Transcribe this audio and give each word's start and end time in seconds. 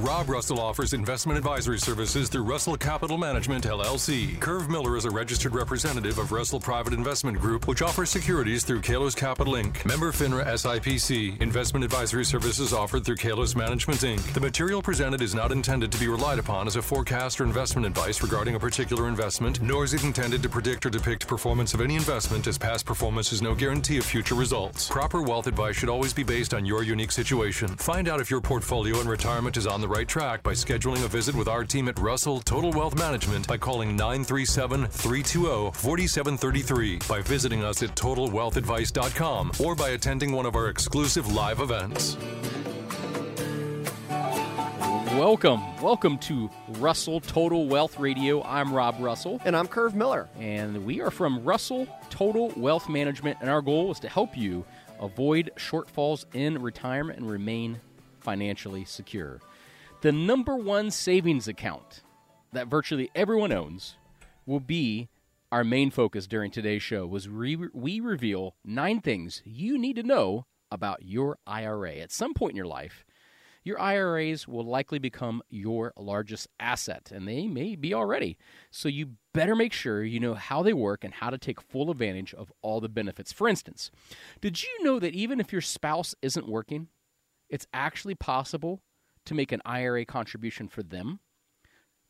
Rob 0.00 0.28
Russell 0.28 0.60
offers 0.60 0.92
investment 0.92 1.38
advisory 1.38 1.78
services 1.78 2.28
through 2.28 2.42
Russell 2.42 2.76
Capital 2.76 3.16
Management 3.16 3.64
LLC. 3.64 4.38
Curve 4.40 4.68
Miller 4.68 4.94
is 4.98 5.06
a 5.06 5.10
registered 5.10 5.54
representative 5.54 6.18
of 6.18 6.32
Russell 6.32 6.60
Private 6.60 6.92
Investment 6.92 7.40
Group, 7.40 7.66
which 7.66 7.80
offers 7.80 8.10
securities 8.10 8.62
through 8.62 8.82
Kalos 8.82 9.16
Capital 9.16 9.54
Inc. 9.54 9.86
Member 9.86 10.12
FINRA 10.12 10.44
SIPC. 10.44 11.40
Investment 11.40 11.82
advisory 11.82 12.26
services 12.26 12.74
offered 12.74 13.06
through 13.06 13.16
Kalos 13.16 13.56
Management 13.56 14.00
Inc. 14.00 14.20
The 14.34 14.40
material 14.40 14.82
presented 14.82 15.22
is 15.22 15.34
not 15.34 15.50
intended 15.50 15.90
to 15.92 15.98
be 15.98 16.08
relied 16.08 16.38
upon 16.38 16.66
as 16.66 16.76
a 16.76 16.82
forecast 16.82 17.40
or 17.40 17.44
investment 17.44 17.86
advice 17.86 18.22
regarding 18.22 18.54
a 18.54 18.60
particular 18.60 19.08
investment, 19.08 19.62
nor 19.62 19.84
is 19.84 19.94
it 19.94 20.04
intended 20.04 20.42
to 20.42 20.48
predict 20.50 20.84
or 20.84 20.90
depict 20.90 21.26
performance 21.26 21.72
of 21.72 21.80
any 21.80 21.96
investment, 21.96 22.46
as 22.46 22.58
past 22.58 22.84
performance 22.84 23.32
is 23.32 23.40
no 23.40 23.54
guarantee 23.54 23.96
of 23.96 24.04
future 24.04 24.34
results. 24.34 24.90
Proper 24.90 25.22
wealth 25.22 25.46
advice 25.46 25.74
should 25.74 25.88
always 25.88 26.12
be 26.12 26.22
based 26.22 26.52
on 26.52 26.66
your 26.66 26.82
unique 26.82 27.12
situation. 27.12 27.68
Find 27.76 28.08
out 28.08 28.20
if 28.20 28.30
your 28.30 28.42
portfolio 28.42 29.00
and 29.00 29.08
retirement 29.08 29.56
is 29.56 29.66
on 29.66 29.80
the 29.80 29.85
right 29.88 30.08
track 30.08 30.42
by 30.42 30.52
scheduling 30.52 31.04
a 31.04 31.08
visit 31.08 31.34
with 31.34 31.48
our 31.48 31.64
team 31.64 31.88
at 31.88 31.98
Russell 31.98 32.40
Total 32.40 32.70
Wealth 32.70 32.98
Management 32.98 33.46
by 33.46 33.56
calling 33.56 33.96
937 33.96 34.86
320 34.86 35.72
4733, 35.72 36.98
by 37.08 37.20
visiting 37.22 37.62
us 37.62 37.82
at 37.82 37.94
TotalWealthAdvice.com, 37.94 39.52
or 39.60 39.74
by 39.74 39.90
attending 39.90 40.32
one 40.32 40.46
of 40.46 40.56
our 40.56 40.68
exclusive 40.68 41.32
live 41.32 41.60
events. 41.60 42.16
Welcome, 45.16 45.80
welcome 45.80 46.18
to 46.18 46.50
Russell 46.78 47.20
Total 47.20 47.66
Wealth 47.66 47.98
Radio. 47.98 48.42
I'm 48.42 48.72
Rob 48.74 48.96
Russell. 49.00 49.40
And 49.46 49.56
I'm 49.56 49.66
Curve 49.66 49.94
Miller. 49.94 50.28
And 50.38 50.84
we 50.84 51.00
are 51.00 51.10
from 51.10 51.42
Russell 51.42 51.88
Total 52.10 52.52
Wealth 52.56 52.88
Management, 52.88 53.38
and 53.40 53.48
our 53.48 53.62
goal 53.62 53.90
is 53.90 53.98
to 54.00 54.08
help 54.10 54.36
you 54.36 54.64
avoid 55.00 55.52
shortfalls 55.56 56.26
in 56.34 56.60
retirement 56.60 57.18
and 57.18 57.30
remain 57.30 57.80
financially 58.20 58.84
secure. 58.84 59.40
The 60.02 60.12
number 60.12 60.56
one 60.56 60.90
savings 60.90 61.48
account 61.48 62.02
that 62.52 62.68
virtually 62.68 63.10
everyone 63.14 63.50
owns 63.50 63.96
will 64.44 64.60
be 64.60 65.08
our 65.50 65.64
main 65.64 65.90
focus 65.90 66.26
during 66.26 66.50
today's 66.50 66.82
show 66.82 67.06
was 67.06 67.30
re- 67.30 67.56
we 67.72 68.00
reveal 68.00 68.56
nine 68.62 69.00
things 69.00 69.40
you 69.44 69.78
need 69.78 69.96
to 69.96 70.02
know 70.02 70.44
about 70.70 71.02
your 71.02 71.38
IRA. 71.46 71.94
At 71.94 72.12
some 72.12 72.34
point 72.34 72.52
in 72.52 72.56
your 72.56 72.66
life, 72.66 73.06
your 73.64 73.80
IRAs 73.80 74.46
will 74.46 74.66
likely 74.66 74.98
become 74.98 75.42
your 75.48 75.94
largest 75.96 76.46
asset, 76.60 77.10
and 77.12 77.26
they 77.26 77.46
may 77.46 77.74
be 77.74 77.94
already. 77.94 78.36
So 78.70 78.88
you 78.90 79.12
better 79.32 79.56
make 79.56 79.72
sure 79.72 80.04
you 80.04 80.20
know 80.20 80.34
how 80.34 80.62
they 80.62 80.74
work 80.74 81.04
and 81.04 81.14
how 81.14 81.30
to 81.30 81.38
take 81.38 81.60
full 81.60 81.90
advantage 81.90 82.34
of 82.34 82.52
all 82.60 82.80
the 82.80 82.88
benefits. 82.90 83.32
For 83.32 83.48
instance, 83.48 83.90
did 84.42 84.62
you 84.62 84.84
know 84.84 84.98
that 85.00 85.14
even 85.14 85.40
if 85.40 85.52
your 85.52 85.62
spouse 85.62 86.14
isn't 86.20 86.46
working, 86.46 86.88
it's 87.48 87.66
actually 87.72 88.14
possible 88.14 88.82
to 89.26 89.34
make 89.34 89.52
an 89.52 89.62
IRA 89.64 90.04
contribution 90.04 90.68
for 90.68 90.82
them? 90.82 91.20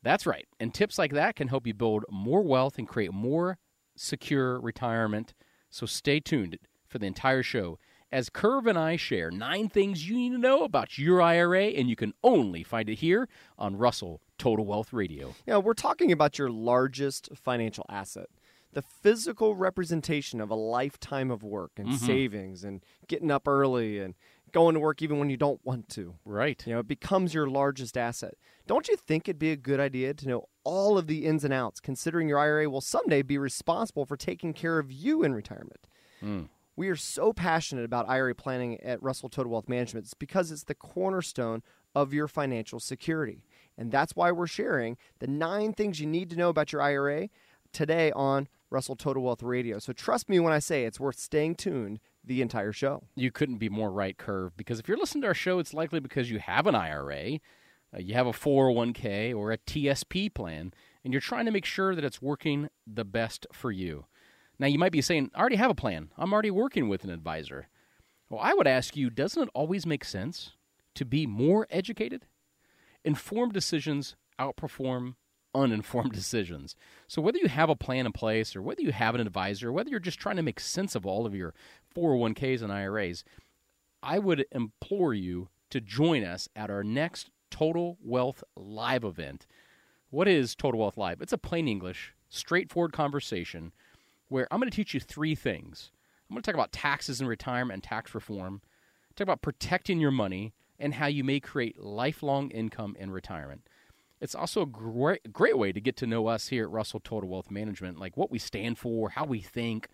That's 0.03 0.25
right. 0.25 0.47
And 0.59 0.73
tips 0.73 0.97
like 0.97 1.11
that 1.13 1.35
can 1.35 1.47
help 1.47 1.67
you 1.67 1.73
build 1.73 2.05
more 2.09 2.41
wealth 2.43 2.77
and 2.77 2.87
create 2.87 3.11
more 3.13 3.57
secure 3.95 4.59
retirement. 4.59 5.33
So 5.69 5.85
stay 5.85 6.19
tuned 6.19 6.57
for 6.87 6.99
the 6.99 7.07
entire 7.07 7.43
show 7.43 7.79
as 8.09 8.29
Curve 8.29 8.67
and 8.67 8.77
I 8.77 8.95
share 8.95 9.29
nine 9.31 9.67
things 9.67 10.07
you 10.07 10.15
need 10.15 10.31
to 10.31 10.37
know 10.37 10.63
about 10.63 10.97
your 10.97 11.21
IRA, 11.21 11.65
and 11.65 11.89
you 11.89 11.97
can 11.97 12.13
only 12.23 12.63
find 12.63 12.87
it 12.89 12.99
here 12.99 13.27
on 13.57 13.75
Russell 13.75 14.21
Total 14.37 14.65
Wealth 14.65 14.93
Radio. 14.93 15.35
Yeah, 15.45 15.57
we're 15.57 15.73
talking 15.73 16.11
about 16.13 16.39
your 16.39 16.49
largest 16.49 17.27
financial 17.35 17.85
asset. 17.89 18.27
The 18.71 18.81
physical 18.81 19.55
representation 19.55 20.39
of 20.39 20.49
a 20.49 20.55
lifetime 20.55 21.31
of 21.31 21.43
work 21.43 21.71
and 21.75 21.89
Mhm. 21.89 21.97
savings 21.97 22.63
and 22.63 22.81
getting 23.09 23.29
up 23.31 23.45
early 23.45 23.99
and 23.99 24.13
going 24.51 24.73
to 24.73 24.79
work 24.79 25.01
even 25.01 25.19
when 25.19 25.29
you 25.29 25.37
don't 25.37 25.59
want 25.63 25.89
to. 25.89 26.15
Right. 26.25 26.61
You 26.65 26.73
know, 26.73 26.79
it 26.79 26.87
becomes 26.87 27.33
your 27.33 27.47
largest 27.47 27.97
asset. 27.97 28.35
Don't 28.65 28.87
you 28.87 28.95
think 28.95 29.27
it'd 29.27 29.39
be 29.39 29.51
a 29.51 29.57
good 29.57 29.79
idea 29.79 30.13
to 30.13 30.27
know 30.27 30.49
all 30.63 30.97
of 30.97 31.07
the 31.07 31.25
ins 31.25 31.43
and 31.43 31.53
outs, 31.53 31.79
considering 31.79 32.27
your 32.27 32.39
IRA 32.39 32.69
will 32.69 32.81
someday 32.81 33.21
be 33.21 33.37
responsible 33.37 34.05
for 34.05 34.17
taking 34.17 34.53
care 34.53 34.79
of 34.79 34.91
you 34.91 35.23
in 35.23 35.33
retirement? 35.33 35.87
Mm. 36.23 36.49
We 36.75 36.89
are 36.89 36.95
so 36.95 37.33
passionate 37.33 37.85
about 37.85 38.07
IRA 38.07 38.35
planning 38.35 38.79
at 38.81 39.01
Russell 39.01 39.29
Total 39.29 39.51
Wealth 39.51 39.67
Management. 39.67 40.05
It's 40.05 40.13
because 40.13 40.51
it's 40.51 40.63
the 40.63 40.75
cornerstone 40.75 41.63
of 41.95 42.13
your 42.13 42.27
financial 42.27 42.79
security. 42.79 43.43
And 43.77 43.91
that's 43.91 44.15
why 44.15 44.31
we're 44.31 44.47
sharing 44.47 44.97
the 45.19 45.27
nine 45.27 45.73
things 45.73 45.99
you 45.99 46.05
need 46.05 46.29
to 46.29 46.35
know 46.35 46.49
about 46.49 46.71
your 46.71 46.81
IRA 46.81 47.29
today 47.73 48.11
on 48.11 48.47
Russell 48.69 48.95
Total 48.95 49.23
Wealth 49.23 49.41
Radio. 49.41 49.79
So 49.79 49.93
trust 49.93 50.29
me 50.29 50.39
when 50.39 50.53
I 50.53 50.59
say 50.59 50.83
it's 50.83 50.99
worth 50.99 51.17
staying 51.17 51.55
tuned 51.55 51.99
the 52.27 52.41
entire 52.41 52.71
show. 52.71 53.03
You 53.15 53.31
couldn't 53.31 53.57
be 53.57 53.69
more 53.69 53.91
right, 53.91 54.17
Curve, 54.17 54.55
because 54.55 54.79
if 54.79 54.87
you're 54.87 54.97
listening 54.97 55.23
to 55.23 55.29
our 55.29 55.33
show, 55.33 55.59
it's 55.59 55.73
likely 55.73 55.99
because 55.99 56.29
you 56.29 56.39
have 56.39 56.67
an 56.67 56.75
IRA, 56.75 57.39
uh, 57.93 57.99
you 57.99 58.13
have 58.13 58.27
a 58.27 58.31
401k, 58.31 59.35
or 59.35 59.51
a 59.51 59.57
TSP 59.57 60.33
plan, 60.33 60.73
and 61.03 61.13
you're 61.13 61.21
trying 61.21 61.45
to 61.45 61.51
make 61.51 61.65
sure 61.65 61.95
that 61.95 62.03
it's 62.03 62.21
working 62.21 62.69
the 62.85 63.05
best 63.05 63.47
for 63.51 63.71
you. 63.71 64.05
Now, 64.59 64.67
you 64.67 64.79
might 64.79 64.91
be 64.91 65.01
saying, 65.01 65.31
I 65.33 65.39
already 65.39 65.55
have 65.55 65.71
a 65.71 65.75
plan. 65.75 66.09
I'm 66.17 66.33
already 66.33 66.51
working 66.51 66.89
with 66.89 67.03
an 67.03 67.09
advisor. 67.09 67.69
Well, 68.29 68.41
I 68.41 68.53
would 68.53 68.67
ask 68.67 68.97
you, 68.97 69.09
doesn't 69.09 69.43
it 69.43 69.49
always 69.53 69.85
make 69.85 70.03
sense 70.03 70.51
to 70.95 71.05
be 71.05 71.25
more 71.25 71.67
educated? 71.69 72.25
Informed 73.05 73.53
decisions 73.53 74.15
outperform 74.39 75.15
uninformed 75.57 76.11
decisions. 76.13 76.75
So, 77.07 77.21
whether 77.21 77.39
you 77.39 77.47
have 77.47 77.69
a 77.69 77.75
plan 77.75 78.05
in 78.05 78.11
place 78.11 78.55
or 78.55 78.61
whether 78.61 78.81
you 78.81 78.91
have 78.91 79.15
an 79.15 79.21
advisor, 79.21 79.71
whether 79.71 79.89
you're 79.89 79.99
just 79.99 80.19
trying 80.19 80.35
to 80.37 80.43
make 80.43 80.59
sense 80.59 80.95
of 80.95 81.05
all 81.05 81.25
of 81.25 81.35
your 81.35 81.53
401ks 81.95 82.61
and 82.61 82.71
IRAs, 82.71 83.23
I 84.03 84.19
would 84.19 84.45
implore 84.51 85.13
you 85.13 85.49
to 85.69 85.81
join 85.81 86.23
us 86.23 86.47
at 86.55 86.69
our 86.69 86.83
next 86.83 87.29
Total 87.49 87.97
Wealth 88.01 88.43
Live 88.55 89.03
event. 89.03 89.45
What 90.09 90.27
is 90.27 90.55
Total 90.55 90.79
Wealth 90.79 90.97
Live? 90.97 91.21
It's 91.21 91.33
a 91.33 91.37
plain 91.37 91.67
English, 91.67 92.13
straightforward 92.29 92.93
conversation 92.93 93.73
where 94.29 94.47
I'm 94.51 94.59
going 94.59 94.69
to 94.69 94.75
teach 94.75 94.93
you 94.93 94.99
three 94.99 95.35
things. 95.35 95.91
I'm 96.29 96.35
going 96.35 96.43
to 96.43 96.45
talk 96.45 96.55
about 96.55 96.71
taxes 96.71 97.19
and 97.19 97.29
retirement 97.29 97.73
and 97.73 97.83
tax 97.83 98.13
reform, 98.13 98.61
talk 99.15 99.25
about 99.25 99.41
protecting 99.41 99.99
your 99.99 100.11
money, 100.11 100.53
and 100.79 100.93
how 100.93 101.07
you 101.07 101.23
may 101.23 101.39
create 101.39 101.79
lifelong 101.79 102.51
income 102.51 102.95
in 102.99 103.11
retirement. 103.11 103.67
It's 104.19 104.35
also 104.35 104.61
a 104.61 104.65
great, 104.65 105.31
great 105.31 105.57
way 105.57 105.71
to 105.71 105.79
get 105.79 105.95
to 105.97 106.07
know 106.07 106.27
us 106.27 106.47
here 106.47 106.63
at 106.63 106.71
Russell 106.71 106.99
Total 106.99 107.29
Wealth 107.29 107.51
Management, 107.51 107.99
like 107.99 108.17
what 108.17 108.31
we 108.31 108.39
stand 108.39 108.77
for, 108.77 109.09
how 109.09 109.25
we 109.25 109.41
think, 109.41 109.87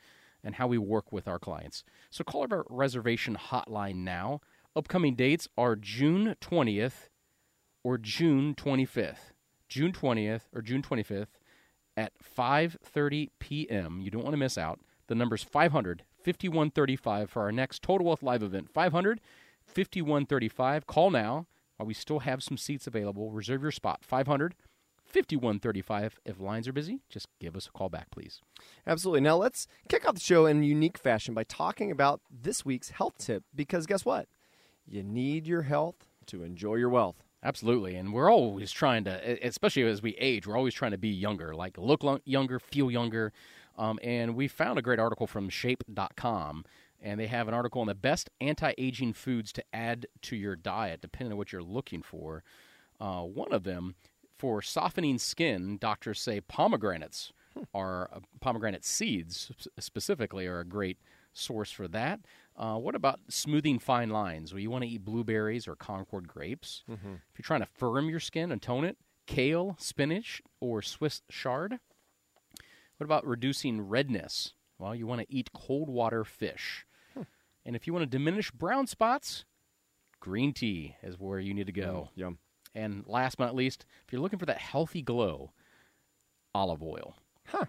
and 0.44 0.56
how 0.56 0.67
we 0.67 0.78
work 0.78 1.11
with 1.11 1.28
our 1.28 1.39
clients. 1.39 1.84
So 2.09 2.23
call 2.23 2.47
our 2.50 2.66
reservation 2.69 3.35
hotline 3.35 3.97
now. 3.97 4.41
Upcoming 4.75 5.16
dates 5.16 5.47
are 5.57 5.75
June 5.75 6.35
20th 6.41 7.09
or 7.84 7.97
June 7.97 8.56
25th. 8.56 9.34
June 9.67 9.91
20th 9.91 10.44
or 10.53 10.61
June 10.61 10.81
25th 10.81 11.40
at 11.97 12.13
5:30 12.23 13.29
p.m. 13.40 14.01
You 14.01 14.11
don't 14.11 14.23
want 14.23 14.34
to 14.34 14.38
miss 14.38 14.57
out. 14.57 14.79
The 15.07 15.16
number's 15.16 15.44
500 15.44 16.03
5135 16.23 17.29
for 17.29 17.41
our 17.41 17.51
next 17.51 17.81
Total 17.81 18.05
Wealth 18.05 18.23
Live 18.23 18.44
event. 18.44 18.69
500 18.72 19.19
5135. 19.66 20.88
Call 20.88 21.11
now 21.11 21.47
while 21.83 21.88
we 21.88 21.94
still 21.94 22.19
have 22.19 22.41
some 22.41 22.55
seats 22.57 22.88
available. 22.88 23.29
Reserve 23.29 23.61
your 23.61 23.71
spot. 23.71 23.99
500 24.03 24.55
5135. 25.05 26.19
If 26.25 26.40
lines 26.40 26.67
are 26.67 26.73
busy, 26.73 27.02
just 27.09 27.28
give 27.40 27.55
us 27.58 27.67
a 27.67 27.72
call 27.72 27.90
back, 27.90 28.09
please. 28.09 28.40
Absolutely. 28.87 29.19
Now 29.19 29.35
let's 29.35 29.67
kick 29.90 30.08
off 30.08 30.16
the 30.16 30.22
show 30.22 30.46
in 30.46 30.63
unique 30.63 30.97
fashion 30.97 31.34
by 31.34 31.43
talking 31.43 31.91
about 31.91 32.22
this 32.31 32.66
week's 32.66 32.91
health 32.91 33.17
tip 33.17 33.43
because 33.53 33.85
guess 33.85 34.05
what? 34.05 34.28
You 34.87 35.03
need 35.03 35.46
your 35.46 35.63
health 35.63 36.08
to 36.28 36.43
enjoy 36.43 36.75
your 36.75 36.90
wealth. 36.90 37.17
Absolutely. 37.43 37.96
And 37.96 38.13
we're 38.13 38.31
always 38.31 38.72
trying 38.72 39.03
to, 39.03 39.46
especially 39.46 39.84
as 39.84 40.02
we 40.02 40.16
age, 40.16 40.47
we're 40.47 40.58
always 40.58 40.73
trying 40.73 40.91
to 40.91 40.97
be 40.97 41.09
younger, 41.09 41.53
like 41.53 41.78
look 41.78 42.02
lo- 42.02 42.22
younger, 42.23 42.59
feel 42.59 42.90
younger. 42.90 43.34
Um, 43.78 43.99
and 44.02 44.35
we 44.35 44.47
found 44.47 44.79
a 44.79 44.81
great 44.81 44.99
article 44.99 45.28
from 45.28 45.49
shape.com. 45.49 46.63
And 47.03 47.20
they 47.20 47.28
have 47.28 47.50
an 47.50 47.53
article 47.53 47.82
on 47.82 47.88
the 47.88 47.96
best 47.96 48.29
anti 48.40 48.73
aging 48.78 49.14
foods 49.14 49.52
to 49.53 49.64
add 49.73 50.08
to 50.23 50.35
your 50.35 50.55
diet, 50.55 51.02
depending 51.02 51.34
on 51.34 51.38
what 51.38 51.52
you're 51.52 51.61
looking 51.61 52.02
for. 52.02 52.44
Uh, 53.00 53.23
one 53.23 53.52
of 53.52 53.66
them, 53.66 53.96
for 54.40 54.61
softening 54.61 55.17
skin, 55.17 55.78
doctors 55.78 56.22
say 56.22 56.40
pomegranates 56.40 57.34
are 57.73 58.09
uh, 58.14 58.20
pomegranate 58.40 58.85
seeds 58.85 59.52
specifically 59.79 60.47
are 60.47 60.59
a 60.59 60.66
great 60.66 60.97
source 61.34 61.72
for 61.72 61.88
that. 61.90 62.22
Uh, 62.55 62.78
what 62.78 62.96
about 62.96 63.20
smoothing 63.29 63.79
fine 63.79 64.09
lines? 64.09 64.53
Well, 64.53 64.59
you 64.59 64.70
want 64.70 64.84
to 64.84 64.90
eat 64.90 65.03
blueberries 65.03 65.67
or 65.67 65.76
Concord 65.76 66.28
grapes. 66.28 66.84
Mm-hmm. 66.90 67.14
If 67.14 67.38
you're 67.40 67.44
trying 67.44 67.61
to 67.61 67.67
firm 67.78 68.09
your 68.09 68.20
skin 68.20 68.52
and 68.52 68.61
tone 68.61 68.85
it, 68.85 68.97
kale, 69.26 69.76
spinach, 69.79 70.41
or 70.59 70.82
Swiss 70.82 71.22
chard. 71.29 71.79
What 72.97 73.06
about 73.06 73.26
reducing 73.26 73.82
redness? 73.82 74.53
Well, 74.78 74.96
you 74.96 75.08
want 75.08 75.22
to 75.22 75.34
eat 75.34 75.52
cold 75.53 75.90
water 75.90 76.23
fish. 76.23 76.85
And 77.65 77.75
if 77.75 77.87
you 77.87 77.93
want 77.93 78.03
to 78.03 78.17
diminish 78.17 78.51
brown 78.51 78.87
spots, 78.87 79.45
green 80.19 80.53
tea 80.53 80.95
is 81.01 81.19
where 81.19 81.39
you 81.39 81.53
need 81.53 81.67
to 81.67 81.73
go. 81.73 82.09
Yum. 82.15 82.37
And 82.75 83.03
last 83.07 83.37
but 83.37 83.45
not 83.45 83.55
least, 83.55 83.85
if 84.05 84.11
you're 84.11 84.21
looking 84.21 84.39
for 84.39 84.45
that 84.47 84.57
healthy 84.57 85.01
glow, 85.01 85.51
olive 86.55 86.81
oil. 86.83 87.15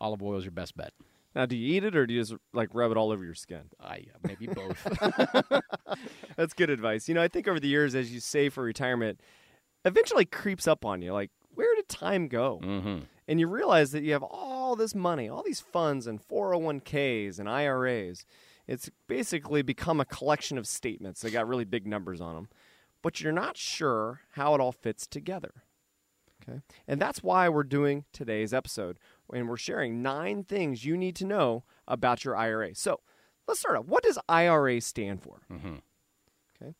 Olive 0.00 0.22
oil 0.22 0.38
is 0.38 0.44
your 0.44 0.52
best 0.52 0.76
bet. 0.76 0.92
Now, 1.34 1.46
do 1.46 1.56
you 1.56 1.74
eat 1.76 1.84
it 1.84 1.96
or 1.96 2.06
do 2.06 2.14
you 2.14 2.20
just 2.20 2.34
like 2.52 2.70
rub 2.72 2.90
it 2.92 2.96
all 2.96 3.10
over 3.10 3.24
your 3.24 3.34
skin? 3.34 3.64
I 3.80 4.04
maybe 4.22 4.46
both. 4.46 4.82
That's 6.36 6.54
good 6.54 6.70
advice. 6.70 7.08
You 7.08 7.14
know, 7.14 7.22
I 7.22 7.28
think 7.28 7.48
over 7.48 7.58
the 7.58 7.68
years, 7.68 7.94
as 7.94 8.12
you 8.12 8.20
save 8.20 8.54
for 8.54 8.62
retirement, 8.62 9.20
eventually 9.84 10.24
creeps 10.24 10.68
up 10.68 10.84
on 10.84 11.02
you. 11.02 11.12
Like, 11.12 11.30
where 11.54 11.74
did 11.74 11.88
time 11.88 12.28
go? 12.28 12.60
hmm 12.62 12.98
And 13.26 13.40
you 13.40 13.48
realize 13.48 13.90
that 13.92 14.04
you 14.04 14.12
have 14.12 14.22
all 14.22 14.76
this 14.76 14.94
money, 14.94 15.28
all 15.28 15.42
these 15.42 15.60
funds 15.60 16.06
and 16.06 16.20
401ks 16.26 17.38
and 17.38 17.48
IRAs. 17.48 18.24
It's 18.66 18.90
basically 19.08 19.62
become 19.62 20.00
a 20.00 20.04
collection 20.04 20.58
of 20.58 20.66
statements. 20.66 21.20
They 21.20 21.30
got 21.30 21.46
really 21.48 21.64
big 21.64 21.86
numbers 21.86 22.20
on 22.20 22.34
them, 22.34 22.48
but 23.02 23.20
you're 23.20 23.32
not 23.32 23.56
sure 23.56 24.22
how 24.32 24.54
it 24.54 24.60
all 24.60 24.72
fits 24.72 25.06
together. 25.06 25.64
Okay. 26.42 26.60
And 26.86 27.00
that's 27.00 27.22
why 27.22 27.48
we're 27.48 27.62
doing 27.62 28.04
today's 28.12 28.52
episode. 28.52 28.98
And 29.32 29.48
we're 29.48 29.56
sharing 29.56 30.02
nine 30.02 30.44
things 30.44 30.84
you 30.84 30.96
need 30.96 31.16
to 31.16 31.24
know 31.24 31.64
about 31.88 32.24
your 32.24 32.36
IRA. 32.36 32.74
So 32.74 33.00
let's 33.46 33.60
start 33.60 33.76
out. 33.76 33.88
What 33.88 34.02
does 34.02 34.18
IRA 34.28 34.80
stand 34.80 35.22
for? 35.22 35.42
Mm-hmm. 35.50 35.76
Okay. 36.62 36.74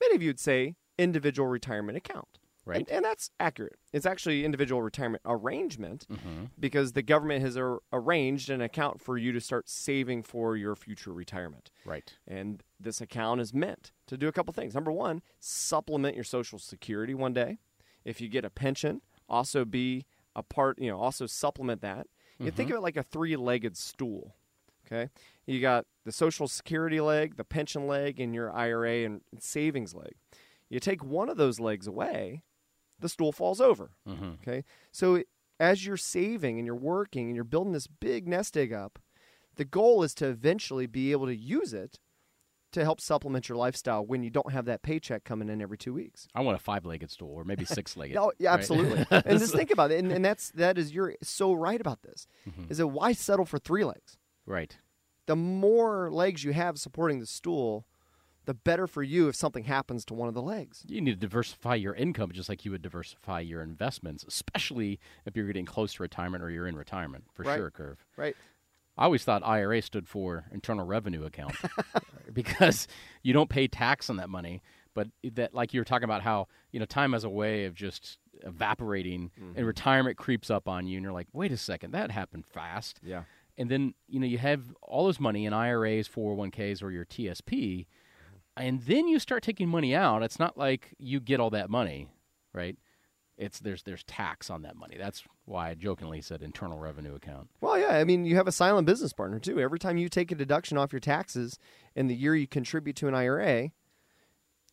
Many 0.00 0.14
of 0.16 0.22
you 0.22 0.28
would 0.30 0.40
say 0.40 0.74
individual 0.98 1.48
retirement 1.48 1.96
account. 1.96 2.38
Right. 2.66 2.78
And, 2.78 2.88
and 2.90 3.04
that's 3.04 3.30
accurate. 3.38 3.76
It's 3.92 4.06
actually 4.06 4.44
individual 4.44 4.80
retirement 4.80 5.22
arrangement 5.26 6.06
Mhm. 6.10 6.48
because 6.58 6.92
the 6.92 7.02
government 7.02 7.42
has 7.42 7.56
ar- 7.58 7.80
arranged 7.92 8.48
an 8.48 8.60
account 8.62 9.00
for 9.02 9.18
you 9.18 9.32
to 9.32 9.40
start 9.40 9.68
saving 9.68 10.22
for 10.22 10.56
your 10.56 10.74
future 10.74 11.12
retirement. 11.12 11.70
Right. 11.84 12.16
And 12.26 12.62
this 12.80 13.00
account 13.02 13.40
is 13.42 13.52
meant 13.52 13.92
to 14.06 14.16
do 14.16 14.28
a 14.28 14.32
couple 14.32 14.52
things. 14.54 14.74
Number 14.74 14.90
one, 14.92 15.20
supplement 15.40 16.14
your 16.14 16.24
Social 16.24 16.58
Security 16.58 17.12
one 17.14 17.34
day. 17.34 17.58
If 18.04 18.20
you 18.20 18.28
get 18.28 18.44
a 18.44 18.50
pension, 18.50 19.02
also 19.28 19.64
be 19.64 20.06
a 20.34 20.42
part, 20.42 20.78
you 20.78 20.90
know, 20.90 20.98
also 20.98 21.26
supplement 21.26 21.80
that. 21.82 22.06
You 22.38 22.50
think 22.50 22.70
of 22.70 22.76
it 22.76 22.80
like 22.80 22.96
a 22.96 23.02
three 23.02 23.36
legged 23.36 23.76
stool. 23.76 24.34
Okay. 24.86 25.08
You 25.46 25.60
got 25.60 25.86
the 26.04 26.12
Social 26.12 26.48
Security 26.48 27.00
leg, 27.00 27.36
the 27.36 27.44
pension 27.44 27.86
leg, 27.86 28.18
and 28.20 28.34
your 28.34 28.50
IRA 28.52 29.04
and 29.04 29.20
savings 29.38 29.94
leg. 29.94 30.14
You 30.68 30.80
take 30.80 31.04
one 31.04 31.28
of 31.28 31.36
those 31.36 31.60
legs 31.60 31.86
away, 31.86 32.42
the 32.98 33.08
stool 33.08 33.32
falls 33.32 33.60
over. 33.60 33.90
Mhm. 34.08 34.34
Okay. 34.40 34.64
So 34.92 35.22
as 35.60 35.86
you're 35.86 35.96
saving 35.96 36.58
and 36.58 36.66
you're 36.66 36.74
working 36.74 37.26
and 37.26 37.34
you're 37.34 37.44
building 37.44 37.72
this 37.72 37.86
big 37.86 38.26
nest 38.28 38.56
egg 38.56 38.72
up, 38.72 38.98
the 39.56 39.64
goal 39.64 40.02
is 40.02 40.14
to 40.16 40.26
eventually 40.26 40.86
be 40.86 41.12
able 41.12 41.26
to 41.26 41.34
use 41.36 41.72
it 41.72 41.98
to 42.72 42.82
help 42.82 43.00
supplement 43.00 43.48
your 43.48 43.56
lifestyle 43.56 44.04
when 44.04 44.24
you 44.24 44.30
don't 44.30 44.50
have 44.50 44.64
that 44.64 44.82
paycheck 44.82 45.22
coming 45.22 45.48
in 45.48 45.62
every 45.62 45.78
two 45.78 45.94
weeks. 45.94 46.26
I 46.34 46.40
want 46.40 46.56
a 46.56 46.60
five-legged 46.60 47.08
stool 47.08 47.30
or 47.32 47.44
maybe 47.44 47.64
six-legged. 47.64 48.16
Oh, 48.16 48.32
yeah, 48.38 48.52
absolutely. 48.52 49.06
and 49.10 49.38
just 49.38 49.54
think 49.54 49.70
about 49.70 49.92
it. 49.92 50.00
And, 50.00 50.10
and 50.10 50.24
that's 50.24 50.50
that 50.52 50.76
is 50.76 50.92
you're 50.92 51.14
so 51.22 51.52
right 51.52 51.80
about 51.80 52.02
this. 52.02 52.26
Mm-hmm. 52.48 52.64
Is 52.70 52.78
that 52.78 52.88
why 52.88 53.12
settle 53.12 53.44
for 53.44 53.58
three 53.58 53.84
legs? 53.84 54.16
right. 54.46 54.76
The 55.26 55.36
more 55.36 56.10
legs 56.10 56.44
you 56.44 56.52
have 56.52 56.78
supporting 56.78 57.18
the 57.20 57.24
stool, 57.26 57.86
the 58.46 58.54
better 58.54 58.86
for 58.86 59.02
you 59.02 59.28
if 59.28 59.36
something 59.36 59.64
happens 59.64 60.04
to 60.06 60.14
one 60.14 60.28
of 60.28 60.34
the 60.34 60.42
legs. 60.42 60.84
You 60.86 61.00
need 61.00 61.12
to 61.12 61.16
diversify 61.16 61.76
your 61.76 61.94
income 61.94 62.32
just 62.32 62.48
like 62.48 62.64
you 62.64 62.70
would 62.70 62.82
diversify 62.82 63.40
your 63.40 63.62
investments, 63.62 64.24
especially 64.26 65.00
if 65.24 65.36
you're 65.36 65.46
getting 65.46 65.64
close 65.64 65.94
to 65.94 66.02
retirement 66.02 66.42
or 66.42 66.50
you're 66.50 66.66
in 66.66 66.76
retirement, 66.76 67.24
for 67.32 67.42
Right. 67.44 67.56
sure, 67.56 67.70
Curve. 67.70 68.04
Right. 68.16 68.36
I 68.96 69.04
always 69.04 69.24
thought 69.24 69.42
IRA 69.44 69.82
stood 69.82 70.08
for 70.08 70.44
Internal 70.52 70.86
Revenue 70.86 71.24
Account 71.24 71.56
because 72.32 72.86
you 73.22 73.32
don't 73.32 73.50
pay 73.50 73.66
tax 73.66 74.08
on 74.08 74.16
that 74.16 74.28
money. 74.28 74.62
But 74.94 75.08
that, 75.32 75.52
like 75.52 75.74
you 75.74 75.80
were 75.80 75.84
talking 75.84 76.04
about, 76.04 76.22
how 76.22 76.46
you 76.70 76.78
know 76.78 76.86
time 76.86 77.14
has 77.14 77.24
a 77.24 77.28
way 77.28 77.64
of 77.64 77.74
just 77.74 78.18
evaporating, 78.42 79.32
and 79.36 79.56
mm-hmm. 79.56 79.64
retirement 79.64 80.16
creeps 80.16 80.50
up 80.50 80.68
on 80.68 80.86
you, 80.86 80.96
and 80.96 81.02
you're 81.02 81.12
like, 81.12 81.26
wait 81.32 81.50
a 81.50 81.56
second, 81.56 81.90
that 81.90 82.12
happened 82.12 82.46
fast. 82.46 83.00
Yeah. 83.02 83.24
And 83.58 83.68
then 83.68 83.94
you 84.06 84.20
know 84.20 84.26
you 84.26 84.38
have 84.38 84.62
all 84.80 85.08
this 85.08 85.18
money 85.18 85.46
in 85.46 85.52
IRAs, 85.52 86.08
401ks, 86.08 86.80
or 86.80 86.92
your 86.92 87.04
TSP, 87.04 87.86
and 88.56 88.82
then 88.82 89.08
you 89.08 89.18
start 89.18 89.42
taking 89.42 89.68
money 89.68 89.94
out. 89.94 90.22
It's 90.22 90.38
not 90.38 90.56
like 90.56 90.94
you 90.98 91.20
get 91.20 91.40
all 91.40 91.50
that 91.50 91.70
money, 91.70 92.08
right? 92.52 92.76
It's 93.36 93.58
there's 93.58 93.82
there's 93.82 94.04
tax 94.04 94.48
on 94.48 94.62
that 94.62 94.76
money. 94.76 94.96
That's 94.96 95.24
why 95.44 95.70
I 95.70 95.74
jokingly 95.74 96.20
said 96.20 96.40
Internal 96.42 96.78
Revenue 96.78 97.16
Account. 97.16 97.48
Well, 97.60 97.78
yeah. 97.78 97.96
I 97.96 98.04
mean, 98.04 98.24
you 98.24 98.36
have 98.36 98.46
a 98.46 98.52
silent 98.52 98.86
business 98.86 99.12
partner 99.12 99.40
too. 99.40 99.58
Every 99.58 99.78
time 99.78 99.96
you 99.96 100.08
take 100.08 100.30
a 100.30 100.36
deduction 100.36 100.78
off 100.78 100.92
your 100.92 101.00
taxes 101.00 101.58
in 101.96 102.06
the 102.06 102.14
year 102.14 102.36
you 102.36 102.46
contribute 102.46 102.94
to 102.96 103.08
an 103.08 103.14
IRA, 103.14 103.70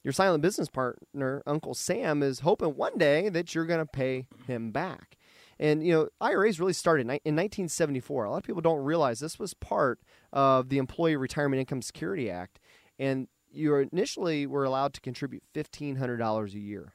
your 0.03 0.13
silent 0.13 0.43
business 0.43 0.69
partner, 0.69 1.41
Uncle 1.47 1.73
Sam, 1.73 2.21
is 2.21 2.41
hoping 2.41 2.75
one 2.75 2.97
day 2.97 3.29
that 3.29 3.55
you're 3.55 3.65
going 3.65 3.79
to 3.79 3.85
pay 3.85 4.25
him 4.47 4.71
back. 4.71 5.17
And 5.59 5.85
you 5.85 5.93
know, 5.93 6.09
IRAs 6.19 6.59
really 6.59 6.73
started 6.73 7.01
in 7.01 7.07
1974. 7.07 8.25
A 8.25 8.31
lot 8.31 8.37
of 8.37 8.43
people 8.43 8.61
don't 8.61 8.83
realize 8.83 9.19
this 9.19 9.39
was 9.39 9.53
part 9.53 9.99
of 10.33 10.69
the 10.69 10.77
Employee 10.77 11.15
Retirement 11.15 11.59
Income 11.59 11.81
Security 11.81 12.29
Act, 12.29 12.59
and 12.99 13.27
you 13.51 13.75
initially 13.75 14.45
were 14.47 14.63
allowed 14.63 14.93
to 14.93 15.01
contribute 15.01 15.43
$1,500 15.53 16.53
a 16.53 16.59
year. 16.59 16.93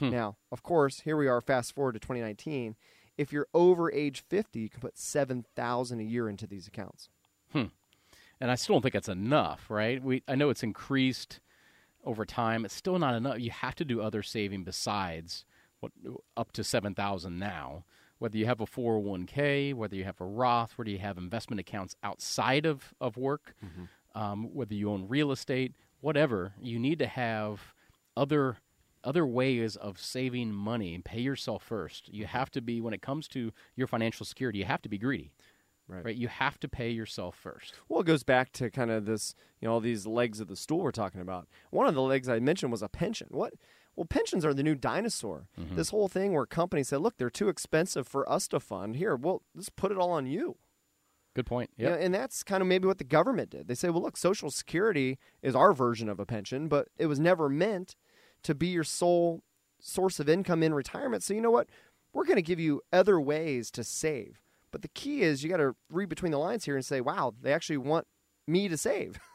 Now, 0.00 0.36
of 0.52 0.62
course, 0.62 1.00
here 1.00 1.16
we 1.16 1.26
are. 1.26 1.40
Fast 1.40 1.74
forward 1.74 1.94
to 1.94 1.98
2019. 1.98 2.76
If 3.16 3.32
you're 3.32 3.48
over 3.52 3.90
age 3.92 4.22
50, 4.28 4.60
you 4.60 4.68
can 4.68 4.80
put 4.80 4.96
7,000 4.96 5.98
a 5.98 6.02
year 6.04 6.28
into 6.28 6.46
these 6.46 6.68
accounts. 6.68 7.08
Hmm. 7.52 7.64
and 8.40 8.50
I 8.50 8.54
still 8.54 8.74
don't 8.76 8.82
think 8.82 8.92
that's 8.92 9.08
enough, 9.08 9.68
right? 9.68 10.00
We 10.02 10.22
I 10.28 10.34
know 10.36 10.50
it's 10.50 10.62
increased 10.62 11.40
over 12.04 12.24
time. 12.24 12.64
It's 12.64 12.74
still 12.74 12.98
not 12.98 13.14
enough. 13.14 13.40
You 13.40 13.50
have 13.50 13.74
to 13.76 13.84
do 13.84 14.00
other 14.00 14.22
saving 14.22 14.64
besides 14.64 15.44
what 15.80 15.92
up 16.36 16.52
to 16.52 16.62
seven 16.62 16.94
thousand 16.94 17.38
now. 17.38 17.84
Whether 18.18 18.36
you 18.38 18.46
have 18.46 18.60
a 18.60 18.66
four 18.66 18.94
hundred 18.94 19.08
one 19.10 19.26
k, 19.26 19.72
whether 19.72 19.96
you 19.96 20.04
have 20.04 20.20
a 20.20 20.24
Roth, 20.24 20.76
whether 20.76 20.90
you 20.90 20.98
have 20.98 21.18
investment 21.18 21.58
accounts 21.58 21.96
outside 22.04 22.66
of 22.66 22.94
of 23.00 23.16
work, 23.16 23.54
um, 24.14 24.54
whether 24.54 24.74
you 24.74 24.90
own 24.90 25.08
real 25.08 25.32
estate, 25.32 25.74
whatever, 26.00 26.52
you 26.60 26.78
need 26.78 26.98
to 27.00 27.06
have 27.06 27.74
other 28.16 28.58
other 29.04 29.26
ways 29.26 29.76
of 29.76 29.98
saving 29.98 30.52
money 30.52 30.94
and 30.94 31.04
pay 31.04 31.20
yourself 31.20 31.62
first. 31.62 32.12
You 32.12 32.24
mm-hmm. 32.24 32.36
have 32.36 32.50
to 32.50 32.60
be 32.60 32.80
when 32.80 32.92
it 32.92 33.00
comes 33.00 33.28
to 33.28 33.52
your 33.76 33.86
financial 33.86 34.26
security, 34.26 34.58
you 34.58 34.64
have 34.64 34.82
to 34.82 34.88
be 34.88 34.98
greedy. 34.98 35.32
Right. 35.88 36.16
You 36.16 36.28
have 36.28 36.60
to 36.60 36.68
pay 36.68 36.90
yourself 36.90 37.34
first. 37.34 37.72
Well, 37.88 38.00
it 38.00 38.06
goes 38.06 38.22
back 38.22 38.52
to 38.52 38.70
kind 38.70 38.90
of 38.90 39.06
this, 39.06 39.34
you 39.58 39.66
know, 39.66 39.72
all 39.72 39.80
these 39.80 40.06
legs 40.06 40.38
of 40.38 40.48
the 40.48 40.56
stool 40.56 40.80
we're 40.80 40.90
talking 40.90 41.22
about. 41.22 41.48
One 41.70 41.86
of 41.86 41.94
the 41.94 42.02
legs 42.02 42.28
I 42.28 42.40
mentioned 42.40 42.70
was 42.70 42.82
a 42.82 42.90
pension. 42.90 43.28
What? 43.30 43.54
Well, 43.96 44.04
pensions 44.04 44.44
are 44.44 44.52
the 44.52 44.62
new 44.62 44.74
dinosaur. 44.74 45.48
Mm-hmm. 45.58 45.76
This 45.76 45.88
whole 45.88 46.08
thing 46.08 46.34
where 46.34 46.44
companies 46.44 46.88
said, 46.88 47.00
"Look, 47.00 47.16
they're 47.16 47.30
too 47.30 47.48
expensive 47.48 48.06
for 48.06 48.30
us 48.30 48.48
to 48.48 48.60
fund. 48.60 48.96
Here, 48.96 49.16
well, 49.16 49.42
let's 49.54 49.70
put 49.70 49.90
it 49.90 49.96
all 49.96 50.10
on 50.10 50.26
you." 50.26 50.58
Good 51.38 51.46
point. 51.46 51.70
You 51.76 51.86
know, 51.90 51.94
and 51.94 52.12
that's 52.12 52.42
kind 52.42 52.62
of 52.62 52.66
maybe 52.66 52.88
what 52.88 52.98
the 52.98 53.04
government 53.04 53.50
did. 53.50 53.68
They 53.68 53.76
say, 53.76 53.90
well, 53.90 54.02
look, 54.02 54.16
Social 54.16 54.50
Security 54.50 55.20
is 55.40 55.54
our 55.54 55.72
version 55.72 56.08
of 56.08 56.18
a 56.18 56.26
pension, 56.26 56.66
but 56.66 56.88
it 56.98 57.06
was 57.06 57.20
never 57.20 57.48
meant 57.48 57.94
to 58.42 58.56
be 58.56 58.66
your 58.66 58.82
sole 58.82 59.44
source 59.78 60.18
of 60.18 60.28
income 60.28 60.64
in 60.64 60.74
retirement. 60.74 61.22
So, 61.22 61.34
you 61.34 61.40
know 61.40 61.52
what? 61.52 61.68
We're 62.12 62.24
going 62.24 62.38
to 62.38 62.42
give 62.42 62.58
you 62.58 62.82
other 62.92 63.20
ways 63.20 63.70
to 63.70 63.84
save. 63.84 64.42
But 64.72 64.82
the 64.82 64.88
key 64.88 65.22
is 65.22 65.44
you 65.44 65.48
got 65.48 65.58
to 65.58 65.76
read 65.88 66.08
between 66.08 66.32
the 66.32 66.38
lines 66.38 66.64
here 66.64 66.74
and 66.74 66.84
say, 66.84 67.00
wow, 67.00 67.32
they 67.40 67.52
actually 67.52 67.76
want 67.76 68.08
me 68.48 68.66
to 68.66 68.76
save. 68.76 69.20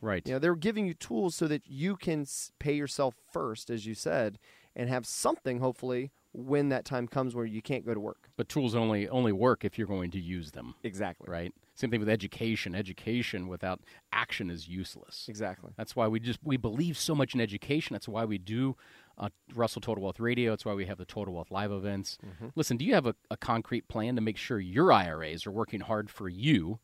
Right. 0.00 0.24
You 0.24 0.34
know, 0.34 0.38
they're 0.38 0.54
giving 0.54 0.86
you 0.86 0.94
tools 0.94 1.34
so 1.34 1.48
that 1.48 1.62
you 1.66 1.96
can 1.96 2.24
pay 2.60 2.74
yourself 2.74 3.16
first, 3.32 3.68
as 3.68 3.84
you 3.84 3.94
said, 3.94 4.38
and 4.76 4.88
have 4.88 5.04
something, 5.04 5.58
hopefully, 5.58 6.12
when 6.32 6.68
that 6.68 6.84
time 6.84 7.08
comes 7.08 7.34
where 7.34 7.46
you 7.46 7.62
can't 7.62 7.84
go 7.84 7.94
to 7.94 8.00
work. 8.00 8.30
But 8.36 8.48
tools 8.48 8.74
only 8.74 9.08
only 9.08 9.32
work 9.32 9.64
if 9.64 9.78
you're 9.78 9.86
going 9.86 10.10
to 10.12 10.20
use 10.20 10.52
them. 10.52 10.74
Exactly. 10.82 11.26
Right. 11.30 11.52
Same 11.74 11.90
thing 11.90 12.00
with 12.00 12.08
education. 12.08 12.74
Education 12.74 13.48
without 13.48 13.80
action 14.12 14.50
is 14.50 14.68
useless. 14.68 15.26
Exactly. 15.28 15.72
That's 15.76 15.94
why 15.94 16.08
we 16.08 16.20
just 16.20 16.40
we 16.42 16.56
believe 16.56 16.98
so 16.98 17.14
much 17.14 17.34
in 17.34 17.40
education. 17.40 17.94
That's 17.94 18.08
why 18.08 18.24
we 18.24 18.36
do 18.38 18.76
uh, 19.16 19.28
Russell 19.54 19.80
Total 19.80 20.02
Wealth 20.02 20.20
Radio. 20.20 20.52
That's 20.52 20.64
why 20.64 20.74
we 20.74 20.86
have 20.86 20.98
the 20.98 21.04
Total 21.04 21.32
Wealth 21.32 21.50
live 21.50 21.72
events. 21.72 22.18
Listen, 22.54 22.76
do 22.76 22.84
you 22.84 22.94
have 22.94 23.06
a, 23.06 23.14
a 23.30 23.36
concrete 23.36 23.88
plan 23.88 24.14
to 24.16 24.20
make 24.20 24.36
sure 24.36 24.60
your 24.60 24.92
IRAs 24.92 25.46
are 25.46 25.50
working 25.50 25.80
hard 25.80 26.10
for 26.10 26.28
you, 26.28 26.78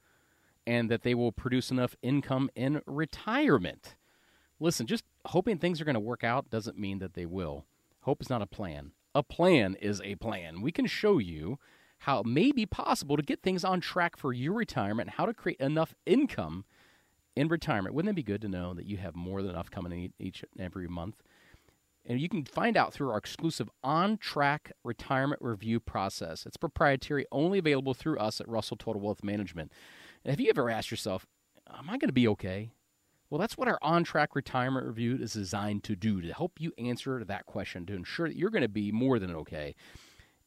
and 0.66 0.90
that 0.90 1.02
they 1.02 1.14
will 1.14 1.32
produce 1.32 1.70
enough 1.70 1.96
income 2.02 2.50
in 2.54 2.80
retirement? 2.86 3.96
Listen, 4.60 4.86
just 4.86 5.04
hoping 5.26 5.58
things 5.58 5.80
are 5.80 5.84
going 5.84 5.94
to 5.94 6.00
work 6.00 6.24
out 6.24 6.50
doesn't 6.50 6.78
mean 6.78 6.98
that 7.00 7.14
they 7.14 7.26
will. 7.26 7.66
Hope 8.02 8.22
is 8.22 8.30
not 8.30 8.42
a 8.42 8.46
plan. 8.46 8.92
A 9.14 9.22
plan 9.22 9.76
is 9.80 10.00
a 10.02 10.16
plan. 10.16 10.60
We 10.60 10.72
can 10.72 10.86
show 10.86 11.18
you 11.18 11.58
how 11.98 12.20
it 12.20 12.26
may 12.26 12.52
be 12.52 12.66
possible 12.66 13.16
to 13.16 13.22
get 13.22 13.42
things 13.42 13.64
on 13.64 13.80
track 13.80 14.16
for 14.16 14.32
your 14.32 14.52
retirement, 14.52 15.10
how 15.10 15.26
to 15.26 15.32
create 15.32 15.60
enough 15.60 15.94
income 16.04 16.64
in 17.36 17.48
retirement, 17.48 17.94
wouldn't 17.94 18.10
it 18.10 18.16
be 18.16 18.22
good 18.22 18.40
to 18.42 18.48
know 18.48 18.74
that 18.74 18.86
you 18.86 18.96
have 18.98 19.16
more 19.16 19.42
than 19.42 19.50
enough 19.52 19.70
coming 19.70 19.92
in 19.92 20.12
each 20.18 20.42
and 20.42 20.64
every 20.64 20.86
month? 20.86 21.22
And 22.06 22.20
you 22.20 22.28
can 22.28 22.44
find 22.44 22.76
out 22.76 22.92
through 22.92 23.10
our 23.10 23.18
exclusive 23.18 23.70
on 23.82 24.18
track 24.18 24.72
retirement 24.84 25.40
review 25.42 25.80
process. 25.80 26.44
It's 26.44 26.56
proprietary, 26.56 27.26
only 27.32 27.58
available 27.58 27.94
through 27.94 28.18
us 28.18 28.40
at 28.40 28.48
Russell 28.48 28.76
Total 28.76 29.00
Wealth 29.00 29.24
Management. 29.24 29.72
And 30.22 30.30
have 30.30 30.40
you 30.40 30.50
ever 30.50 30.68
asked 30.68 30.90
yourself, 30.90 31.26
Am 31.66 31.88
I 31.88 31.92
going 31.92 32.08
to 32.08 32.12
be 32.12 32.28
okay? 32.28 32.72
Well, 33.30 33.40
that's 33.40 33.56
what 33.56 33.68
our 33.68 33.78
on 33.82 34.04
track 34.04 34.34
retirement 34.36 34.86
review 34.86 35.16
is 35.20 35.32
designed 35.32 35.82
to 35.84 35.96
do 35.96 36.20
to 36.20 36.32
help 36.32 36.60
you 36.60 36.72
answer 36.78 37.24
that 37.24 37.46
question, 37.46 37.86
to 37.86 37.94
ensure 37.94 38.28
that 38.28 38.36
you're 38.36 38.50
going 38.50 38.62
to 38.62 38.68
be 38.68 38.92
more 38.92 39.18
than 39.18 39.34
okay. 39.34 39.74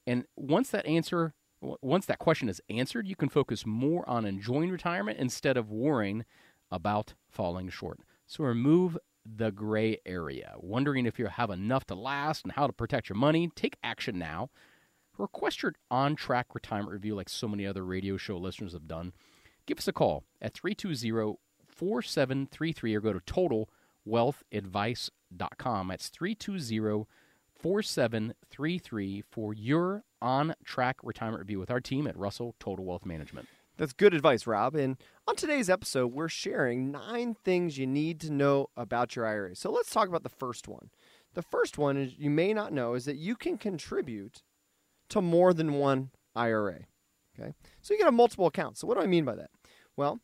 And 0.06 0.26
once 0.36 0.70
that 0.70 0.86
answer, 0.86 1.34
once 1.60 2.06
that 2.06 2.20
question 2.20 2.50
is 2.50 2.62
answered, 2.70 3.08
you 3.08 3.16
can 3.16 3.30
focus 3.30 3.66
more 3.66 4.08
on 4.08 4.26
enjoying 4.26 4.70
retirement 4.70 5.20
instead 5.20 5.58
of 5.58 5.72
worrying 5.72 6.24
about 6.72 7.16
falling 7.30 7.70
short. 7.70 8.00
So 8.26 8.44
remove 8.44 8.98
the 9.26 9.52
gray 9.52 9.98
area, 10.06 10.54
wondering 10.58 11.06
if 11.06 11.20
you 11.20 11.26
have 11.28 11.50
enough 11.50 11.86
to 11.88 11.96
last 11.96 12.44
and 12.44 12.54
how 12.54 12.68
to 12.68 12.74
protect 12.74 13.10
your 13.10 13.18
money. 13.18 13.50
Take 13.56 13.78
action 13.84 14.18
now. 14.18 14.50
Request 15.18 15.64
your 15.64 15.74
on 15.90 16.16
track 16.16 16.48
retirement 16.54 16.92
review 16.92 17.16
like 17.16 17.28
so 17.28 17.48
many 17.48 17.66
other 17.66 17.84
radio 17.84 18.18
show 18.18 18.38
listeners 18.38 18.74
have 18.74 18.88
done. 18.88 19.14
Give 19.66 19.80
us 19.80 19.88
a 19.88 19.94
call 19.94 20.24
at 20.42 20.54
320 20.54 21.38
4733 21.78 22.96
or 22.96 23.02
go 23.02 23.14
to 23.14 23.20
totalwealthadvice.com. 24.08 25.88
That's 25.88 26.10
320 26.10 27.06
4733 27.60 29.24
for 29.32 29.54
your 29.54 30.04
on 30.22 30.54
track 30.64 30.98
retirement 31.04 31.40
review 31.40 31.60
with 31.60 31.72
our 31.72 31.82
team 31.82 32.08
at 32.08 32.18
Russell 32.18 32.56
Total 32.60 32.86
Wealth 32.86 33.06
Management. 33.06 33.48
That's 33.78 33.94
good 33.94 34.14
advice, 34.14 34.48
Rob. 34.48 34.76
And 34.76 34.98
on 35.28 35.36
today's 35.36 35.70
episode, 35.70 36.14
we're 36.14 36.30
sharing 36.30 36.92
nine 36.92 37.36
things 37.44 37.78
you 37.78 37.86
need 37.86 38.20
to 38.22 38.32
know 38.32 38.70
about 38.76 39.16
your 39.16 39.26
IRA. 39.26 39.56
So 39.56 39.72
let's 39.72 39.92
talk 39.92 40.08
about 40.08 40.24
the 40.24 40.30
first 40.30 40.68
one. 40.68 40.90
The 41.36 41.44
first 41.44 41.78
one 41.78 41.98
is 41.98 42.18
you 42.18 42.32
may 42.32 42.54
not 42.54 42.74
know 42.74 42.96
is 42.96 43.06
that 43.06 43.18
you 43.18 43.36
can 43.36 43.58
contribute 43.58 44.42
to 45.10 45.22
more 45.22 45.54
than 45.54 45.74
one 45.74 46.10
IRA. 46.36 46.86
Okay. 47.40 47.54
So 47.82 47.94
you 47.94 48.00
can 48.00 48.08
have 48.08 48.14
multiple 48.16 48.48
accounts. 48.48 48.82
So 48.82 48.88
what 48.88 48.98
do 48.98 49.04
I 49.04 49.08
mean 49.08 49.26
by 49.26 49.36
that? 49.36 49.52
Well, 49.96 50.20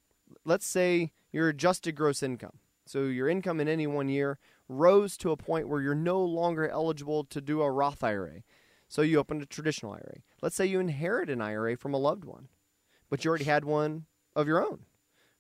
let's 0.46 0.66
say 0.66 1.12
your 1.34 1.50
adjusted 1.50 1.96
gross 1.96 2.24
income. 2.24 2.60
So 2.86 3.04
your 3.04 3.28
income 3.28 3.60
in 3.60 3.68
any 3.68 3.88
one 3.88 4.08
year 4.08 4.40
rose 4.70 5.18
to 5.18 5.32
a 5.32 5.38
point 5.38 5.68
where 5.68 5.82
you're 5.82 5.96
no 5.96 6.24
longer 6.24 6.70
eligible 6.70 7.26
to 7.26 7.42
do 7.42 7.62
a 7.62 7.70
Roth 7.70 8.02
IRA. 8.02 8.44
So 8.88 9.02
you 9.02 9.20
opened 9.20 9.42
a 9.42 9.46
traditional 9.46 9.92
IRA. 9.92 10.20
Let's 10.42 10.56
say 10.56 10.66
you 10.66 10.80
inherit 10.80 11.30
an 11.30 11.42
IRA 11.42 11.76
from 11.76 11.94
a 11.94 11.98
loved 11.98 12.24
one 12.24 12.48
but 13.14 13.24
you 13.24 13.30
already 13.30 13.46
had 13.46 13.64
one 13.64 14.08
of 14.36 14.48
your 14.48 14.66
own. 14.66 14.80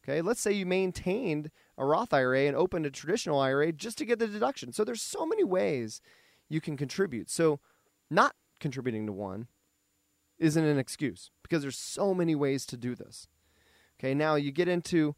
Okay, 0.04 0.22
let's 0.22 0.40
say 0.40 0.52
you 0.52 0.64
maintained 0.64 1.50
a 1.76 1.84
Roth 1.84 2.14
IRA 2.14 2.42
and 2.42 2.56
opened 2.56 2.86
a 2.86 2.92
traditional 2.92 3.40
IRA 3.40 3.72
just 3.72 3.98
to 3.98 4.06
get 4.06 4.20
the 4.20 4.28
deduction. 4.28 4.72
So 4.72 4.84
there's 4.84 5.02
so 5.02 5.26
many 5.26 5.44
ways 5.44 6.00
you 6.48 6.62
can 6.62 6.78
contribute. 6.78 7.32
So 7.32 7.60
not 8.12 8.36
contributing 8.60 9.08
to 9.08 9.12
one 9.12 9.48
isn't 10.38 10.64
an 10.64 10.78
excuse 10.78 11.32
because 11.42 11.64
there's 11.64 11.80
so 11.80 12.14
many 12.14 12.36
ways 12.36 12.68
to 12.68 12.78
do 12.78 12.94
this. 12.94 13.28
Okay, 14.00 14.14
now 14.14 14.36
you 14.36 14.52
get 14.52 14.68
into, 14.68 15.16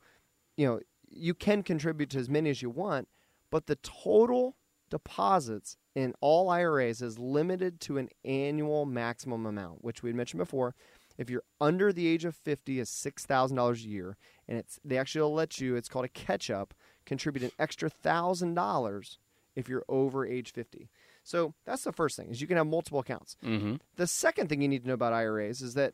you 0.57 0.65
know, 0.67 0.79
you 1.09 1.33
can 1.33 1.63
contribute 1.63 2.09
to 2.12 2.19
as 2.19 2.29
many 2.29 2.50
as 2.50 2.62
you 2.62 2.69
want, 2.69 3.07
but 3.51 3.67
the 3.67 3.77
total 3.77 4.55
deposits 4.89 5.77
in 5.95 6.13
all 6.21 6.50
IRAs 6.50 7.01
is 7.01 7.17
limited 7.17 7.79
to 7.81 7.97
an 7.97 8.09
annual 8.24 8.85
maximum 8.85 9.45
amount, 9.45 9.83
which 9.83 10.03
we 10.03 10.09
had 10.09 10.15
mentioned 10.15 10.39
before. 10.39 10.75
If 11.17 11.29
you're 11.29 11.43
under 11.62 11.93
the 11.93 12.07
age 12.07 12.25
of 12.25 12.35
50, 12.35 12.79
is 12.79 12.89
$6,000 12.89 13.75
a 13.75 13.88
year, 13.88 14.17
and 14.47 14.57
it's 14.57 14.79
they 14.83 14.97
actually 14.97 15.21
will 15.21 15.33
let 15.33 15.62
you, 15.62 15.75
it's 15.75 15.88
called 15.88 16.05
a 16.05 16.09
catch 16.09 16.50
up, 16.50 16.74
contribute 17.05 17.43
an 17.43 17.51
extra 17.57 17.89
$1,000 17.89 19.17
if 19.55 19.69
you're 19.69 19.85
over 19.88 20.25
age 20.25 20.51
50. 20.51 20.89
So 21.24 21.53
that's 21.65 21.83
the 21.83 21.93
first 21.93 22.17
thing 22.17 22.29
is 22.29 22.41
you 22.41 22.47
can 22.47 22.57
have 22.57 22.67
multiple 22.67 23.00
accounts. 23.00 23.38
Mm-hmm. 23.43 23.75
The 23.95 24.07
second 24.07 24.47
thing 24.47 24.62
you 24.62 24.67
need 24.67 24.83
to 24.83 24.88
know 24.89 24.93
about 24.93 25.13
IRAs 25.13 25.62
is 25.62 25.74
that 25.74 25.93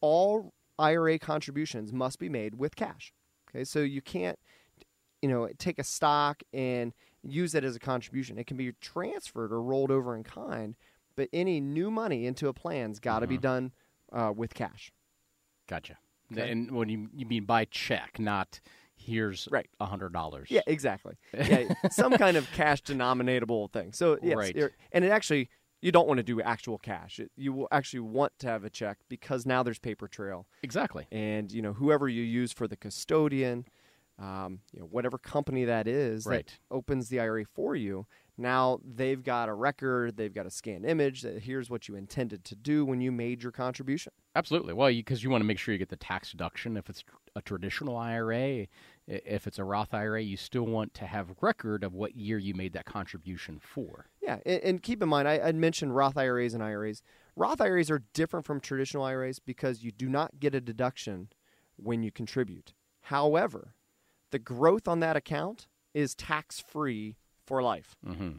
all 0.00 0.54
IRA 0.78 1.18
contributions 1.18 1.92
must 1.92 2.18
be 2.18 2.28
made 2.28 2.54
with 2.54 2.76
cash. 2.76 3.12
Okay, 3.54 3.64
so 3.64 3.80
you 3.80 4.02
can't, 4.02 4.38
you 5.22 5.28
know, 5.28 5.48
take 5.58 5.78
a 5.78 5.84
stock 5.84 6.42
and 6.52 6.92
use 7.22 7.54
it 7.54 7.64
as 7.64 7.76
a 7.76 7.78
contribution. 7.80 8.38
It 8.38 8.46
can 8.46 8.56
be 8.56 8.72
transferred 8.80 9.52
or 9.52 9.62
rolled 9.62 9.90
over 9.90 10.16
in 10.16 10.24
kind, 10.24 10.74
but 11.16 11.28
any 11.32 11.60
new 11.60 11.90
money 11.90 12.26
into 12.26 12.48
a 12.48 12.52
plan's 12.52 12.98
got 13.00 13.20
to 13.20 13.26
be 13.26 13.38
done 13.38 13.72
uh, 14.12 14.32
with 14.34 14.54
cash. 14.54 14.92
Gotcha. 15.68 15.98
Okay. 16.32 16.50
And 16.50 16.70
when 16.72 16.88
you, 16.88 17.08
you 17.14 17.26
mean 17.26 17.44
by 17.44 17.66
check, 17.66 18.18
not 18.18 18.60
here's 18.96 19.48
Right. 19.50 19.68
a 19.80 19.86
hundred 19.86 20.12
dollars. 20.12 20.48
Yeah, 20.50 20.62
exactly. 20.66 21.14
Yeah, 21.32 21.74
some 21.90 22.12
kind 22.16 22.36
of 22.36 22.50
cash 22.52 22.82
denominatable 22.82 23.70
thing. 23.72 23.92
So 23.92 24.18
yes, 24.22 24.36
Right. 24.36 24.56
and 24.92 25.04
it 25.04 25.08
actually 25.10 25.48
you 25.84 25.92
don't 25.92 26.08
want 26.08 26.16
to 26.16 26.22
do 26.24 26.40
actual 26.40 26.78
cash. 26.78 27.20
It, 27.20 27.30
you 27.36 27.52
will 27.52 27.68
actually 27.70 28.00
want 28.00 28.32
to 28.38 28.46
have 28.46 28.64
a 28.64 28.70
check 28.70 28.96
because 29.10 29.44
now 29.44 29.62
there's 29.62 29.78
paper 29.78 30.08
trail, 30.08 30.46
Exactly. 30.62 31.06
and 31.12 31.52
you 31.52 31.60
know 31.60 31.74
whoever 31.74 32.08
you 32.08 32.22
use 32.22 32.52
for 32.54 32.66
the 32.66 32.76
custodian, 32.76 33.66
um, 34.18 34.60
you 34.72 34.80
know 34.80 34.86
whatever 34.86 35.18
company 35.18 35.66
that 35.66 35.86
is 35.86 36.24
Right. 36.24 36.46
that 36.46 36.58
opens 36.74 37.10
the 37.10 37.20
IRA 37.20 37.44
for 37.44 37.76
you. 37.76 38.06
Now 38.38 38.80
they've 38.82 39.22
got 39.22 39.50
a 39.50 39.54
record, 39.54 40.16
they've 40.16 40.32
got 40.32 40.46
a 40.46 40.50
scanned 40.50 40.86
image 40.86 41.20
that 41.20 41.42
here's 41.42 41.68
what 41.68 41.86
you 41.86 41.96
intended 41.96 42.44
to 42.46 42.56
do 42.56 42.84
when 42.86 43.02
you 43.02 43.12
made 43.12 43.42
your 43.42 43.52
contribution. 43.52 44.12
Absolutely. 44.34 44.72
Well, 44.72 44.88
because 44.88 45.22
you, 45.22 45.28
want 45.30 45.42
to 45.42 45.46
make 45.46 45.58
sure 45.58 45.72
you 45.72 45.78
get 45.78 45.90
the 45.90 45.96
tax 45.96 46.30
deduction. 46.32 46.76
If 46.76 46.88
it's 46.90 47.04
a 47.36 47.42
traditional 47.42 47.96
IRA, 47.96 48.66
if 49.06 49.46
it's 49.46 49.58
a 49.58 49.64
Roth 49.64 49.92
IRA, 49.92 50.22
you 50.22 50.36
still 50.36 50.64
want 50.64 50.94
to 50.94 51.06
have 51.06 51.34
record 51.40 51.84
of 51.84 51.92
what 51.92 52.16
year 52.16 52.38
you 52.38 52.54
made 52.54 52.72
that 52.72 52.86
contribution 52.86 53.58
for. 53.58 54.06
Yeah, 54.22 54.38
and, 54.46 54.62
and 54.62 54.82
keep 54.82 55.02
in 55.02 55.08
mind, 55.08 55.28
I, 55.28 55.40
I'd 55.44 55.56
mentioned 55.56 55.94
Roth 55.94 56.16
IRAs 56.16 56.54
and 56.54 56.62
IRAs. 56.62 57.02
Roth 57.36 57.60
IRAs 57.60 57.90
are 57.90 58.02
different 58.14 58.46
from 58.46 58.60
traditional 58.60 59.02
IRAs 59.02 59.38
because 59.38 59.82
you 59.82 59.90
do 59.90 60.08
not 60.08 60.40
get 60.40 60.54
a 60.54 60.60
deduction 60.60 61.28
when 61.76 62.02
you 62.02 62.10
contribute. 62.10 62.72
However, 63.02 63.74
the 64.30 64.38
growth 64.38 64.88
on 64.88 65.00
that 65.00 65.16
account 65.16 65.66
is 65.92 66.14
tax 66.14 66.60
free 66.60 67.16
for 67.46 67.62
life. 67.62 67.96
Mm-hmm. 68.06 68.30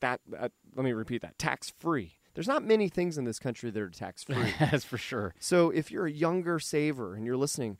That 0.00 0.20
uh, 0.38 0.48
let 0.76 0.84
me 0.84 0.92
repeat 0.92 1.22
that: 1.22 1.38
tax 1.38 1.72
free. 1.78 2.18
There's 2.34 2.46
not 2.46 2.62
many 2.62 2.88
things 2.88 3.18
in 3.18 3.24
this 3.24 3.40
country 3.40 3.70
that 3.70 3.82
are 3.82 3.90
tax 3.90 4.22
free. 4.22 4.54
That's 4.60 4.84
for 4.84 4.98
sure. 4.98 5.34
So 5.40 5.70
if 5.70 5.90
you're 5.90 6.06
a 6.06 6.12
younger 6.12 6.60
saver 6.60 7.16
and 7.16 7.26
you're 7.26 7.36
listening, 7.36 7.78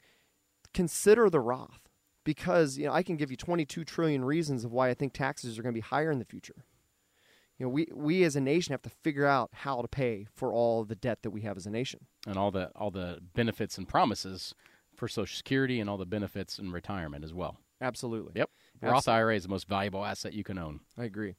consider 0.75 1.31
the 1.31 1.41
Roth 1.41 1.89
because 2.25 2.77
you 2.79 2.87
know 2.87 2.93
I 2.93 3.03
can 3.03 3.17
give 3.17 3.31
you 3.31 3.37
22 3.37 3.85
trillion 3.85 4.25
reasons 4.25 4.65
of 4.65 4.73
why 4.73 4.89
I 4.89 4.95
think 4.95 5.13
taxes 5.13 5.59
are 5.59 5.63
going 5.63 5.75
to 5.75 5.79
be 5.79 5.83
higher 5.83 6.11
in 6.11 6.19
the 6.19 6.25
future. 6.25 6.65
You 7.59 7.67
know, 7.67 7.71
we 7.71 7.89
we 7.93 8.23
as 8.25 8.37
a 8.37 8.41
nation 8.41 8.73
have 8.73 8.83
to 8.83 8.91
figure 8.91 9.27
out 9.27 9.51
how 9.53 9.83
to 9.83 9.89
pay 9.89 10.27
for 10.35 10.53
all 10.53 10.85
the 10.85 10.95
debt 10.95 11.23
that 11.23 11.31
we 11.31 11.41
have 11.43 11.57
as 11.57 11.67
a 11.67 11.71
nation. 11.71 12.07
And 12.27 12.37
all 12.37 12.51
the 12.51 12.71
all 12.77 12.91
the 12.91 13.19
benefits 13.35 13.79
and 13.79 13.89
promises 13.89 14.55
for 14.95 15.09
Social 15.09 15.37
Security 15.37 15.81
and 15.81 15.89
all 15.89 15.97
the 15.97 16.07
benefits 16.07 16.59
in 16.59 16.71
retirement 16.71 17.25
as 17.25 17.33
well. 17.33 17.57
Absolutely. 17.81 18.33
Yep. 18.37 18.51
Roth 18.83 19.09
IRA 19.09 19.37
is 19.37 19.45
the 19.45 19.49
most 19.49 19.69
valuable 19.69 20.05
asset 20.05 20.33
you 20.33 20.45
can 20.45 20.59
own. 20.59 20.81
I 20.97 21.05
agree. 21.05 21.35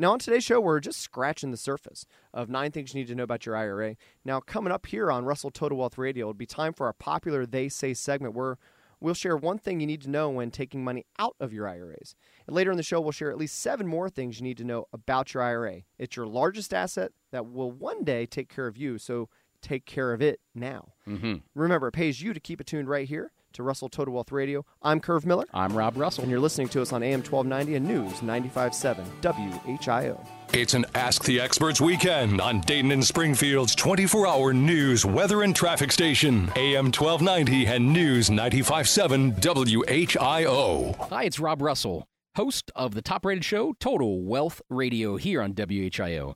Now, 0.00 0.12
on 0.12 0.18
today's 0.18 0.44
show, 0.44 0.62
we're 0.62 0.80
just 0.80 0.98
scratching 0.98 1.50
the 1.50 1.58
surface 1.58 2.06
of 2.32 2.48
nine 2.48 2.72
things 2.72 2.94
you 2.94 3.00
need 3.00 3.08
to 3.08 3.14
know 3.14 3.24
about 3.24 3.44
your 3.44 3.54
IRA. 3.54 3.96
Now, 4.24 4.40
coming 4.40 4.72
up 4.72 4.86
here 4.86 5.12
on 5.12 5.26
Russell 5.26 5.50
Total 5.50 5.76
Wealth 5.76 5.98
Radio, 5.98 6.24
it'll 6.24 6.32
be 6.32 6.46
time 6.46 6.72
for 6.72 6.86
our 6.86 6.94
popular 6.94 7.44
They 7.44 7.68
Say 7.68 7.92
segment 7.92 8.34
where 8.34 8.56
we'll 8.98 9.12
share 9.12 9.36
one 9.36 9.58
thing 9.58 9.78
you 9.78 9.86
need 9.86 10.00
to 10.00 10.08
know 10.08 10.30
when 10.30 10.50
taking 10.50 10.82
money 10.82 11.04
out 11.18 11.36
of 11.38 11.52
your 11.52 11.68
IRAs. 11.68 12.14
And 12.46 12.56
later 12.56 12.70
in 12.70 12.78
the 12.78 12.82
show, 12.82 12.98
we'll 12.98 13.12
share 13.12 13.30
at 13.30 13.36
least 13.36 13.58
seven 13.58 13.86
more 13.86 14.08
things 14.08 14.40
you 14.40 14.44
need 14.44 14.56
to 14.56 14.64
know 14.64 14.86
about 14.90 15.34
your 15.34 15.42
IRA. 15.42 15.82
It's 15.98 16.16
your 16.16 16.26
largest 16.26 16.72
asset 16.72 17.12
that 17.30 17.52
will 17.52 17.70
one 17.70 18.02
day 18.02 18.24
take 18.24 18.48
care 18.48 18.66
of 18.66 18.78
you, 18.78 18.96
so 18.96 19.28
take 19.60 19.84
care 19.84 20.14
of 20.14 20.22
it 20.22 20.40
now. 20.54 20.94
Mm-hmm. 21.06 21.34
Remember, 21.54 21.88
it 21.88 21.92
pays 21.92 22.22
you 22.22 22.32
to 22.32 22.40
keep 22.40 22.62
it 22.62 22.66
tuned 22.66 22.88
right 22.88 23.06
here 23.06 23.32
to 23.52 23.62
Russell 23.62 23.88
Total 23.88 24.12
Wealth 24.14 24.32
Radio. 24.32 24.64
I'm 24.82 25.00
Curve 25.00 25.26
Miller. 25.26 25.44
I'm 25.52 25.76
Rob 25.76 25.96
Russell. 25.96 26.22
And 26.22 26.30
you're 26.30 26.40
listening 26.40 26.68
to 26.68 26.82
us 26.82 26.92
on 26.92 27.02
AM 27.02 27.22
1290 27.22 27.76
and 27.76 27.86
News 27.86 28.20
95.7 28.20 29.04
WHIO. 29.22 30.26
It's 30.52 30.74
an 30.74 30.84
Ask 30.94 31.24
the 31.24 31.40
Experts 31.40 31.80
weekend 31.80 32.40
on 32.40 32.60
Dayton 32.62 32.90
and 32.90 33.04
Springfield's 33.04 33.74
24 33.74 34.26
hour 34.26 34.52
news, 34.52 35.06
weather, 35.06 35.42
and 35.42 35.54
traffic 35.54 35.92
station. 35.92 36.50
AM 36.56 36.86
1290 36.86 37.66
and 37.66 37.92
News 37.92 38.30
95.7 38.30 39.40
WHIO. 39.40 41.08
Hi, 41.08 41.24
it's 41.24 41.38
Rob 41.38 41.62
Russell, 41.62 42.08
host 42.36 42.70
of 42.74 42.94
the 42.94 43.02
top 43.02 43.24
rated 43.24 43.44
show, 43.44 43.74
Total 43.78 44.22
Wealth 44.22 44.60
Radio, 44.68 45.16
here 45.16 45.40
on 45.40 45.54
WHIO. 45.54 46.34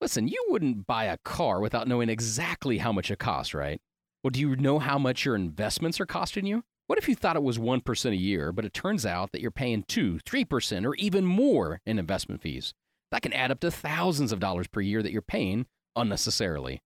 Listen, 0.00 0.26
you 0.26 0.44
wouldn't 0.48 0.84
buy 0.88 1.04
a 1.04 1.18
car 1.18 1.60
without 1.60 1.86
knowing 1.86 2.08
exactly 2.08 2.78
how 2.78 2.92
much 2.92 3.12
it 3.12 3.20
costs, 3.20 3.54
right? 3.54 3.80
Well, 4.22 4.30
do 4.30 4.38
you 4.38 4.54
know 4.54 4.78
how 4.78 4.98
much 4.98 5.24
your 5.24 5.34
investments 5.34 6.00
are 6.00 6.06
costing 6.06 6.46
you? 6.46 6.62
What 6.86 6.96
if 6.96 7.08
you 7.08 7.16
thought 7.16 7.34
it 7.34 7.42
was 7.42 7.58
1% 7.58 8.10
a 8.12 8.16
year, 8.16 8.52
but 8.52 8.64
it 8.64 8.72
turns 8.72 9.04
out 9.04 9.32
that 9.32 9.40
you're 9.40 9.50
paying 9.50 9.84
2, 9.88 10.20
3%, 10.24 10.86
or 10.86 10.94
even 10.94 11.24
more 11.24 11.80
in 11.84 11.98
investment 11.98 12.40
fees? 12.40 12.72
That 13.10 13.22
can 13.22 13.32
add 13.32 13.50
up 13.50 13.58
to 13.60 13.70
thousands 13.72 14.30
of 14.30 14.38
dollars 14.38 14.68
per 14.68 14.80
year 14.80 15.02
that 15.02 15.10
you're 15.10 15.22
paying 15.22 15.66
unnecessarily. 15.96 16.82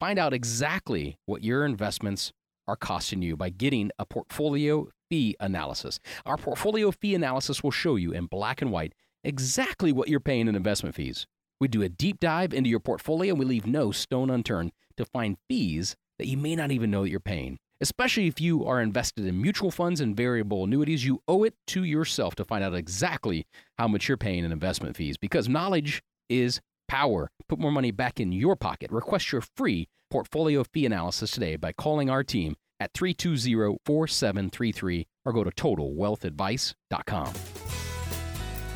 Find 0.00 0.18
out 0.18 0.32
exactly 0.32 1.18
what 1.26 1.44
your 1.44 1.66
investments 1.66 2.32
are 2.66 2.76
costing 2.76 3.20
you 3.20 3.36
by 3.36 3.50
getting 3.50 3.90
a 3.98 4.06
portfolio 4.06 4.88
fee 5.10 5.36
analysis. 5.40 6.00
Our 6.24 6.38
portfolio 6.38 6.90
fee 6.90 7.14
analysis 7.14 7.62
will 7.62 7.70
show 7.70 7.96
you 7.96 8.12
in 8.12 8.26
black 8.26 8.62
and 8.62 8.72
white 8.72 8.94
exactly 9.24 9.92
what 9.92 10.08
you're 10.08 10.20
paying 10.20 10.48
in 10.48 10.54
investment 10.54 10.94
fees. 10.94 11.26
We 11.60 11.68
do 11.68 11.82
a 11.82 11.88
deep 11.90 12.18
dive 12.18 12.54
into 12.54 12.70
your 12.70 12.80
portfolio 12.80 13.34
and 13.34 13.38
we 13.38 13.44
leave 13.44 13.66
no 13.66 13.92
stone 13.92 14.30
unturned 14.30 14.72
to 14.96 15.04
find 15.04 15.36
fees 15.50 15.94
that 16.18 16.26
you 16.26 16.36
may 16.36 16.56
not 16.56 16.70
even 16.70 16.90
know 16.90 17.02
that 17.02 17.10
you're 17.10 17.20
paying. 17.20 17.58
Especially 17.80 18.26
if 18.26 18.40
you 18.40 18.64
are 18.64 18.80
invested 18.80 19.24
in 19.24 19.40
mutual 19.40 19.70
funds 19.70 20.00
and 20.00 20.16
variable 20.16 20.64
annuities, 20.64 21.04
you 21.04 21.22
owe 21.28 21.44
it 21.44 21.54
to 21.68 21.84
yourself 21.84 22.34
to 22.34 22.44
find 22.44 22.64
out 22.64 22.74
exactly 22.74 23.46
how 23.78 23.86
much 23.86 24.08
you're 24.08 24.16
paying 24.16 24.44
in 24.44 24.50
investment 24.50 24.96
fees 24.96 25.16
because 25.16 25.48
knowledge 25.48 26.02
is 26.28 26.60
power. 26.88 27.30
Put 27.48 27.60
more 27.60 27.70
money 27.70 27.92
back 27.92 28.18
in 28.18 28.32
your 28.32 28.56
pocket. 28.56 28.90
Request 28.90 29.30
your 29.30 29.42
free 29.56 29.88
portfolio 30.10 30.64
fee 30.64 30.86
analysis 30.86 31.30
today 31.30 31.56
by 31.56 31.72
calling 31.72 32.10
our 32.10 32.24
team 32.24 32.56
at 32.80 32.92
320 32.94 33.78
4733 33.84 35.06
or 35.24 35.32
go 35.32 35.44
to 35.44 35.50
totalwealthadvice.com. 35.50 37.32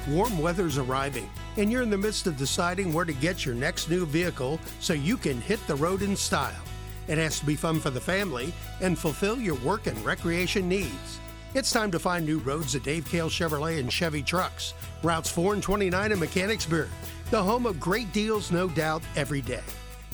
Warm 0.08 0.38
weather's 0.38 0.78
arriving, 0.78 1.30
and 1.56 1.70
you're 1.70 1.82
in 1.82 1.90
the 1.90 1.98
midst 1.98 2.26
of 2.26 2.36
deciding 2.36 2.92
where 2.92 3.04
to 3.04 3.12
get 3.12 3.46
your 3.46 3.54
next 3.54 3.88
new 3.88 4.04
vehicle 4.04 4.58
so 4.80 4.94
you 4.94 5.16
can 5.16 5.40
hit 5.40 5.64
the 5.66 5.76
road 5.76 6.02
in 6.02 6.16
style. 6.16 6.62
It 7.08 7.18
has 7.18 7.40
to 7.40 7.46
be 7.46 7.56
fun 7.56 7.80
for 7.80 7.90
the 7.90 8.00
family 8.00 8.52
and 8.80 8.98
fulfill 8.98 9.38
your 9.38 9.56
work 9.56 9.86
and 9.86 9.98
recreation 10.04 10.68
needs. 10.68 11.20
It's 11.54 11.70
time 11.70 11.90
to 11.90 11.98
find 11.98 12.24
new 12.24 12.38
roads 12.38 12.74
at 12.74 12.82
Dave 12.82 13.04
Kehl 13.04 13.28
Chevrolet 13.28 13.78
and 13.78 13.92
Chevy 13.92 14.22
Trucks, 14.22 14.72
routes 15.02 15.30
4 15.30 15.54
and 15.54 15.62
29 15.62 16.12
in 16.12 16.18
Mechanicsburg, 16.18 16.88
the 17.30 17.42
home 17.42 17.66
of 17.66 17.78
great 17.78 18.10
deals, 18.12 18.50
no 18.50 18.68
doubt, 18.68 19.02
every 19.16 19.42
day. 19.42 19.62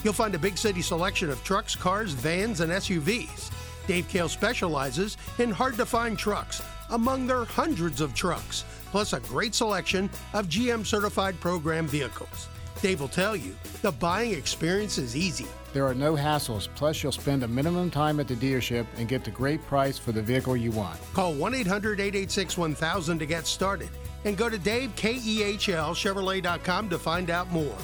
You'll 0.02 0.14
find 0.14 0.34
a 0.34 0.38
big 0.38 0.56
city 0.56 0.82
selection 0.82 1.30
of 1.30 1.42
trucks, 1.44 1.76
cars, 1.76 2.12
vans, 2.12 2.60
and 2.60 2.72
SUVs. 2.72 3.52
Dave 3.86 4.08
Kehl 4.08 4.28
specializes 4.28 5.16
in 5.38 5.50
hard 5.50 5.76
to 5.76 5.86
find 5.86 6.18
trucks 6.18 6.62
among 6.90 7.26
their 7.26 7.44
hundreds 7.44 8.00
of 8.00 8.14
trucks, 8.14 8.64
plus 8.90 9.12
a 9.12 9.20
great 9.20 9.54
selection 9.54 10.10
of 10.34 10.48
GM 10.48 10.84
certified 10.84 11.38
program 11.40 11.86
vehicles. 11.86 12.48
Dave 12.82 13.00
will 13.00 13.08
tell 13.08 13.36
you 13.36 13.56
the 13.82 13.92
buying 13.92 14.32
experience 14.32 14.98
is 14.98 15.16
easy. 15.16 15.46
There 15.72 15.86
are 15.86 15.94
no 15.94 16.14
hassles, 16.14 16.68
plus, 16.74 17.02
you'll 17.02 17.12
spend 17.12 17.42
a 17.42 17.48
minimum 17.48 17.90
time 17.90 18.20
at 18.20 18.28
the 18.28 18.34
dealership 18.34 18.86
and 18.96 19.06
get 19.06 19.24
the 19.24 19.30
great 19.30 19.62
price 19.66 19.98
for 19.98 20.12
the 20.12 20.22
vehicle 20.22 20.56
you 20.56 20.70
want. 20.70 20.98
Call 21.12 21.34
1 21.34 21.54
800 21.54 22.00
886 22.00 22.56
1000 22.56 23.18
to 23.18 23.26
get 23.26 23.46
started 23.46 23.90
and 24.24 24.34
go 24.36 24.48
to 24.48 24.58
DaveKEHLChevrolet.com 24.58 26.88
to 26.88 26.98
find 26.98 27.30
out 27.30 27.50
more. 27.50 27.76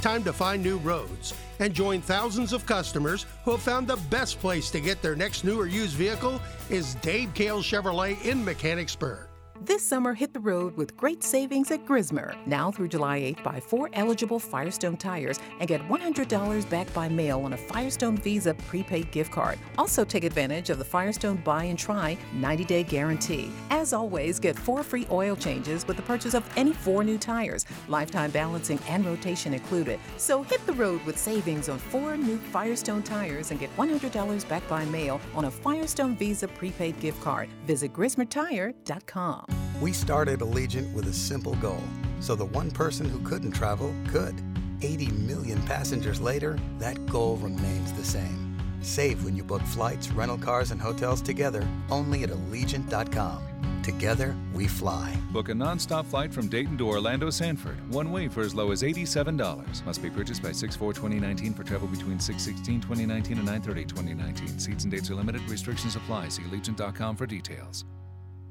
Time 0.00 0.24
to 0.24 0.32
find 0.32 0.62
new 0.62 0.78
roads 0.78 1.34
and 1.58 1.74
join 1.74 2.00
thousands 2.00 2.52
of 2.52 2.64
customers 2.66 3.26
who 3.44 3.52
have 3.52 3.62
found 3.62 3.86
the 3.86 3.96
best 4.10 4.40
place 4.40 4.68
to 4.70 4.80
get 4.80 5.00
their 5.00 5.14
next 5.14 5.44
new 5.44 5.60
or 5.60 5.66
used 5.66 5.96
vehicle 5.96 6.40
is 6.70 6.96
Dave 6.96 7.32
Kehl 7.34 7.62
Chevrolet 7.62 8.20
in 8.24 8.44
Mechanicsburg. 8.44 9.28
This 9.64 9.84
summer, 9.84 10.12
hit 10.12 10.34
the 10.34 10.40
road 10.40 10.76
with 10.76 10.96
great 10.96 11.22
savings 11.22 11.70
at 11.70 11.86
Grismer. 11.86 12.34
Now 12.46 12.72
through 12.72 12.88
July 12.88 13.20
8th, 13.20 13.44
buy 13.44 13.60
four 13.60 13.90
eligible 13.92 14.40
Firestone 14.40 14.96
tires 14.96 15.38
and 15.60 15.68
get 15.68 15.80
$100 15.88 16.68
back 16.68 16.92
by 16.92 17.08
mail 17.08 17.38
on 17.42 17.52
a 17.52 17.56
Firestone 17.56 18.16
Visa 18.16 18.54
prepaid 18.54 19.12
gift 19.12 19.30
card. 19.30 19.60
Also, 19.78 20.04
take 20.04 20.24
advantage 20.24 20.70
of 20.70 20.78
the 20.78 20.84
Firestone 20.84 21.36
Buy 21.36 21.64
and 21.64 21.78
Try 21.78 22.18
90 22.32 22.64
day 22.64 22.82
guarantee. 22.82 23.52
As 23.70 23.92
always, 23.92 24.40
get 24.40 24.58
four 24.58 24.82
free 24.82 25.06
oil 25.12 25.36
changes 25.36 25.86
with 25.86 25.96
the 25.96 26.02
purchase 26.02 26.34
of 26.34 26.42
any 26.56 26.72
four 26.72 27.04
new 27.04 27.16
tires, 27.16 27.64
lifetime 27.86 28.32
balancing 28.32 28.80
and 28.88 29.06
rotation 29.06 29.54
included. 29.54 30.00
So 30.16 30.42
hit 30.42 30.66
the 30.66 30.72
road 30.72 31.04
with 31.06 31.16
savings 31.16 31.68
on 31.68 31.78
four 31.78 32.16
new 32.16 32.38
Firestone 32.38 33.04
tires 33.04 33.52
and 33.52 33.60
get 33.60 33.70
$100 33.76 34.48
back 34.48 34.68
by 34.68 34.84
mail 34.86 35.20
on 35.36 35.44
a 35.44 35.50
Firestone 35.52 36.16
Visa 36.16 36.48
prepaid 36.48 36.98
gift 36.98 37.22
card. 37.22 37.48
Visit 37.64 37.92
GrismerTire.com. 37.92 39.51
We 39.80 39.92
started 39.92 40.40
Allegiant 40.40 40.92
with 40.92 41.06
a 41.06 41.12
simple 41.12 41.54
goal 41.56 41.82
so 42.22 42.36
the 42.36 42.44
one 42.44 42.70
person 42.70 43.08
who 43.08 43.18
couldn't 43.20 43.52
travel 43.52 43.94
could. 44.08 44.40
80 44.80 45.08
million 45.12 45.60
passengers 45.62 46.20
later, 46.20 46.58
that 46.78 47.04
goal 47.06 47.36
remains 47.36 47.92
the 47.92 48.04
same. 48.04 48.56
Save 48.80 49.24
when 49.24 49.36
you 49.36 49.44
book 49.44 49.62
flights, 49.62 50.10
rental 50.12 50.38
cars, 50.38 50.70
and 50.70 50.80
hotels 50.80 51.20
together 51.20 51.66
only 51.90 52.22
at 52.22 52.30
Allegiant.com. 52.30 53.42
Together, 53.82 54.36
we 54.54 54.68
fly. 54.68 55.14
Book 55.32 55.48
a 55.48 55.52
nonstop 55.52 56.04
flight 56.06 56.32
from 56.32 56.48
Dayton 56.48 56.78
to 56.78 56.88
Orlando 56.88 57.30
Sanford, 57.30 57.76
one 57.92 58.12
way 58.12 58.28
for 58.28 58.42
as 58.42 58.54
low 58.54 58.70
as 58.70 58.82
$87. 58.82 59.84
Must 59.84 60.02
be 60.02 60.10
purchased 60.10 60.42
by 60.42 60.52
6 60.52 60.76
4 60.76 60.92
2019 60.92 61.54
for 61.54 61.64
travel 61.64 61.88
between 61.88 62.20
6 62.20 62.42
16 62.42 62.80
2019 62.80 63.38
and 63.38 63.46
9 63.46 63.62
30 63.62 63.84
2019. 63.84 64.58
Seats 64.58 64.84
and 64.84 64.92
dates 64.92 65.10
are 65.10 65.16
limited, 65.16 65.42
restrictions 65.50 65.96
apply. 65.96 66.28
See 66.28 66.42
Allegiant.com 66.42 67.16
for 67.16 67.26
details. 67.26 67.84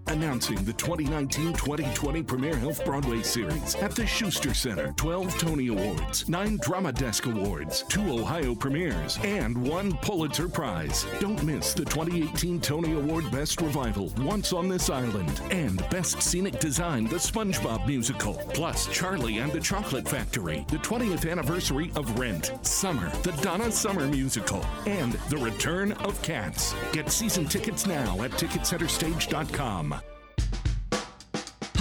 Announcing 0.08 0.64
the 0.66 0.74
2019-2020 0.74 2.28
Premier 2.28 2.56
Health 2.56 2.84
Broadway 2.84 3.22
Series 3.22 3.76
at 3.76 3.96
the 3.96 4.06
Schuster 4.06 4.54
Center. 4.54 4.94
12 4.98 5.38
Tony 5.38 5.68
Awards, 5.68 6.28
9 6.28 6.60
Drama 6.62 6.92
Desk 6.92 7.26
Awards, 7.28 7.84
2 7.90 8.20
Ohio 8.20 8.54
premieres, 8.54 9.18
and 9.24 9.58
1 9.58 9.94
Pulitzer 9.98 10.50
Prize. 10.50 11.06
Don't 11.20 11.42
miss 11.44 11.74
the 11.74 11.86
2018 11.86 12.60
Tony 12.60 12.94
Award 12.94 13.30
Best 13.32 13.62
Revival, 13.62 14.12
Once 14.20 14.52
on 14.54 14.68
This 14.68 14.90
Island, 14.90 15.42
and 15.52 15.78
Best 15.90 16.22
Scenic 16.22 16.60
Design, 16.60 17.06
The 17.06 17.16
SpongeBob 17.16 17.88
Musical, 17.88 18.34
plus 18.54 18.88
Charlie 18.88 19.38
and 19.38 19.52
the 19.52 19.60
Chocolate 19.62 20.08
Factory, 20.08 20.66
the 20.70 20.78
20th 20.78 21.30
anniversary 21.30 21.92
of 21.96 22.20
Rent, 22.20 22.52
Summer, 22.64 23.10
the 23.24 23.32
Donna 23.42 23.72
Summer 23.72 24.08
Musical, 24.08 24.66
and 24.86 25.14
The 25.30 25.38
Return 25.38 25.94
of 25.94 26.22
Cats. 26.22 26.76
Get 26.92 27.10
season 27.12 27.46
tickets 27.46 27.88
now 27.88 28.22
at 28.22 28.32
TicketCenterStage.com. 28.32 30.01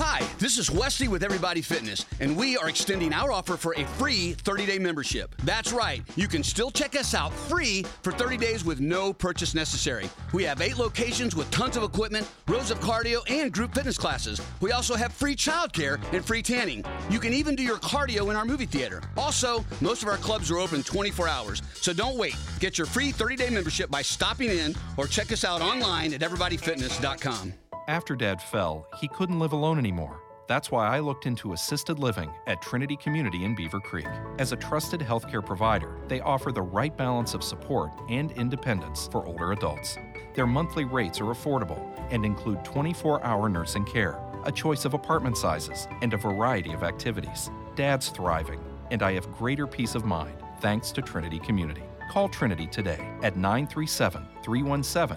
Hi, 0.02 0.26
this 0.38 0.56
is 0.56 0.70
Wesley 0.70 1.08
with 1.08 1.22
Everybody 1.22 1.60
Fitness, 1.60 2.06
and 2.20 2.34
we 2.34 2.56
are 2.56 2.70
extending 2.70 3.12
our 3.12 3.30
offer 3.30 3.58
for 3.58 3.74
a 3.74 3.84
free 3.84 4.32
30 4.32 4.64
day 4.64 4.78
membership. 4.78 5.34
That's 5.44 5.74
right, 5.74 6.02
you 6.16 6.26
can 6.26 6.42
still 6.42 6.70
check 6.70 6.96
us 6.96 7.12
out 7.14 7.34
free 7.34 7.84
for 8.00 8.10
30 8.10 8.38
days 8.38 8.64
with 8.64 8.80
no 8.80 9.12
purchase 9.12 9.54
necessary. 9.54 10.08
We 10.32 10.42
have 10.44 10.62
eight 10.62 10.78
locations 10.78 11.36
with 11.36 11.50
tons 11.50 11.76
of 11.76 11.82
equipment, 11.82 12.26
rows 12.48 12.70
of 12.70 12.80
cardio, 12.80 13.20
and 13.30 13.52
group 13.52 13.74
fitness 13.74 13.98
classes. 13.98 14.40
We 14.62 14.72
also 14.72 14.94
have 14.94 15.12
free 15.12 15.36
childcare 15.36 16.02
and 16.14 16.24
free 16.24 16.42
tanning. 16.42 16.82
You 17.10 17.20
can 17.20 17.34
even 17.34 17.54
do 17.54 17.62
your 17.62 17.76
cardio 17.76 18.30
in 18.30 18.36
our 18.36 18.46
movie 18.46 18.64
theater. 18.64 19.02
Also, 19.18 19.66
most 19.82 20.02
of 20.02 20.08
our 20.08 20.16
clubs 20.16 20.50
are 20.50 20.56
open 20.56 20.82
24 20.82 21.28
hours, 21.28 21.60
so 21.74 21.92
don't 21.92 22.16
wait. 22.16 22.36
Get 22.58 22.78
your 22.78 22.86
free 22.86 23.12
30 23.12 23.36
day 23.36 23.50
membership 23.50 23.90
by 23.90 24.00
stopping 24.00 24.48
in 24.48 24.74
or 24.96 25.06
check 25.06 25.30
us 25.30 25.44
out 25.44 25.60
online 25.60 26.14
at 26.14 26.22
everybodyfitness.com. 26.22 27.52
After 27.88 28.14
Dad 28.14 28.40
fell, 28.42 28.86
he 28.98 29.08
couldn't 29.08 29.38
live 29.38 29.52
alone 29.52 29.78
anymore. 29.78 30.20
That's 30.48 30.70
why 30.70 30.86
I 30.88 31.00
looked 31.00 31.26
into 31.26 31.52
assisted 31.52 31.98
living 31.98 32.30
at 32.46 32.60
Trinity 32.60 32.96
Community 32.96 33.44
in 33.44 33.56
Beavercreek. 33.56 34.40
As 34.40 34.52
a 34.52 34.56
trusted 34.56 35.00
healthcare 35.00 35.44
provider, 35.44 36.00
they 36.08 36.20
offer 36.20 36.50
the 36.50 36.62
right 36.62 36.96
balance 36.96 37.34
of 37.34 37.44
support 37.44 37.90
and 38.08 38.32
independence 38.32 39.08
for 39.10 39.26
older 39.26 39.52
adults. 39.52 39.96
Their 40.34 40.46
monthly 40.46 40.84
rates 40.84 41.20
are 41.20 41.32
affordable 41.32 41.80
and 42.10 42.24
include 42.24 42.64
24 42.64 43.24
hour 43.24 43.48
nursing 43.48 43.84
care, 43.84 44.20
a 44.44 44.52
choice 44.52 44.84
of 44.84 44.94
apartment 44.94 45.36
sizes, 45.36 45.86
and 46.02 46.12
a 46.12 46.18
variety 46.18 46.72
of 46.72 46.82
activities. 46.82 47.50
Dad's 47.76 48.08
thriving, 48.08 48.60
and 48.90 49.02
I 49.02 49.12
have 49.12 49.32
greater 49.32 49.66
peace 49.66 49.94
of 49.94 50.04
mind 50.04 50.36
thanks 50.60 50.90
to 50.92 51.02
Trinity 51.02 51.38
Community. 51.38 51.82
Call 52.10 52.28
Trinity 52.28 52.66
today 52.66 53.08
at 53.22 53.36
937 53.36 54.26
317 54.42 55.16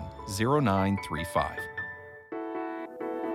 0935. 0.64 1.73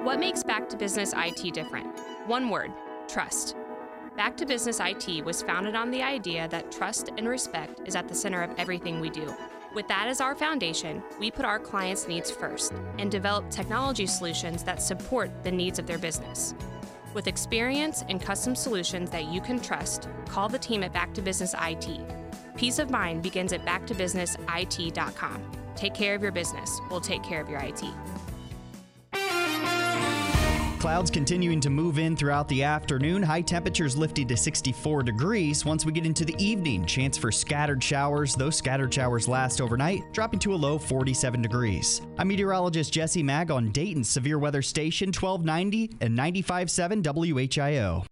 What 0.03 0.21
makes 0.21 0.45
Back 0.45 0.69
to 0.69 0.77
Business 0.77 1.13
IT 1.17 1.53
different? 1.53 1.89
One 2.27 2.51
word 2.51 2.73
trust. 3.09 3.57
Back 4.17 4.37
to 4.37 4.47
Business 4.47 4.79
IT 4.81 5.25
was 5.25 5.43
founded 5.43 5.75
on 5.75 5.91
the 5.91 6.03
idea 6.03 6.47
that 6.49 6.71
trust 6.71 7.11
and 7.19 7.29
respect 7.29 7.81
is 7.85 7.97
at 7.97 8.07
the 8.07 8.15
center 8.15 8.41
of 8.41 8.57
everything 8.59 9.01
we 9.01 9.11
do. 9.11 9.35
With 9.75 9.89
that 9.89 10.07
as 10.07 10.21
our 10.21 10.37
foundation, 10.37 11.03
we 11.19 11.33
put 11.33 11.45
our 11.45 11.59
clients' 11.59 12.07
needs 12.07 12.31
first 12.31 12.75
and 12.99 13.11
develop 13.11 13.51
technology 13.51 14.07
solutions 14.07 14.63
that 14.63 14.81
support 14.81 15.31
the 15.43 15.51
needs 15.51 15.81
of 15.81 15.87
their 15.87 15.99
business. 15.99 16.55
With 17.13 17.27
experience 17.27 18.05
and 18.09 18.23
custom 18.23 18.55
solutions 18.55 19.11
that 19.11 19.25
you 19.27 19.41
can 19.41 19.61
trust, 19.61 20.09
call 20.29 20.49
the 20.49 20.61
team 20.61 20.85
at 20.85 20.93
Back 20.93 21.13
to 21.15 21.23
Business 21.23 21.57
IT. 21.61 21.89
Peace 22.57 22.79
of 22.79 22.89
mind 22.89 23.23
begins 23.23 23.53
at 23.53 23.67
backtobusinessit.com. 23.67 25.43
Take 25.75 25.95
care 25.95 26.15
of 26.15 26.23
your 26.23 26.33
business. 26.33 26.79
We'll 26.89 27.01
take 27.01 27.25
care 27.25 27.41
of 27.41 27.49
your 27.49 27.61
IT. 27.61 27.83
Clouds 30.79 31.11
continuing 31.11 31.59
to 31.61 31.71
move 31.71 31.99
in 31.99 32.17
throughout 32.17 32.47
the 32.47 32.63
afternoon. 32.63 33.21
High 33.21 33.41
temperatures 33.41 33.97
lifting 33.97 34.29
to 34.29 34.37
64 34.37 35.03
degrees. 35.03 35.65
Once 35.65 35.85
we 35.85 35.91
get 35.91 36.07
into 36.07 36.25
the 36.25 36.37
evening, 36.39 36.87
chance 36.87 37.19
for 37.19 37.33
scattered 37.33 37.83
showers. 37.83 38.37
Those 38.37 38.57
scattered 38.57 38.95
showers 38.95 39.27
last 39.27 39.61
overnight, 39.61 40.13
dropping 40.13 40.39
to 40.41 40.55
a 40.55 40.57
low 40.57 40.79
47 40.79 41.43
degrees. 41.43 42.01
I'm 42.17 42.29
meteorologist 42.29 42.93
Jesse 42.93 43.25
Maag 43.25 43.51
on 43.51 43.73
Dayton's 43.73 44.09
Severe 44.09 44.39
Weather 44.39 44.63
Station 44.63 45.09
1290 45.09 45.97
and 46.01 46.15
957 46.15 47.03
WHIO. 47.03 48.05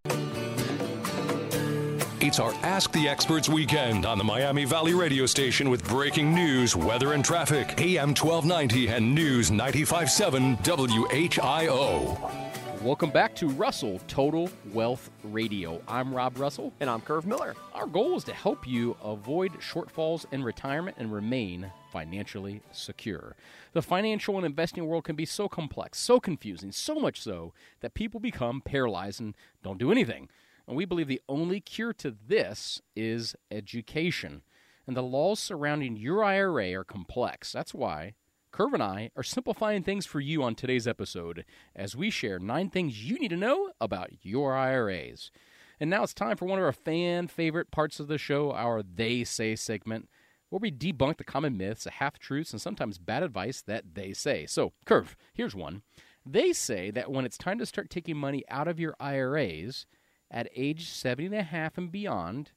It's 2.19 2.41
our 2.41 2.53
Ask 2.63 2.91
the 2.91 3.09
Experts 3.09 3.49
weekend 3.49 4.05
on 4.05 4.19
the 4.19 4.25
Miami 4.25 4.65
Valley 4.65 4.95
radio 4.95 5.27
station 5.27 5.71
with 5.71 5.87
breaking 5.87 6.35
news, 6.35 6.75
weather, 6.75 7.13
and 7.13 7.25
traffic. 7.25 7.81
AM 7.81 8.09
1290 8.09 8.89
and 8.89 9.15
News 9.15 9.53
957 9.53 10.57
WHIO. 10.57 12.46
Welcome 12.87 13.11
back 13.11 13.35
to 13.37 13.49
Russell 13.49 14.01
Total 14.07 14.49
Wealth 14.73 15.11
Radio. 15.25 15.83
I'm 15.89 16.15
Rob 16.15 16.39
Russell. 16.39 16.73
And 16.79 16.89
I'm 16.89 17.01
Curve 17.01 17.27
Miller. 17.27 17.57
Our 17.75 17.89
goal 17.89 18.17
is 18.17 18.23
to 18.23 18.33
help 18.33 18.65
you 18.65 18.97
avoid 19.03 19.55
shortfalls 19.55 20.25
in 20.31 20.45
retirement 20.45 20.97
and 21.01 21.13
remain 21.13 21.73
financially 21.91 22.63
secure. 22.71 23.35
The 23.73 23.83
financial 23.83 24.37
and 24.37 24.47
investing 24.47 24.87
world 24.87 25.03
can 25.03 25.17
be 25.17 25.25
so 25.25 25.49
complex, 25.49 25.99
so 25.99 26.21
confusing, 26.21 26.71
so 26.71 26.95
much 26.95 27.21
so 27.21 27.53
that 27.81 27.95
people 27.95 28.21
become 28.21 28.61
paralyzed 28.61 29.21
and 29.21 29.35
don't 29.65 29.81
do 29.81 29.91
anything. 29.91 30.29
And 30.69 30.77
we 30.77 30.85
believe 30.85 31.09
the 31.09 31.23
only 31.29 31.59
cure 31.59 31.93
to 31.95 32.15
this 32.29 32.81
is 32.95 33.35
education. 33.51 34.43
And 34.87 34.97
the 34.97 35.03
laws 35.03 35.41
surrounding 35.41 35.97
your 35.97 36.23
IRA 36.23 36.73
are 36.75 36.85
complex. 36.85 37.51
That's 37.51 37.75
why 37.75 38.15
Curve 38.57 38.73
and 38.73 38.83
I 38.83 39.11
are 39.15 39.23
simplifying 39.23 39.83
things 39.83 40.07
for 40.07 40.19
you 40.19 40.43
on 40.43 40.55
today's 40.55 40.89
episode 40.89 41.45
as 41.75 41.95
we 41.95 42.09
share 42.09 42.39
nine 42.39 42.71
things 42.71 43.05
you 43.05 43.19
need 43.19 43.29
to 43.29 43.37
know 43.37 43.73
about 43.83 44.09
your 44.23 44.55
IRAs. 44.55 45.31
And 45.79 45.91
now 45.91 46.03
it's 46.03 46.15
time 46.15 46.39
for 46.39 46.47
one 46.47 46.59
of 46.59 46.65
our 46.65 46.73
fan 46.73 47.29
favorite 47.29 47.71
parts 47.71 48.01
of 48.01 48.09
the 48.09 48.17
show, 48.17 48.53
our 48.53 48.83
They 48.83 49.25
Say 49.25 49.57
segment, 49.57 50.09
where 50.49 50.59
we 50.59 50.73
debunk 50.73 51.19
the 51.19 51.25
common 51.25 51.59
myths, 51.59 51.85
the 51.85 51.91
half 51.91 52.19
truths, 52.19 52.53
and 52.53 52.59
sometimes 52.59 52.97
bad 52.97 53.23
advice 53.23 53.61
that 53.61 53.95
they 53.95 54.15
say. 54.15 54.47
So, 54.47 54.73
Curve, 54.87 55.17
here's 55.35 55.55
one. 55.55 55.83
They 56.25 56.55
say 56.55 56.91
that 56.93 57.11
when 57.11 57.27
it's 57.27 57.37
time 57.37 57.59
to 57.59 57.67
start 57.67 57.91
taking 57.91 58.17
money 58.17 58.43
out 58.49 58.69
of 58.69 58.81
your 58.81 58.97
IRAs 58.99 59.85
at 60.31 60.49
age 60.57 60.89
70 60.89 61.27
and 61.27 61.35
a 61.35 61.43
half 61.43 61.77
and 61.77 61.93
beyond, 61.93 62.53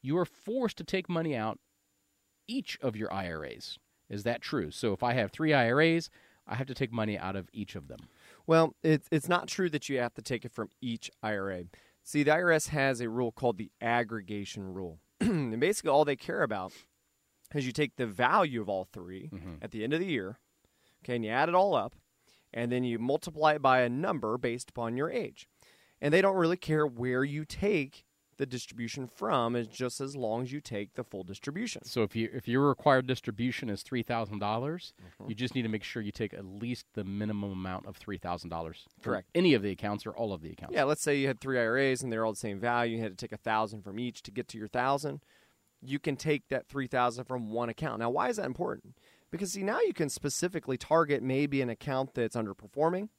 you 0.00 0.16
are 0.16 0.24
forced 0.24 0.76
to 0.76 0.84
take 0.84 1.08
money 1.08 1.34
out 1.34 1.58
each 2.46 2.78
of 2.80 2.94
your 2.94 3.12
IRAs. 3.12 3.80
Is 4.10 4.24
that 4.24 4.42
true? 4.42 4.70
So 4.70 4.92
if 4.92 5.02
I 5.02 5.12
have 5.14 5.30
three 5.30 5.54
IRAs, 5.54 6.10
I 6.46 6.56
have 6.56 6.66
to 6.66 6.74
take 6.74 6.92
money 6.92 7.16
out 7.16 7.36
of 7.36 7.48
each 7.52 7.76
of 7.76 7.88
them. 7.88 8.00
Well, 8.46 8.74
it's 8.82 9.08
it's 9.12 9.28
not 9.28 9.46
true 9.48 9.70
that 9.70 9.88
you 9.88 9.98
have 9.98 10.14
to 10.14 10.22
take 10.22 10.44
it 10.44 10.52
from 10.52 10.68
each 10.80 11.10
IRA. 11.22 11.64
See, 12.02 12.22
the 12.24 12.32
IRS 12.32 12.68
has 12.68 13.00
a 13.00 13.08
rule 13.08 13.30
called 13.30 13.56
the 13.58 13.70
aggregation 13.80 14.74
rule. 14.74 14.98
and 15.20 15.60
basically 15.60 15.90
all 15.90 16.04
they 16.04 16.16
care 16.16 16.42
about 16.42 16.72
is 17.54 17.66
you 17.66 17.72
take 17.72 17.96
the 17.96 18.06
value 18.06 18.60
of 18.60 18.68
all 18.68 18.84
3 18.92 19.30
Mm-hmm. 19.32 19.54
at 19.62 19.70
the 19.70 19.84
end 19.84 19.92
of 19.92 20.00
the 20.00 20.06
year, 20.06 20.38
okay, 21.04 21.16
and 21.16 21.24
you 21.24 21.30
add 21.30 21.48
it 21.48 21.54
all 21.54 21.74
up, 21.74 21.94
and 22.52 22.72
then 22.72 22.84
you 22.84 22.98
multiply 22.98 23.52
it 23.54 23.62
by 23.62 23.80
a 23.80 23.88
number 23.88 24.36
based 24.38 24.70
upon 24.70 24.96
your 24.96 25.10
age. 25.10 25.46
And 26.00 26.12
they 26.14 26.22
don't 26.22 26.36
really 26.36 26.56
care 26.56 26.86
where 26.86 27.22
you 27.22 27.44
take 27.44 28.04
the 28.40 28.46
distribution 28.46 29.06
from, 29.06 29.54
is 29.54 29.68
just 29.68 30.00
as 30.00 30.16
long 30.16 30.40
as 30.42 30.50
you 30.50 30.60
take 30.62 30.94
the 30.94 31.04
full 31.04 31.22
distribution. 31.22 31.84
So 31.84 32.02
if 32.02 32.16
you 32.16 32.30
if 32.32 32.48
your 32.48 32.66
required 32.66 33.06
distribution 33.06 33.68
is 33.68 33.82
three 33.82 34.02
thousand 34.02 34.38
dollars, 34.38 34.94
Mhm. 35.20 35.28
you 35.28 35.34
just 35.34 35.54
need 35.54 35.62
to 35.62 35.68
make 35.68 35.84
sure 35.84 36.00
you 36.02 36.10
take 36.10 36.32
at 36.32 36.44
least 36.46 36.86
the 36.94 37.04
minimum 37.04 37.52
amount 37.52 37.84
of 37.86 37.96
three 37.98 38.16
thousand 38.16 38.48
dollars. 38.48 38.88
Correct. 39.02 39.28
Any 39.34 39.52
of 39.52 39.62
the 39.62 39.70
accounts 39.70 40.06
or 40.06 40.10
all 40.12 40.32
of 40.32 40.40
the 40.40 40.50
accounts. 40.50 40.74
Yeah, 40.74 40.84
let's 40.84 41.02
say 41.02 41.16
you 41.16 41.26
had 41.26 41.38
three 41.40 41.58
IRAs 41.58 42.02
and 42.02 42.10
they're 42.10 42.24
all 42.24 42.32
the 42.32 42.36
same 42.38 42.58
value. 42.58 42.96
You 42.96 43.02
had 43.02 43.16
to 43.16 43.22
take 43.26 43.32
a 43.32 43.36
thousand 43.42 43.82
from 43.82 43.98
each 43.98 44.22
to 44.22 44.30
get 44.30 44.48
to 44.48 44.58
your 44.58 44.68
thousand. 44.68 45.20
You 45.82 45.98
can 45.98 46.16
take 46.16 46.48
that 46.48 46.66
three 46.66 46.86
thousand 46.86 47.24
from 47.26 47.50
one 47.50 47.68
account. 47.68 48.00
Now, 48.00 48.08
why 48.10 48.30
is 48.30 48.36
that 48.36 48.46
important? 48.46 48.96
Because 49.30 49.52
see, 49.52 49.62
now 49.62 49.80
you 49.80 49.92
can 49.92 50.08
specifically 50.08 50.76
target 50.78 51.22
maybe 51.22 51.60
an 51.62 51.68
account 51.70 52.14
that's 52.14 52.34
underperforming. 52.36 53.10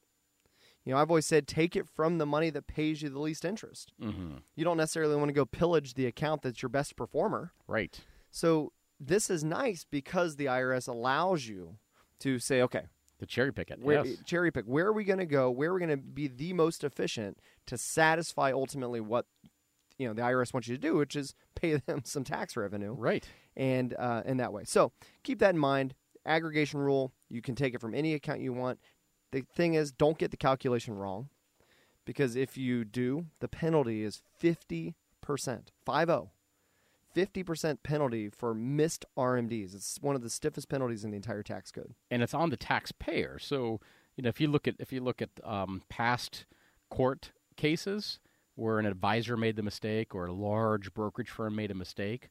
You 0.86 0.94
know, 0.94 1.00
I've 1.00 1.10
always 1.12 1.26
said 1.28 1.48
take 1.48 1.76
it 1.76 1.88
from 1.88 2.18
the 2.18 2.26
money 2.26 2.50
that 2.50 2.66
pays 2.68 3.02
you 3.02 3.10
the 3.10 3.20
least 3.20 3.46
interest. 3.46 3.94
Mm-hmm. 4.02 4.38
You 4.56 4.64
don't 4.66 4.78
necessarily 4.78 5.16
want 5.16 5.30
to 5.30 5.34
go 5.34 5.46
pillage 5.46 5.94
the 5.94 6.08
account 6.08 6.42
that's 6.42 6.62
your 6.62 6.70
best 6.70 6.96
performer. 6.96 7.52
Right. 7.68 8.00
So 8.32 8.72
this 9.00 9.30
is 9.30 9.44
nice 9.44 9.86
because 9.90 10.36
the 10.38 10.46
IRS 10.46 10.88
allows 10.88 11.48
you 11.48 11.78
to 12.20 12.40
say, 12.40 12.62
okay, 12.62 12.84
The 13.20 13.26
cherry 13.28 13.54
pick 13.54 13.70
it. 13.72 13.80
where, 13.80 14.06
yes. 14.06 14.18
cherry 14.26 14.52
pick. 14.52 14.66
Where 14.66 14.88
are 14.88 14.94
we 14.94 15.04
going 15.04 15.20
to 15.20 15.26
go? 15.26 15.52
Where 15.52 15.70
are 15.70 15.74
we 15.74 15.80
going 15.80 15.90
to 15.92 15.98
be 15.98 16.28
the 16.28 16.54
most 16.54 16.84
efficient 16.84 17.38
to 17.68 17.78
satisfy 17.78 18.52
ultimately 18.52 19.00
what 19.02 19.26
you 19.98 20.08
know 20.08 20.14
the 20.16 20.22
IRS 20.24 20.52
wants 20.52 20.68
you 20.68 20.76
to 20.76 20.82
do, 20.82 20.96
which 20.96 21.16
is 21.16 21.36
pay 21.54 21.76
them 21.76 22.02
some 22.06 22.24
tax 22.24 22.58
revenue, 22.58 22.94
right? 22.94 23.28
And 23.56 23.94
uh, 24.00 24.24
in 24.26 24.38
that 24.38 24.52
way, 24.52 24.64
so 24.66 24.94
keep 25.24 25.38
that 25.40 25.52
in 25.54 25.60
mind. 25.60 25.94
Aggregation 26.26 26.80
rule. 26.80 27.12
You 27.30 27.42
can 27.42 27.54
take 27.56 27.74
it 27.76 27.82
from 27.82 27.94
any 27.94 28.14
account 28.16 28.42
you 28.42 28.54
want. 28.54 28.80
The 29.32 29.42
thing 29.42 29.74
is, 29.76 29.92
don't 29.92 30.18
get 30.18 30.32
the 30.32 30.38
calculation 30.38 30.96
wrong, 30.96 31.30
because 32.06 32.36
if 32.36 32.58
you 32.58 32.84
do, 32.84 33.28
the 33.40 33.48
penalty 33.48 34.04
is 34.04 34.22
fifty 34.38 34.96
percent. 35.22 35.72
Five 35.86 36.08
zero. 36.08 36.32
50% 37.14 37.80
penalty 37.84 38.30
for 38.30 38.54
missed 38.54 39.04
RMDs. 39.18 39.76
It's 39.76 39.98
one 40.00 40.16
of 40.16 40.22
the 40.22 40.30
stiffest 40.30 40.70
penalties 40.70 41.04
in 41.04 41.12
the 41.12 41.18
entire 41.18 41.44
tax 41.44 41.70
code. 41.70 41.94
and 42.10 42.24
it's 42.24 42.34
on 42.34 42.50
the 42.52 42.56
taxpayer. 42.58 43.38
So 43.38 43.82
you 44.16 44.24
know, 44.24 44.30
if 44.30 44.40
you 44.40 44.48
look 44.48 44.68
at 44.68 44.76
if 44.80 44.92
you 44.94 45.02
look 45.02 45.22
at 45.22 45.30
um, 45.44 45.84
past 45.90 46.46
court 46.90 47.32
cases 47.58 48.20
where 48.56 48.80
an 48.80 48.86
advisor 48.86 49.36
made 49.38 49.56
the 49.56 49.64
mistake 49.64 50.14
or 50.14 50.26
a 50.26 50.34
large 50.34 50.94
brokerage 50.94 51.30
firm 51.30 51.56
made 51.56 51.72
a 51.72 51.76
mistake, 51.76 52.30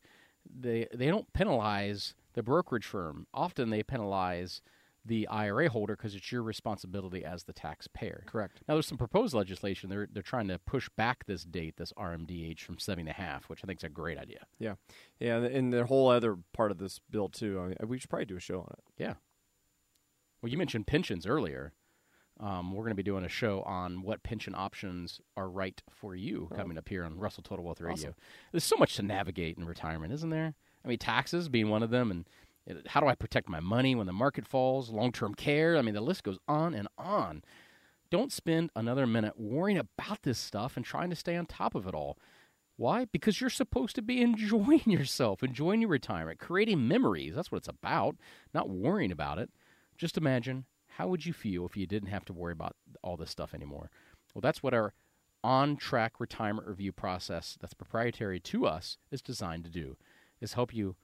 they 0.49 0.87
they 0.95 1.07
don't 1.09 1.33
penalize 1.33 2.15
the 2.35 2.43
brokerage 2.43 2.87
firm. 2.87 3.27
Often 3.35 3.71
they 3.71 3.83
penalize 3.83 4.63
the 5.05 5.27
IRA 5.29 5.69
holder 5.69 5.97
because 5.97 6.15
it's 6.15 6.31
your 6.31 6.43
responsibility 6.43 7.25
as 7.25 7.45
the 7.45 7.53
taxpayer. 7.53 8.25
Correct. 8.27 8.61
Now 8.69 8.75
there's 8.75 8.87
some 8.87 8.99
proposed 8.99 9.35
legislation. 9.35 9.89
They're 9.89 10.09
they're 10.13 10.23
trying 10.23 10.49
to 10.49 10.59
push 10.59 10.89
back 10.97 11.25
this 11.27 11.45
date, 11.45 11.77
this 11.77 11.93
RMD 11.95 12.49
age 12.49 12.63
from 12.63 12.79
seven 12.79 13.01
and 13.01 13.11
a 13.11 13.21
half, 13.21 13.49
which 13.49 13.61
I 13.65 13.67
think 13.67 13.81
is 13.81 13.85
a 13.85 13.89
great 13.89 14.19
idea. 14.19 14.47
Yeah, 14.59 14.75
yeah, 15.19 15.37
and 15.39 15.73
the 15.73 15.87
whole 15.87 16.09
other 16.09 16.37
part 16.53 16.71
of 16.71 16.79
this 16.79 17.01
bill 17.11 17.29
too. 17.29 17.61
I 17.61 17.67
mean, 17.69 17.77
we 17.87 17.99
should 17.99 18.11
probably 18.11 18.27
do 18.27 18.37
a 18.37 18.41
show 18.41 18.61
on 18.61 18.69
it. 18.73 18.85
Yeah. 18.99 19.15
Well, 20.43 20.51
you 20.51 20.59
mentioned 20.59 20.87
pensions 20.87 21.27
earlier. 21.27 21.73
Um, 22.39 22.73
we're 22.73 22.85
going 22.85 22.93
to 22.93 22.95
be 22.95 23.03
doing 23.03 23.25
a 23.25 23.29
show 23.29 23.61
on 23.63 24.01
what 24.01 24.23
pension 24.23 24.55
options 24.57 25.21
are 25.37 25.49
right 25.51 25.83
for 25.91 26.15
you 26.15 26.49
coming 26.57 26.79
up 26.79 26.89
here 26.89 27.05
on 27.05 27.19
Russell 27.19 27.43
Total 27.43 27.63
Wealth 27.63 27.83
Radio. 27.83 28.11
Awesome. 28.11 28.15
There's 28.51 28.65
so 28.65 28.77
much 28.79 28.97
to 28.97 29.03
navigate 29.03 29.59
in 29.59 29.67
retirement, 29.67 30.11
isn't 30.15 30.31
there? 30.31 30.55
I 30.83 30.89
mean, 30.89 30.97
taxes 30.97 31.51
being 31.51 31.69
one 31.69 31.83
of 31.83 31.91
them, 31.91 32.11
and 32.11 32.27
how 32.87 33.01
do 33.01 33.07
I 33.07 33.15
protect 33.15 33.49
my 33.49 33.61
money 33.61 33.95
when 33.95 34.07
the 34.07 34.13
market 34.13 34.47
falls? 34.47 34.91
Long 34.91 35.13
term 35.13 35.35
care. 35.35 35.77
I 35.77 35.83
mean, 35.83 35.95
the 35.95 36.01
list 36.01 36.23
goes 36.23 36.39
on 36.47 36.75
and 36.75 36.89
on. 36.99 37.43
Don't 38.11 38.33
spend 38.33 38.71
another 38.75 39.07
minute 39.07 39.39
worrying 39.39 39.79
about 39.79 40.23
this 40.23 40.39
stuff 40.39 40.77
and 40.77 40.85
trying 40.85 41.11
to 41.11 41.17
stay 41.17 41.37
on 41.37 41.47
top 41.47 41.75
of 41.75 41.87
it 41.87 41.95
all. 41.95 42.19
Why? 42.77 43.05
Because 43.05 43.41
you're 43.41 43.51
supposed 43.51 43.95
to 43.97 44.03
be 44.03 44.21
enjoying 44.21 44.83
yourself, 44.87 45.43
enjoying 45.43 45.83
your 45.83 45.91
retirement, 45.91 46.39
creating 46.39 46.89
memories. 46.89 47.35
That's 47.35 47.53
what 47.53 47.59
it's 47.59 47.69
about, 47.69 48.17
not 48.55 48.71
worrying 48.71 49.13
about 49.13 49.39
it. 49.39 49.51
Just 49.97 50.17
imagine 50.17 50.65
how 50.97 51.09
would 51.09 51.27
you 51.27 51.33
feel 51.33 51.67
if 51.67 51.77
you 51.77 51.87
didn't 51.87 52.09
have 52.09 52.25
to 52.27 52.33
worry 52.33 52.53
about 52.53 52.77
all 53.03 53.17
this 53.17 53.31
stuff 53.31 53.55
anymore? 53.55 53.91
Well, 54.35 54.41
that's 54.41 54.63
what 54.63 54.75
our 54.75 54.95
on 55.43 55.77
track 55.77 56.15
retirement 56.19 56.67
review 56.67 56.93
process 56.93 57.57
that's 57.61 57.75
proprietary 57.75 58.41
to 58.41 58.67
us 58.67 58.99
is 59.11 59.23
designed 59.23 59.65
to 59.65 59.71
do 59.71 59.97
is 60.41 60.55
help 60.55 60.75
you 60.75 60.97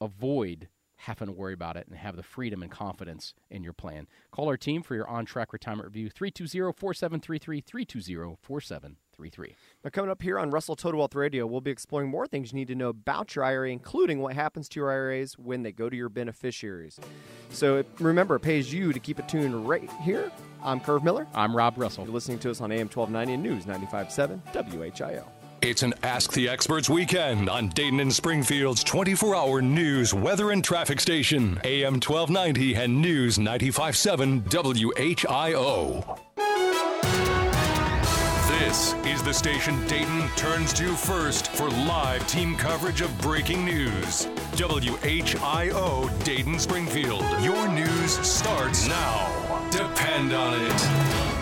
avoid 0.00 0.68
having 1.04 1.26
to 1.26 1.32
worry 1.32 1.52
about 1.52 1.76
it 1.76 1.86
and 1.86 1.96
have 1.98 2.16
the 2.16 2.22
freedom 2.22 2.62
and 2.62 2.70
confidence 2.70 3.34
in 3.50 3.62
your 3.62 3.74
plan. 3.74 4.06
Call 4.30 4.48
our 4.48 4.56
team 4.56 4.82
for 4.82 4.94
your 4.94 5.06
on 5.08 5.26
track 5.26 5.52
retirement 5.52 5.86
review 5.86 6.10
320-4733 6.10 7.64
320-4733. 7.64 9.54
Now, 9.84 9.90
coming 9.90 10.10
up 10.10 10.22
here 10.22 10.38
on 10.38 10.50
Russell 10.50 10.76
Total 10.76 10.98
Wealth 10.98 11.14
Radio, 11.14 11.46
we'll 11.46 11.60
be 11.60 11.70
exploring 11.70 12.08
more 12.08 12.26
things 12.26 12.52
you 12.52 12.56
need 12.56 12.68
to 12.68 12.74
know 12.74 12.88
about 12.88 13.36
your 13.36 13.44
IRA, 13.44 13.70
including 13.70 14.20
what 14.20 14.34
happens 14.34 14.68
to 14.70 14.80
your 14.80 14.90
IRAs 14.90 15.38
when 15.38 15.62
they 15.62 15.72
go 15.72 15.90
to 15.90 15.96
your 15.96 16.08
beneficiaries. 16.08 16.98
So 17.50 17.76
it, 17.76 17.86
remember, 18.00 18.36
it 18.36 18.40
pays 18.40 18.72
you 18.72 18.92
to 18.92 18.98
keep 18.98 19.18
it 19.18 19.28
tuned 19.28 19.68
right 19.68 19.90
here. 20.02 20.32
I'm 20.62 20.80
Curve 20.80 21.04
Miller. 21.04 21.26
I'm 21.34 21.54
Rob 21.54 21.74
Russell. 21.76 22.04
You're 22.04 22.14
listening 22.14 22.38
to 22.40 22.50
us 22.50 22.60
on 22.62 22.72
AM 22.72 22.88
1290 22.88 23.34
and 23.34 23.42
News 23.42 23.66
95.7 23.66 24.40
WHIO. 24.52 25.24
It's 25.66 25.82
an 25.82 25.94
Ask 26.02 26.32
the 26.32 26.46
Experts 26.46 26.90
weekend 26.90 27.48
on 27.48 27.70
Dayton 27.70 27.98
and 28.00 28.12
Springfield's 28.12 28.84
24 28.84 29.34
hour 29.34 29.62
news, 29.62 30.12
weather, 30.12 30.50
and 30.50 30.62
traffic 30.62 31.00
station. 31.00 31.58
AM 31.64 31.94
1290 31.94 32.74
and 32.74 33.00
News 33.00 33.38
957 33.38 34.42
WHIO. 34.42 36.18
This 38.46 38.94
is 39.06 39.22
the 39.22 39.32
station 39.32 39.82
Dayton 39.86 40.28
turns 40.36 40.74
to 40.74 40.94
first 40.94 41.48
for 41.52 41.70
live 41.70 42.28
team 42.28 42.56
coverage 42.56 43.00
of 43.00 43.18
breaking 43.22 43.64
news. 43.64 44.26
WHIO 44.56 46.24
Dayton 46.24 46.58
Springfield. 46.58 47.22
Your 47.40 47.68
news 47.68 48.18
starts 48.18 48.86
now. 48.86 49.66
Depend 49.70 50.34
on 50.34 50.60
it. 50.60 51.33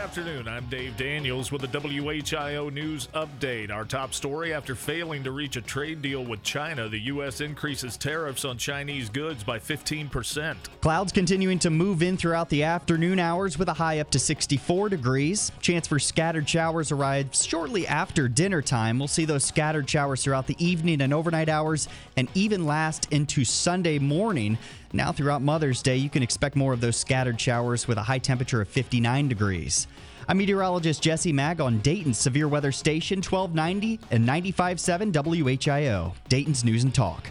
Good 0.00 0.06
afternoon. 0.06 0.30
afternoon. 0.30 0.48
I'm 0.48 0.64
Dave 0.70 0.96
Daniels 0.96 1.52
with 1.52 1.60
the 1.60 1.68
WHIO 1.78 2.72
News 2.72 3.08
Update. 3.14 3.70
Our 3.70 3.84
top 3.84 4.14
story 4.14 4.54
after 4.54 4.74
failing 4.74 5.22
to 5.24 5.30
reach 5.30 5.56
a 5.56 5.60
trade 5.60 6.00
deal 6.00 6.24
with 6.24 6.42
China, 6.42 6.88
the 6.88 6.98
U.S. 7.00 7.42
increases 7.42 7.98
tariffs 7.98 8.46
on 8.46 8.56
Chinese 8.56 9.10
goods 9.10 9.44
by 9.44 9.58
15%. 9.58 10.56
Clouds 10.80 11.12
continuing 11.12 11.58
to 11.58 11.68
move 11.68 12.02
in 12.02 12.16
throughout 12.16 12.48
the 12.48 12.62
afternoon 12.62 13.18
hours 13.18 13.58
with 13.58 13.68
a 13.68 13.74
high 13.74 14.00
up 14.00 14.10
to 14.10 14.18
64 14.18 14.88
degrees. 14.88 15.52
Chance 15.60 15.86
for 15.86 15.98
scattered 15.98 16.48
showers 16.48 16.90
arrives 16.90 17.44
shortly 17.44 17.86
after 17.86 18.26
dinner 18.26 18.62
time. 18.62 18.98
We'll 18.98 19.06
see 19.06 19.26
those 19.26 19.44
scattered 19.44 19.88
showers 19.88 20.24
throughout 20.24 20.46
the 20.46 20.56
evening 20.64 21.02
and 21.02 21.12
overnight 21.12 21.50
hours 21.50 21.88
and 22.16 22.28
even 22.34 22.64
last 22.64 23.06
into 23.12 23.44
Sunday 23.44 23.98
morning. 23.98 24.56
Now, 24.92 25.12
throughout 25.12 25.40
Mother's 25.40 25.82
Day, 25.82 25.96
you 25.96 26.10
can 26.10 26.22
expect 26.22 26.56
more 26.56 26.72
of 26.72 26.80
those 26.80 26.96
scattered 26.96 27.40
showers 27.40 27.86
with 27.86 27.96
a 27.96 28.02
high 28.02 28.18
temperature 28.18 28.60
of 28.60 28.68
59 28.68 29.28
degrees. 29.28 29.86
I'm 30.28 30.38
meteorologist 30.38 31.02
Jesse 31.02 31.32
Maag 31.32 31.60
on 31.60 31.78
Dayton's 31.78 32.18
Severe 32.18 32.48
Weather 32.48 32.72
Station 32.72 33.18
1290 33.18 34.00
and 34.10 34.28
95.7 34.28 35.12
WHIO, 35.12 36.14
Dayton's 36.28 36.64
News 36.64 36.82
and 36.82 36.94
Talk. 36.94 37.30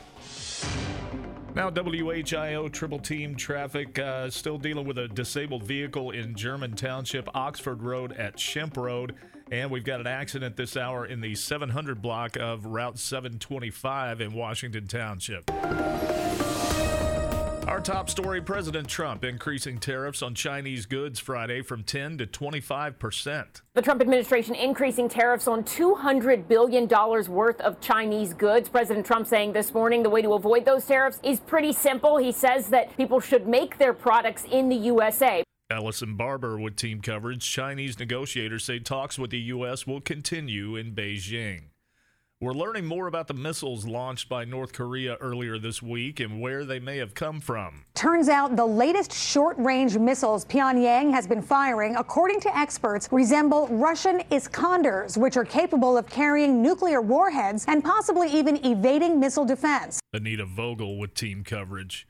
Now, 1.53 1.69
WHIO 1.69 2.71
triple 2.71 2.99
team 2.99 3.35
traffic 3.35 3.99
uh, 3.99 4.29
still 4.29 4.57
dealing 4.57 4.87
with 4.87 4.97
a 4.97 5.07
disabled 5.09 5.63
vehicle 5.63 6.11
in 6.11 6.35
German 6.35 6.75
Township, 6.75 7.27
Oxford 7.35 7.83
Road 7.83 8.13
at 8.13 8.37
Shemp 8.37 8.77
Road. 8.77 9.15
And 9.51 9.71
we've 9.71 9.83
got 9.83 9.99
an 9.99 10.07
accident 10.07 10.55
this 10.55 10.77
hour 10.77 11.05
in 11.05 11.21
the 11.21 11.35
700 11.35 12.01
block 12.01 12.37
of 12.37 12.65
Route 12.65 12.99
725 12.99 14.21
in 14.21 14.33
Washington 14.33 14.87
Township. 14.87 15.49
Our 17.69 17.79
top 17.79 18.09
story 18.09 18.41
President 18.41 18.87
Trump 18.87 19.23
increasing 19.23 19.77
tariffs 19.77 20.23
on 20.23 20.33
Chinese 20.33 20.87
goods 20.87 21.19
Friday 21.19 21.61
from 21.61 21.83
10 21.83 22.17
to 22.17 22.25
25 22.25 22.97
percent. 22.97 23.61
The 23.75 23.81
Trump 23.83 24.01
administration 24.01 24.55
increasing 24.55 25.07
tariffs 25.07 25.47
on 25.47 25.63
$200 25.63 26.47
billion 26.47 26.87
worth 26.87 27.61
of 27.61 27.79
Chinese 27.79 28.33
goods. 28.33 28.69
President 28.69 29.05
Trump 29.05 29.27
saying 29.27 29.53
this 29.53 29.71
morning 29.71 30.01
the 30.01 30.09
way 30.09 30.23
to 30.23 30.33
avoid 30.33 30.65
those 30.65 30.83
tariffs 30.87 31.19
is 31.21 31.41
pretty 31.41 31.71
simple. 31.71 32.17
He 32.17 32.31
says 32.31 32.69
that 32.69 32.97
people 32.97 33.19
should 33.19 33.47
make 33.47 33.77
their 33.77 33.93
products 33.93 34.45
in 34.45 34.67
the 34.67 34.75
USA. 34.75 35.43
Allison 35.69 36.15
Barber 36.15 36.59
with 36.59 36.75
team 36.75 37.01
coverage. 37.01 37.47
Chinese 37.47 37.99
negotiators 37.99 38.65
say 38.65 38.79
talks 38.79 39.19
with 39.19 39.29
the 39.29 39.41
U.S. 39.41 39.85
will 39.85 40.01
continue 40.01 40.75
in 40.75 40.95
Beijing. 40.95 41.65
We're 42.41 42.53
learning 42.53 42.85
more 42.85 43.07
about 43.07 43.27
the 43.27 43.33
missiles 43.33 43.85
launched 43.85 44.29
by 44.29 44.45
North 44.45 44.71
Korea 44.71 45.15
earlier 45.15 45.59
this 45.59 45.81
week 45.81 46.21
and 46.21 46.39
where 46.39 46.63
they 46.63 46.79
may 46.79 46.95
have 46.95 47.13
come 47.13 47.41
from. 47.41 47.83
Turns 47.95 48.29
out 48.29 48.55
the 48.55 48.65
latest 48.65 49.11
short 49.11 49.57
range 49.57 49.97
missiles 49.97 50.45
Pyongyang 50.45 51.11
has 51.11 51.27
been 51.27 51.41
firing, 51.41 51.97
according 51.97 52.39
to 52.39 52.57
experts, 52.57 53.09
resemble 53.11 53.67
Russian 53.67 54.21
Iskanders, 54.31 55.17
which 55.17 55.35
are 55.35 55.43
capable 55.43 55.97
of 55.97 56.07
carrying 56.07 56.61
nuclear 56.61 57.01
warheads 57.01 57.65
and 57.67 57.83
possibly 57.83 58.29
even 58.29 58.65
evading 58.65 59.19
missile 59.19 59.43
defense. 59.43 59.99
Anita 60.13 60.45
Vogel 60.45 60.97
with 60.97 61.13
team 61.15 61.43
coverage. 61.43 62.07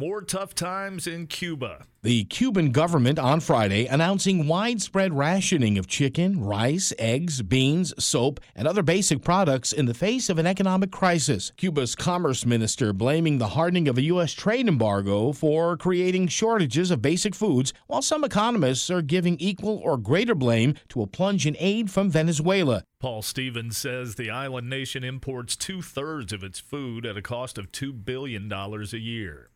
More 0.00 0.22
tough 0.22 0.54
times 0.54 1.06
in 1.06 1.26
Cuba. 1.26 1.84
The 2.00 2.24
Cuban 2.24 2.72
government 2.72 3.18
on 3.18 3.40
Friday 3.40 3.84
announcing 3.84 4.46
widespread 4.46 5.12
rationing 5.12 5.76
of 5.76 5.86
chicken, 5.86 6.42
rice, 6.42 6.94
eggs, 6.98 7.42
beans, 7.42 7.92
soap, 8.02 8.40
and 8.56 8.66
other 8.66 8.82
basic 8.82 9.22
products 9.22 9.74
in 9.74 9.84
the 9.84 9.92
face 9.92 10.30
of 10.30 10.38
an 10.38 10.46
economic 10.46 10.90
crisis. 10.90 11.52
Cuba's 11.58 11.94
commerce 11.94 12.46
minister 12.46 12.94
blaming 12.94 13.36
the 13.36 13.48
hardening 13.48 13.88
of 13.88 13.98
a 13.98 14.02
U.S. 14.04 14.32
trade 14.32 14.68
embargo 14.68 15.32
for 15.32 15.76
creating 15.76 16.28
shortages 16.28 16.90
of 16.90 17.02
basic 17.02 17.34
foods, 17.34 17.74
while 17.86 18.00
some 18.00 18.24
economists 18.24 18.88
are 18.88 19.02
giving 19.02 19.38
equal 19.38 19.82
or 19.84 19.98
greater 19.98 20.34
blame 20.34 20.76
to 20.88 21.02
a 21.02 21.06
plunge 21.06 21.46
in 21.46 21.58
aid 21.58 21.90
from 21.90 22.08
Venezuela. 22.08 22.84
Paul 23.00 23.20
Stevens 23.20 23.76
says 23.76 24.14
the 24.14 24.30
island 24.30 24.70
nation 24.70 25.04
imports 25.04 25.56
two 25.56 25.82
thirds 25.82 26.32
of 26.32 26.42
its 26.42 26.58
food 26.58 27.04
at 27.04 27.18
a 27.18 27.22
cost 27.22 27.58
of 27.58 27.70
$2 27.70 28.06
billion 28.06 28.50
a 28.50 28.96
year. 28.96 29.50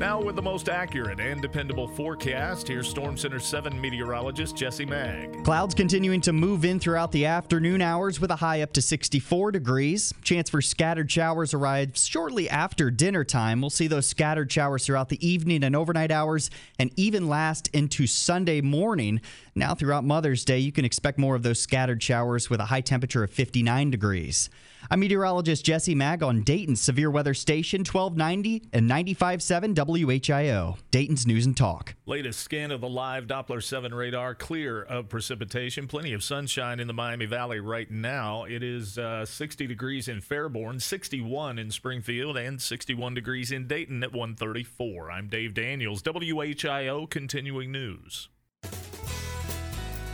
Now, 0.00 0.18
with 0.18 0.34
the 0.34 0.40
most 0.40 0.70
accurate 0.70 1.20
and 1.20 1.42
dependable 1.42 1.86
forecast, 1.86 2.66
here's 2.66 2.88
Storm 2.88 3.18
Center 3.18 3.38
7 3.38 3.78
meteorologist 3.78 4.56
Jesse 4.56 4.86
Maag. 4.86 5.44
Clouds 5.44 5.74
continuing 5.74 6.22
to 6.22 6.32
move 6.32 6.64
in 6.64 6.80
throughout 6.80 7.12
the 7.12 7.26
afternoon 7.26 7.82
hours 7.82 8.18
with 8.18 8.30
a 8.30 8.36
high 8.36 8.62
up 8.62 8.72
to 8.72 8.80
64 8.80 9.52
degrees. 9.52 10.14
Chance 10.22 10.48
for 10.48 10.62
scattered 10.62 11.10
showers 11.12 11.52
arrives 11.52 12.06
shortly 12.06 12.48
after 12.48 12.90
dinner 12.90 13.24
time. 13.24 13.60
We'll 13.60 13.68
see 13.68 13.88
those 13.88 14.06
scattered 14.06 14.50
showers 14.50 14.86
throughout 14.86 15.10
the 15.10 15.22
evening 15.24 15.62
and 15.62 15.76
overnight 15.76 16.10
hours 16.10 16.48
and 16.78 16.90
even 16.96 17.28
last 17.28 17.68
into 17.74 18.06
Sunday 18.06 18.62
morning. 18.62 19.20
Now, 19.54 19.74
throughout 19.74 20.04
Mother's 20.04 20.44
Day, 20.44 20.58
you 20.58 20.72
can 20.72 20.84
expect 20.84 21.18
more 21.18 21.34
of 21.34 21.42
those 21.42 21.60
scattered 21.60 22.02
showers 22.02 22.48
with 22.48 22.60
a 22.60 22.66
high 22.66 22.80
temperature 22.80 23.24
of 23.24 23.30
59 23.30 23.90
degrees. 23.90 24.48
I'm 24.90 25.00
meteorologist 25.00 25.64
Jesse 25.64 25.94
Maag 25.94 26.22
on 26.22 26.42
Dayton's 26.42 26.80
Severe 26.80 27.10
Weather 27.10 27.34
Station 27.34 27.80
1290 27.80 28.70
and 28.72 28.88
95.7 28.88 29.74
WHIO, 29.74 30.78
Dayton's 30.90 31.26
News 31.26 31.46
and 31.46 31.56
Talk. 31.56 31.94
Latest 32.06 32.40
scan 32.40 32.70
of 32.70 32.80
the 32.80 32.88
live 32.88 33.26
Doppler 33.26 33.62
7 33.62 33.92
radar 33.92 34.34
clear 34.34 34.82
of 34.82 35.08
precipitation. 35.08 35.86
Plenty 35.86 36.12
of 36.12 36.22
sunshine 36.22 36.80
in 36.80 36.86
the 36.86 36.94
Miami 36.94 37.26
Valley 37.26 37.60
right 37.60 37.90
now. 37.90 38.44
It 38.44 38.62
is 38.62 38.98
uh, 38.98 39.26
60 39.26 39.66
degrees 39.66 40.08
in 40.08 40.20
Fairborn, 40.20 40.80
61 40.80 41.58
in 41.58 41.70
Springfield, 41.70 42.36
and 42.36 42.60
61 42.60 43.14
degrees 43.14 43.52
in 43.52 43.66
Dayton 43.66 44.02
at 44.02 44.12
134. 44.12 45.10
I'm 45.10 45.28
Dave 45.28 45.54
Daniels, 45.54 46.02
WHIO 46.02 47.08
Continuing 47.10 47.72
News. 47.72 48.28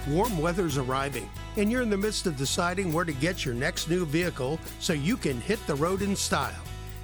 Warm 0.09 0.39
weather's 0.39 0.79
arriving, 0.79 1.29
and 1.57 1.71
you're 1.71 1.83
in 1.83 1.91
the 1.91 1.97
midst 1.97 2.29
of 2.29 2.37
deciding 2.37 2.93
where 2.93 3.05
to 3.05 3.13
get 3.13 3.45
your 3.45 3.55
next 3.55 3.91
new 3.91 4.07
vehicle 4.07 4.61
so 4.79 4.93
you 4.93 5.17
can 5.17 5.41
hit 5.41 5.65
the 5.67 5.75
road 5.75 6.01
in 6.01 6.15
style. 6.15 6.55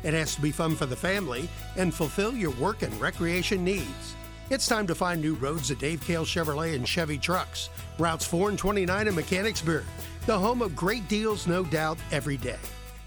It 0.04 0.14
has 0.14 0.36
to 0.36 0.40
be 0.40 0.52
fun 0.52 0.76
for 0.76 0.86
the 0.86 0.94
family 0.94 1.48
and 1.76 1.92
fulfill 1.92 2.32
your 2.32 2.52
work 2.52 2.82
and 2.82 3.00
recreation 3.00 3.64
needs. 3.64 4.14
It's 4.50 4.68
time 4.68 4.86
to 4.86 4.94
find 4.94 5.20
new 5.20 5.34
roads 5.34 5.72
at 5.72 5.80
Dave 5.80 6.00
Kehl 6.00 6.24
Chevrolet 6.24 6.76
and 6.76 6.86
Chevy 6.86 7.18
Trucks, 7.18 7.70
routes 7.98 8.24
4 8.24 8.50
and 8.50 8.58
29 8.58 9.08
in 9.08 9.14
Mechanicsburg, 9.16 9.84
the 10.26 10.38
home 10.38 10.62
of 10.62 10.76
great 10.76 11.08
deals, 11.08 11.48
no 11.48 11.64
doubt, 11.64 11.98
every 12.12 12.36
day. 12.36 12.58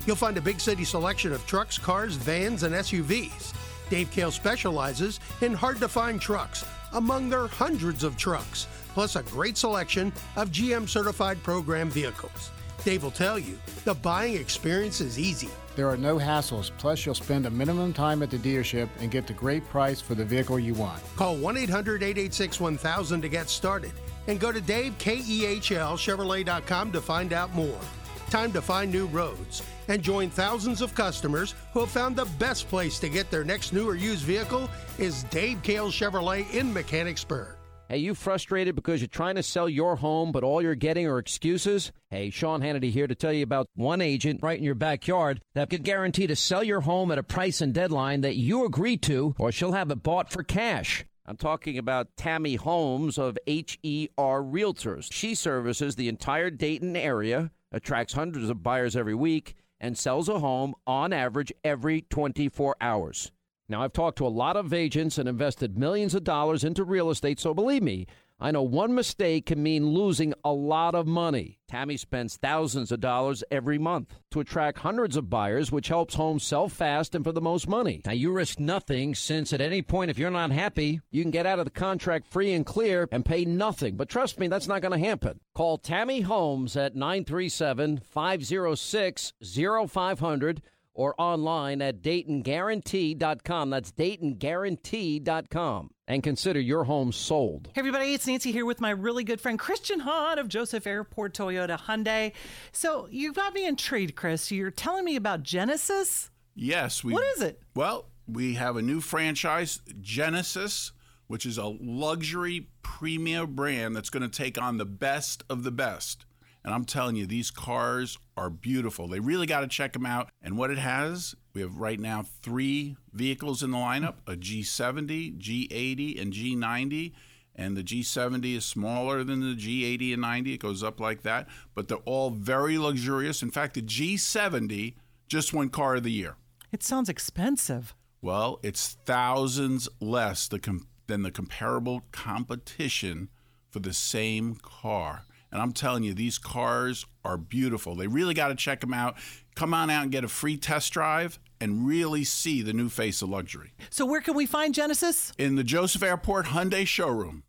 You'll 0.05 0.17
find 0.17 0.38
a 0.38 0.41
big 0.41 0.60
city 0.60 0.84
selection 0.84 1.31
of 1.31 1.45
trucks, 1.47 1.77
cars, 1.77 2.15
vans, 2.15 2.63
and 2.63 2.75
SUVs. 2.75 3.53
Dave 3.89 4.12
Kehl 4.12 4.31
specializes 4.31 5.21
in 5.39 5.53
hard 5.53 5.79
to 5.79 5.88
find 5.88 6.19
trucks 6.19 6.65
among 6.93 7.29
their 7.29 7.47
hundreds 7.47 8.03
of 8.03 8.17
trucks, 8.17 8.67
plus 8.95 9.15
a 9.17 9.23
great 9.23 9.58
selection 9.58 10.13
of 10.38 10.49
GM 10.49 10.89
certified 10.89 11.43
program 11.43 11.89
vehicles. 11.89 12.51
Dave 12.86 13.03
will 13.03 13.12
tell 13.12 13.38
you 13.38 13.60
the 13.84 13.93
buying 13.93 14.36
experience 14.36 15.01
is 15.01 15.19
easy. 15.19 15.49
There 15.75 15.89
are 15.89 15.97
no 15.97 16.17
hassles, 16.17 16.71
plus, 16.77 17.05
you'll 17.05 17.15
spend 17.15 17.45
a 17.45 17.49
minimum 17.49 17.91
time 17.91 18.23
at 18.23 18.31
the 18.31 18.38
dealership 18.38 18.88
and 19.01 19.12
get 19.12 19.27
the 19.27 19.34
great 19.34 19.67
price 19.67 19.99
for 19.99 20.15
the 20.15 20.23
vehicle 20.23 20.58
you 20.58 20.75
want. 20.75 21.03
Call 21.17 21.36
1 21.36 21.58
800 21.58 22.03
886 22.03 22.62
1000 22.62 23.21
to 23.21 23.27
get 23.27 23.49
started 23.49 23.91
and 24.27 24.39
go 24.39 24.53
to 24.53 24.62
DaveKEHLChevrolet.com 24.62 26.91
to 26.93 27.01
find 27.01 27.34
out 27.34 27.53
more. 27.53 27.81
Time 28.29 28.53
to 28.53 28.62
find 28.62 28.89
new 28.91 29.08
roads 29.08 29.62
and 29.89 30.01
join 30.01 30.29
thousands 30.29 30.81
of 30.81 30.95
customers 30.95 31.53
who 31.73 31.81
have 31.81 31.91
found 31.91 32.15
the 32.15 32.29
best 32.39 32.69
place 32.69 32.97
to 32.99 33.10
get 33.10 33.29
their 33.29 33.43
next 33.43 33.73
new 33.73 33.89
or 33.89 33.95
used 33.95 34.23
vehicle 34.23 34.69
is 34.97 35.23
Dave 35.25 35.62
Kehl 35.63 35.91
Chevrolet 35.91 36.49
in 36.53 36.73
Mechanicsburg. 36.73 37.54
Hey, 37.88 38.00
you 38.00 38.15
frustrated 38.15 38.74
because 38.76 39.00
you're 39.00 39.08
trying 39.08 39.36
to 39.36 39.43
sell 39.43 39.69
your 39.69 39.98
home, 39.98 40.32
but 40.32 40.43
all 40.43 40.60
you're 40.60 40.74
getting 40.74 41.06
are 41.06 41.19
excuses? 41.19 41.91
Hey, 42.10 42.32
Sean 42.32 42.62
Hannity 42.62 42.89
here 42.89 43.06
to 43.06 43.13
tell 43.13 43.32
you 43.32 43.43
about 43.43 43.67
one 43.76 44.02
agent 44.02 44.39
right 44.41 44.58
in 44.58 44.63
your 44.63 44.74
backyard 44.74 45.39
that 45.54 45.69
could 45.69 45.84
guarantee 45.84 46.26
to 46.26 46.36
sell 46.36 46.63
your 46.63 46.82
home 46.82 47.12
at 47.12 47.19
a 47.19 47.24
price 47.24 47.62
and 47.62 47.76
deadline 47.76 48.21
that 48.21 48.38
you 48.38 48.65
agree 48.65 48.98
to, 48.98 49.36
or 49.38 49.52
she'll 49.52 49.74
have 49.74 49.91
it 49.91 50.02
bought 50.02 50.32
for 50.32 50.41
cash. 50.41 51.06
I'm 51.28 51.38
talking 51.38 51.78
about 51.78 52.17
Tammy 52.17 52.56
Holmes 52.56 53.19
of 53.19 53.38
HER 53.45 54.41
Realtors. 54.41 55.08
She 55.12 55.36
services 55.36 55.95
the 55.95 56.10
entire 56.10 56.50
Dayton 56.50 56.95
area, 56.95 57.52
attracts 57.71 58.13
hundreds 58.13 58.50
of 58.50 58.63
buyers 58.63 58.95
every 58.95 59.15
week, 59.15 59.54
and 59.80 59.95
sells 59.95 60.28
a 60.28 60.39
home 60.39 60.74
on 60.88 61.13
average 61.13 61.54
every 61.63 62.02
24 62.02 62.78
hours. 62.82 63.32
Now, 63.67 63.82
I've 63.82 63.93
talked 63.93 64.19
to 64.19 64.28
a 64.28 64.30
lot 64.30 64.58
of 64.58 64.73
agents 64.73 65.17
and 65.17 65.28
invested 65.28 65.78
millions 65.78 66.13
of 66.13 66.23
dollars 66.23 66.63
into 66.63 66.84
real 66.84 67.10
estate, 67.10 67.39
so 67.39 67.54
believe 67.54 67.82
me, 67.82 68.06
I 68.39 68.51
know 68.51 68.63
one 68.63 68.93
mistake 68.93 69.45
can 69.45 69.63
mean 69.63 69.88
losing 69.88 70.34
a 70.43 70.51
lot 70.51 70.93
of 70.93 71.08
money. 71.08 71.60
Tammy 71.69 71.95
spends 71.95 72.36
thousands 72.36 72.91
of 72.91 72.99
dollars 72.99 73.45
every 73.49 73.80
month 73.80 74.19
to 74.32 74.41
attract 74.41 74.80
hundreds 74.80 75.15
of 75.15 75.30
buyers, 75.30 75.71
which 75.71 75.88
helps 75.88 76.15
homes 76.15 76.43
sell 76.43 76.67
fast 76.67 77.15
and 77.15 77.23
for 77.23 77.32
the 77.32 77.41
most 77.41 77.67
money. 77.67 78.01
Now, 78.06 78.12
you 78.12 78.34
risk 78.34 78.60
nothing 78.60 79.15
since 79.15 79.54
at 79.54 79.62
any 79.62 79.82
point, 79.82 80.12
if 80.12 80.19
you're 80.19 80.30
not 80.30 80.51
happy, 80.51 80.99
you 81.10 81.23
can 81.23 81.32
get 81.32 81.45
out 81.45 81.60
of 81.60 81.65
the 81.65 81.71
contract 81.71 82.28
free 82.28 82.51
and 82.51 82.65
clear 82.65 83.08
and 83.10 83.25
pay 83.25 83.45
nothing. 83.45 83.95
But 83.95 84.10
trust 84.10 84.38
me, 84.38 84.47
that's 84.47 84.67
not 84.67 84.82
going 84.82 84.99
to 84.99 85.08
happen. 85.08 85.39
Call 85.56 85.78
Tammy 85.78 86.21
Holmes 86.21 86.75
at 86.75 86.95
937 86.95 88.01
506 88.06 89.34
0500 89.41 90.62
or 90.95 91.13
online 91.19 91.81
at 91.81 92.01
DaytonGuarantee.com. 92.01 93.69
That's 93.69 93.91
DaytonGuarantee.com. 93.91 95.89
And 96.08 96.23
consider 96.23 96.60
your 96.60 96.84
home 96.86 97.12
sold. 97.12 97.69
Hey 97.73 97.81
everybody, 97.81 98.13
it's 98.13 98.27
Nancy 98.27 98.51
here 98.51 98.65
with 98.65 98.79
my 98.79 98.91
really 98.91 99.23
good 99.23 99.41
friend 99.41 99.58
Christian 99.60 100.01
Hahn 100.01 100.39
of 100.39 100.47
Joseph 100.47 100.88
Airport 100.88 101.34
Toyota 101.34 101.79
Hyundai. 101.79 102.31
So 102.71 103.08
you 103.12 103.34
got 103.34 103.53
me 103.53 103.65
intrigued, 103.65 104.15
Chris. 104.15 104.51
You're 104.51 104.71
telling 104.71 105.05
me 105.05 105.15
about 105.15 105.43
Genesis? 105.43 106.29
Yes. 106.53 107.03
We, 107.03 107.13
What 107.13 107.25
is 107.36 107.41
it? 107.41 107.62
Well, 107.75 108.05
we 108.27 108.53
have 108.55 108.77
a 108.77 108.81
new 108.81 109.01
franchise, 109.01 109.81
Genesis, 109.99 110.91
which 111.27 111.45
is 111.45 111.58
a 111.58 111.65
luxury 111.65 112.67
premium 112.84 113.55
brand 113.55 113.95
that's 113.95 114.12
going 114.12 114.23
to 114.23 114.29
take 114.29 114.62
on 114.62 114.77
the 114.77 114.86
best 114.86 115.43
of 115.49 115.63
the 115.63 115.71
best. 115.71 116.25
And 116.65 116.73
I'm 116.73 116.84
telling 116.84 117.15
you, 117.15 117.28
these 117.28 117.51
cars 117.51 118.17
are 118.36 118.49
beautiful. 118.49 119.08
They 119.08 119.19
really 119.19 119.45
got 119.45 119.60
to 119.60 119.67
check 119.67 119.93
them 119.93 120.06
out. 120.08 120.32
And 120.41 120.58
what 120.58 120.71
it 120.71 120.80
has, 120.80 121.36
we 121.54 121.62
have 121.62 121.78
right 121.78 121.99
now 121.99 122.25
three 122.41 122.97
vehicles 123.13 123.62
in 123.62 123.69
the 123.69 123.78
lineup 123.78 124.15
a 124.25 124.36
G70, 124.36 125.38
G80, 125.39 126.19
and 126.19 126.34
G90. 126.34 127.13
And 127.56 127.78
the 127.78 127.84
G70 127.84 128.56
is 128.56 128.65
smaller 128.65 129.23
than 129.23 129.41
the 129.41 129.56
G80 129.56 130.13
and 130.13 130.23
90. 130.23 130.54
It 130.56 130.58
goes 130.58 130.82
up 130.82 130.99
like 130.99 131.21
that. 131.21 131.47
But 131.75 131.88
they're 131.88 131.97
all 131.99 132.32
very 132.32 132.80
luxurious. 132.80 133.43
In 133.43 133.51
fact, 133.51 133.75
the 133.75 133.84
G70 133.84 134.95
just 135.28 135.54
won 135.54 135.69
Car 135.69 135.97
of 135.97 136.04
the 136.04 136.12
Year. 136.12 136.36
It 136.71 136.82
sounds 136.82 137.10
expensive. 137.10 137.93
Well, 138.23 138.60
it's 138.63 138.97
thousands 139.06 139.88
less 140.01 140.47
than 140.47 141.21
the 141.21 141.32
comparable 141.32 142.01
competition 142.12 143.30
for 143.69 143.78
the 143.78 143.93
same 143.93 144.56
car. 144.56 145.24
And 145.55 145.61
I'm 145.61 145.71
telling 145.71 146.03
you, 146.03 146.13
these 146.13 146.37
cars 146.37 147.05
are 147.23 147.37
beautiful. 147.37 147.95
They 147.95 148.07
really 148.07 148.33
got 148.33 148.49
to 148.49 148.55
check 148.55 148.81
them 148.81 148.93
out. 148.93 149.15
Come 149.55 149.73
on 149.73 149.89
out 149.89 150.03
and 150.03 150.11
get 150.11 150.25
a 150.25 150.27
free 150.27 150.57
test 150.57 150.91
drive 150.91 151.39
and 151.61 151.87
really 151.87 152.25
see 152.25 152.61
the 152.61 152.73
new 152.73 152.89
face 152.89 153.21
of 153.21 153.29
luxury. 153.29 153.71
So 153.89 154.05
where 154.05 154.19
can 154.19 154.35
we 154.35 154.45
find 154.45 154.73
Genesis? 154.73 155.31
In 155.37 155.55
the 155.55 155.63
Joseph 155.63 156.03
Airport 156.03 156.47
Hyundai 156.47 156.85
showroom. 156.85 157.43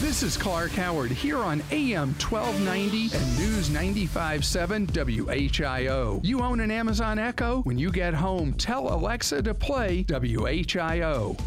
This 0.00 0.24
is 0.24 0.36
Clark 0.36 0.72
Howard 0.72 1.12
here 1.12 1.38
on 1.38 1.62
AM 1.70 2.14
1290 2.14 3.16
and 3.16 3.38
News 3.38 3.68
95.7 3.68 4.88
WHIO. 4.88 6.20
You 6.24 6.40
own 6.40 6.58
an 6.58 6.72
Amazon 6.72 7.20
Echo? 7.20 7.62
When 7.62 7.78
you 7.78 7.92
get 7.92 8.12
home, 8.12 8.54
tell 8.54 8.92
Alexa 8.92 9.40
to 9.42 9.54
play 9.54 10.02
WHIO. 10.02 11.38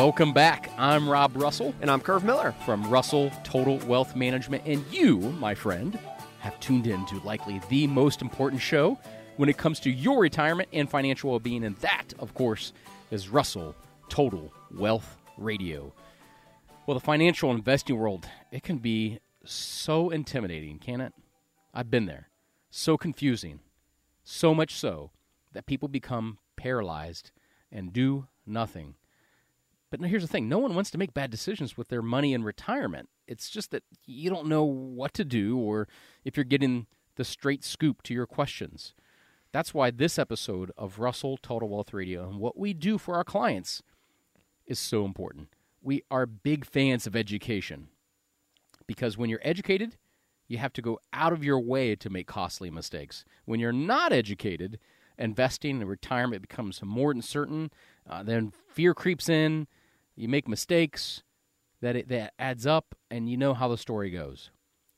Welcome 0.00 0.32
back. 0.32 0.70
I'm 0.78 1.06
Rob 1.06 1.36
Russell. 1.36 1.74
And 1.82 1.90
I'm 1.90 2.00
Curve 2.00 2.24
Miller. 2.24 2.54
From 2.64 2.88
Russell 2.88 3.30
Total 3.44 3.76
Wealth 3.86 4.16
Management. 4.16 4.62
And 4.64 4.82
you, 4.90 5.18
my 5.18 5.54
friend, 5.54 5.98
have 6.38 6.58
tuned 6.58 6.86
in 6.86 7.04
to 7.04 7.18
likely 7.18 7.60
the 7.68 7.86
most 7.86 8.22
important 8.22 8.62
show 8.62 8.98
when 9.36 9.50
it 9.50 9.58
comes 9.58 9.78
to 9.80 9.90
your 9.90 10.18
retirement 10.18 10.70
and 10.72 10.88
financial 10.88 11.28
well 11.28 11.38
being. 11.38 11.64
And 11.64 11.76
that, 11.76 12.14
of 12.18 12.32
course, 12.32 12.72
is 13.10 13.28
Russell 13.28 13.76
Total 14.08 14.50
Wealth 14.70 15.18
Radio. 15.36 15.92
Well, 16.86 16.94
the 16.94 17.04
financial 17.04 17.50
investing 17.50 17.98
world, 17.98 18.26
it 18.50 18.62
can 18.62 18.78
be 18.78 19.18
so 19.44 20.08
intimidating, 20.08 20.78
can 20.78 21.02
it? 21.02 21.12
I've 21.74 21.90
been 21.90 22.06
there. 22.06 22.30
So 22.70 22.96
confusing. 22.96 23.60
So 24.24 24.54
much 24.54 24.76
so 24.76 25.10
that 25.52 25.66
people 25.66 25.88
become 25.88 26.38
paralyzed 26.56 27.32
and 27.70 27.92
do 27.92 28.28
nothing. 28.46 28.94
But 29.90 30.00
here's 30.02 30.22
the 30.22 30.28
thing 30.28 30.48
no 30.48 30.58
one 30.58 30.74
wants 30.74 30.90
to 30.92 30.98
make 30.98 31.14
bad 31.14 31.30
decisions 31.30 31.76
with 31.76 31.88
their 31.88 32.02
money 32.02 32.32
in 32.32 32.44
retirement. 32.44 33.08
It's 33.26 33.50
just 33.50 33.70
that 33.72 33.82
you 34.06 34.30
don't 34.30 34.46
know 34.46 34.64
what 34.64 35.14
to 35.14 35.24
do 35.24 35.58
or 35.58 35.88
if 36.24 36.36
you're 36.36 36.44
getting 36.44 36.86
the 37.16 37.24
straight 37.24 37.64
scoop 37.64 38.02
to 38.02 38.14
your 38.14 38.26
questions. 38.26 38.94
That's 39.52 39.74
why 39.74 39.90
this 39.90 40.18
episode 40.18 40.70
of 40.78 41.00
Russell 41.00 41.36
Total 41.36 41.68
Wealth 41.68 41.92
Radio 41.92 42.28
and 42.28 42.38
what 42.38 42.56
we 42.56 42.72
do 42.72 42.98
for 42.98 43.16
our 43.16 43.24
clients 43.24 43.82
is 44.64 44.78
so 44.78 45.04
important. 45.04 45.48
We 45.82 46.04
are 46.10 46.24
big 46.24 46.64
fans 46.64 47.06
of 47.06 47.16
education 47.16 47.88
because 48.86 49.18
when 49.18 49.28
you're 49.28 49.40
educated, 49.42 49.96
you 50.46 50.58
have 50.58 50.72
to 50.74 50.82
go 50.82 51.00
out 51.12 51.32
of 51.32 51.42
your 51.42 51.58
way 51.58 51.96
to 51.96 52.10
make 52.10 52.28
costly 52.28 52.70
mistakes. 52.70 53.24
When 53.44 53.58
you're 53.58 53.72
not 53.72 54.12
educated, 54.12 54.78
investing 55.18 55.80
in 55.80 55.86
retirement 55.86 56.42
becomes 56.42 56.80
more 56.82 57.10
uncertain. 57.10 57.70
Uh, 58.08 58.22
then 58.22 58.52
fear 58.68 58.94
creeps 58.94 59.28
in. 59.28 59.66
You 60.20 60.28
make 60.28 60.46
mistakes. 60.46 61.22
That 61.80 61.96
it 61.96 62.08
that 62.08 62.34
adds 62.38 62.66
up, 62.66 62.94
and 63.10 63.26
you 63.30 63.38
know 63.38 63.54
how 63.54 63.68
the 63.68 63.78
story 63.78 64.10
goes. 64.10 64.50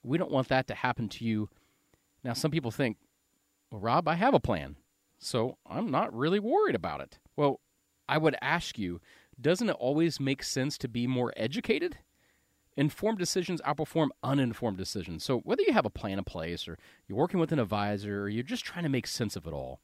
We 0.02 0.18
don't 0.18 0.32
want 0.32 0.48
that 0.48 0.66
to 0.66 0.74
happen 0.74 1.08
to 1.11 1.24
you. 1.24 1.48
Now, 2.24 2.32
some 2.32 2.50
people 2.50 2.72
think, 2.72 2.96
well, 3.70 3.80
Rob, 3.80 4.08
I 4.08 4.14
have 4.14 4.35
a 4.35 4.40
plan, 4.40 4.74
so 5.20 5.58
I'm 5.64 5.92
not 5.92 6.12
really 6.12 6.40
worried 6.40 6.74
about 6.74 7.00
it. 7.00 7.20
Well, 7.37 7.61
I 8.08 8.18
would 8.18 8.35
ask 8.42 8.80
you, 8.80 9.00
doesn't 9.40 9.70
it 9.70 9.76
always 9.78 10.18
make 10.18 10.42
sense 10.42 10.76
to 10.78 10.88
be 10.88 11.06
more 11.06 11.32
educated? 11.37 11.98
Informed 12.76 13.18
decisions 13.18 13.61
outperform 13.62 14.08
uninformed 14.24 14.78
decisions. 14.78 15.22
So, 15.22 15.38
whether 15.38 15.62
you 15.62 15.72
have 15.72 15.87
a 15.87 15.90
plan 15.90 16.18
in 16.18 16.24
place, 16.24 16.66
or 16.66 16.78
you're 17.06 17.18
working 17.18 17.38
with 17.38 17.52
an 17.52 17.61
advisor, 17.61 18.22
or 18.22 18.28
you're 18.28 18.42
just 18.42 18.64
trying 18.64 18.82
to 18.82 18.88
make 18.88 19.06
sense 19.06 19.37
of 19.37 19.46
it 19.46 19.52
all, 19.52 19.78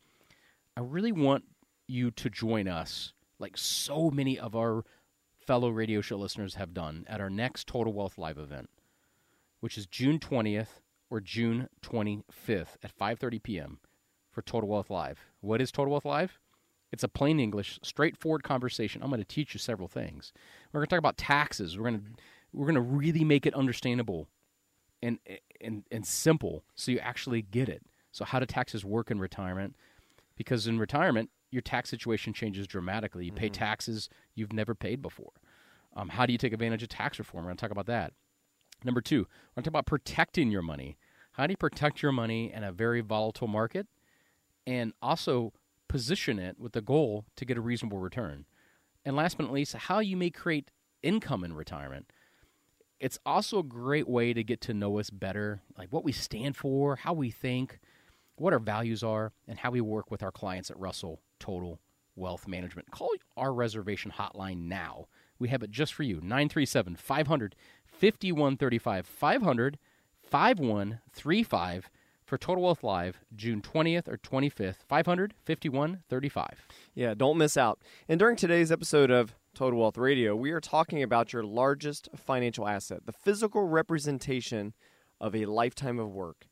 I 0.77 0.81
really 0.81 1.13
want 1.13 1.45
you 1.87 2.11
to 2.11 2.29
join 2.29 2.67
us, 2.67 3.13
like 3.39 3.57
so 3.57 4.11
many 4.11 4.37
of 4.37 4.57
our 4.57 4.85
fellow 5.49 5.71
radio 5.71 6.03
show 6.03 6.19
listeners 6.19 6.57
have 6.57 6.75
done, 6.75 7.07
at 7.09 7.23
our 7.23 7.31
next 7.31 7.67
Total 7.67 7.91
Wealth 7.91 8.19
Live 8.19 8.37
event, 8.37 8.69
which 9.61 9.79
is 9.79 9.87
June 9.87 10.19
20th 10.19 10.83
or 11.09 11.23
June 11.23 11.71
25th 11.81 12.77
at 12.83 12.95
5:30 12.95 13.43
p.m. 13.43 13.79
for 14.31 14.43
Total 14.43 14.69
Wealth 14.69 14.91
Live. 14.91 15.21
What 15.41 15.63
is 15.63 15.73
Total 15.73 15.91
Wealth 15.91 16.05
Live? 16.05 16.39
It's 16.93 17.03
a 17.03 17.09
plain 17.09 17.41
English, 17.41 17.79
straightforward 17.83 18.43
conversation. 18.43 19.03
I'm 19.03 19.09
going 19.09 19.23
to 19.23 19.27
teach 19.27 19.55
you 19.55 19.59
several 19.59 19.89
things. 19.89 20.35
We're 20.71 20.81
going 20.81 20.89
to 20.89 20.91
talk 20.91 20.99
about 20.99 21.17
taxes. 21.17 21.79
We're 21.79 21.89
going 21.89 22.01
to 22.01 22.07
we're 22.53 22.67
going 22.67 22.75
to 22.75 22.83
really 22.83 23.25
make 23.25 23.47
it 23.47 23.55
understandable 23.55 24.29
and 25.03 25.19
and 25.63 25.85
and 25.91 26.07
simple 26.07 26.63
so 26.75 26.93
you 26.93 26.99
actually 26.99 27.41
get 27.41 27.71
it. 27.71 27.83
So 28.13 28.27
how 28.27 28.39
do 28.39 28.45
taxes 28.45 28.85
work 28.85 29.11
in 29.11 29.19
retirement? 29.19 29.77
Because 30.37 30.67
in 30.67 30.79
retirement, 30.79 31.31
your 31.51 31.63
tax 31.63 31.89
situation 31.91 32.33
changes 32.33 32.67
dramatically. 32.67 33.25
You 33.25 33.33
pay 33.33 33.47
Mm-hmm. 33.47 33.55
taxes 33.55 34.09
you've 34.35 34.53
never 34.53 34.75
paid 34.75 35.01
before. 35.03 35.33
Um, 35.97 36.11
how 36.11 36.27
do 36.27 36.33
you 36.33 36.39
take 36.39 36.53
advantage 36.53 36.83
of 36.83 36.89
tax 36.91 37.19
reform? 37.19 37.45
We're 37.45 37.49
going 37.49 37.57
to 37.57 37.61
talk 37.63 37.71
about 37.71 37.87
that. 37.87 38.13
Number 38.85 39.01
two, 39.01 39.21
we're 39.21 39.23
going 39.23 39.29
to 39.57 39.63
talk 39.63 39.69
about 39.69 39.87
protecting 39.87 40.51
your 40.51 40.63
money. 40.63 40.97
How 41.33 41.47
do 41.47 41.53
you 41.53 41.57
protect 41.57 42.03
your 42.03 42.13
money 42.13 42.53
in 42.53 42.63
a 42.65 42.73
very 42.73 43.01
volatile 43.01 43.49
market 43.49 43.87
and 44.67 44.93
also 45.01 45.53
position 45.89 46.39
it 46.39 46.59
with 46.59 46.73
the 46.73 46.83
goal 46.83 47.25
to 47.37 47.45
get 47.45 47.57
a 47.57 47.61
reasonable 47.61 47.99
return? 47.99 48.45
And 49.05 49.17
last 49.17 49.37
but 49.39 49.45
not 49.45 49.53
least, 49.53 49.75
how 49.75 50.01
you 50.01 50.17
may 50.17 50.31
create 50.31 50.71
income 51.03 51.45
in 51.45 51.55
retirement. 51.55 52.11
It's 53.01 53.19
also 53.25 53.61
a 53.61 53.63
great 53.65 54.09
way 54.09 54.33
to 54.33 54.43
get 54.43 54.61
to 54.63 54.75
know 54.75 54.99
us 54.99 55.09
better, 55.11 55.63
like 55.79 55.93
what 55.93 56.05
we 56.05 56.13
stand 56.13 56.57
for, 56.57 56.97
how 56.97 57.13
we 57.13 57.31
think, 57.31 57.79
what 58.41 58.53
our 58.53 58.59
values 58.59 59.03
are, 59.03 59.33
and 59.47 59.59
how 59.59 59.71
we 59.71 59.81
work 59.81 60.11
with 60.11 60.23
our 60.23 60.33
clients 60.33 60.71
at 60.71 60.79
Russell 60.79 61.21
Total 61.39 61.81
Wealth 62.17 62.49
Management. 62.49 62.91
Call 62.91 63.11
our 63.37 63.53
reservation 63.53 64.13
hotline 64.17 64.67
now. 64.69 65.07
We 65.39 65.49
have 65.49 65.63
it 65.63 65.71
just 65.71 65.95
for 65.95 66.03
you 66.03 66.17
937 66.17 66.97
500 66.97 67.55
5135 67.87 69.07
500 69.07 69.79
5135 70.23 71.91
for 72.25 72.37
Total 72.37 72.63
Wealth 72.63 72.85
Live, 72.85 73.21
June 73.35 73.63
20th 73.63 74.07
or 74.07 74.19
25th, 74.19 74.83
500 74.87 75.35
5135. 75.45 76.67
Yeah, 76.95 77.15
don't 77.15 77.39
miss 77.39 77.57
out. 77.57 77.81
And 78.07 78.19
during 78.19 78.37
today's 78.37 78.71
episode 78.71 79.11
of 79.11 79.35
Total 79.55 79.79
Wealth 79.79 79.97
Radio, 79.97 80.37
we 80.37 80.51
are 80.51 80.61
talking 80.61 81.03
about 81.03 81.33
your 81.33 81.43
largest 81.43 82.09
financial 82.15 82.69
asset, 82.69 83.07
the 83.07 83.13
physical 83.13 83.65
representation 83.65 84.75
of 85.21 85.35
a 85.35 85.47
lifetime 85.47 85.99
of 85.99 86.13
work. 86.13 86.48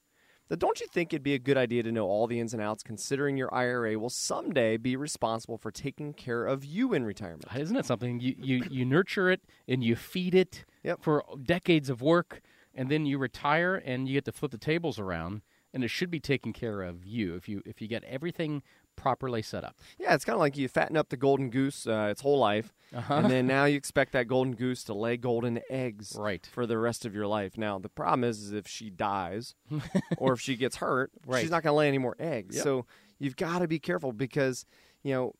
Now, 0.48 0.56
don't 0.56 0.80
you 0.80 0.86
think 0.86 1.12
it'd 1.12 1.24
be 1.24 1.34
a 1.34 1.40
good 1.40 1.56
idea 1.56 1.82
to 1.82 1.90
know 1.90 2.06
all 2.06 2.28
the 2.28 2.38
ins 2.38 2.52
and 2.52 2.62
outs, 2.62 2.84
considering 2.84 3.36
your 3.36 3.52
IRA 3.52 3.98
will 3.98 4.10
someday 4.10 4.76
be 4.76 4.94
responsible 4.94 5.58
for 5.58 5.72
taking 5.72 6.12
care 6.12 6.46
of 6.46 6.64
you 6.64 6.94
in 6.94 7.04
retirement? 7.04 7.46
Isn't 7.56 7.76
it 7.76 7.84
something? 7.84 8.20
You, 8.20 8.36
you, 8.38 8.62
you 8.70 8.84
nurture 8.84 9.28
it 9.28 9.40
and 9.66 9.82
you 9.82 9.96
feed 9.96 10.34
it 10.34 10.64
for 11.00 11.24
decades 11.42 11.90
of 11.90 12.00
work, 12.00 12.42
and 12.74 12.88
then 12.88 13.06
you 13.06 13.18
retire 13.18 13.82
and 13.84 14.06
you 14.06 14.14
get 14.14 14.24
to 14.26 14.32
flip 14.32 14.52
the 14.52 14.58
tables 14.58 15.00
around, 15.00 15.42
and 15.74 15.82
it 15.82 15.88
should 15.88 16.12
be 16.12 16.20
taking 16.20 16.52
care 16.52 16.82
of 16.82 17.04
you 17.04 17.34
if 17.34 17.48
you 17.48 17.60
if 17.66 17.82
you 17.82 17.88
get 17.88 18.04
everything 18.04 18.62
properly 18.96 19.42
set 19.42 19.62
up. 19.64 19.76
Yeah, 19.98 20.14
it's 20.14 20.24
kind 20.24 20.34
of 20.34 20.40
like 20.40 20.56
you 20.56 20.66
fatten 20.68 20.96
up 20.96 21.08
the 21.10 21.16
golden 21.16 21.50
goose 21.50 21.86
uh, 21.86 22.08
its 22.10 22.22
whole 22.22 22.38
life, 22.38 22.74
Uh-huh. 22.94 23.14
and 23.14 23.30
then 23.30 23.46
now 23.56 23.64
you 23.66 23.76
expect 23.76 24.12
that 24.12 24.26
golden 24.26 24.54
goose 24.54 24.82
to 24.84 24.94
lay 24.94 25.16
golden 25.16 25.60
eggs 25.70 26.16
right. 26.18 26.44
for 26.50 26.66
the 26.66 26.78
rest 26.78 27.04
of 27.04 27.14
your 27.14 27.26
life. 27.26 27.56
Now 27.58 27.78
the 27.78 27.88
problem 27.88 28.24
is, 28.24 28.40
is 28.40 28.52
if 28.52 28.66
she 28.66 28.90
dies 28.90 29.54
or 30.18 30.32
if 30.32 30.40
she 30.40 30.56
gets 30.56 30.76
hurt, 30.76 31.12
Right. 31.26 31.42
she's 31.42 31.50
not 31.50 31.62
going 31.62 31.72
to 31.72 31.76
lay 31.78 31.88
any 31.88 31.98
more 31.98 32.16
eggs. 32.18 32.56
Yep. 32.56 32.64
So 32.64 32.86
you've 33.18 33.36
got 33.36 33.60
to 33.60 33.68
be 33.68 33.78
careful 33.78 34.12
because 34.12 34.64
you 35.02 35.12
know 35.14 35.34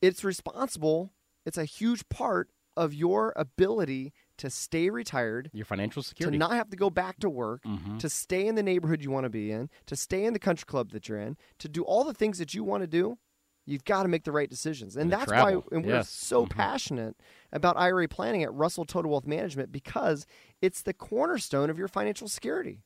it's 0.00 0.22
responsible. 0.24 1.12
It's 1.46 1.58
a 1.58 1.64
huge 1.64 2.08
part 2.08 2.50
of 2.76 2.94
your 2.94 3.32
ability 3.36 4.12
to 4.38 4.50
stay 4.50 4.90
retired, 4.90 5.50
your 5.52 5.64
financial 5.64 6.02
security, 6.02 6.36
to 6.36 6.38
not 6.38 6.52
have 6.52 6.70
to 6.70 6.76
go 6.76 6.90
back 6.90 7.18
to 7.20 7.28
work, 7.30 7.62
Mhm. 7.64 7.98
to 7.98 8.08
stay 8.08 8.46
in 8.46 8.54
the 8.54 8.62
neighborhood 8.62 9.02
you 9.02 9.10
want 9.10 9.24
to 9.24 9.30
be 9.30 9.50
in, 9.52 9.68
to 9.86 9.94
stay 9.96 10.24
in 10.24 10.32
the 10.32 10.38
country 10.38 10.64
club 10.66 10.90
that 10.92 11.08
you're 11.08 11.20
in, 11.20 11.36
to 11.58 11.68
do 11.68 11.82
all 11.82 12.04
the 12.04 12.14
things 12.14 12.38
that 12.38 12.54
you 12.54 12.64
want 12.64 12.82
to 12.82 12.86
do, 12.86 13.18
you've 13.66 13.84
got 13.84 14.02
to 14.04 14.08
make 14.08 14.24
the 14.24 14.32
right 14.32 14.48
decisions. 14.48 14.96
And, 14.96 15.02
And 15.04 15.12
that's 15.12 15.26
travel. 15.30 15.60
why 15.70 15.76
and 15.76 15.84
we're 15.84 15.96
Yes. 15.96 16.08
so 16.08 16.46
Mhm. 16.46 16.50
passionate 16.50 17.16
about 17.52 17.76
IRA 17.76 18.08
planning 18.08 18.42
at 18.42 18.52
Russell 18.54 18.84
Total 18.86 19.10
Wealth 19.10 19.26
Management 19.26 19.70
because 19.70 20.24
it's 20.62 20.80
the 20.82 20.94
cornerstone 20.94 21.68
of 21.68 21.78
your 21.78 21.88
financial 21.88 22.28
security. 22.28 22.82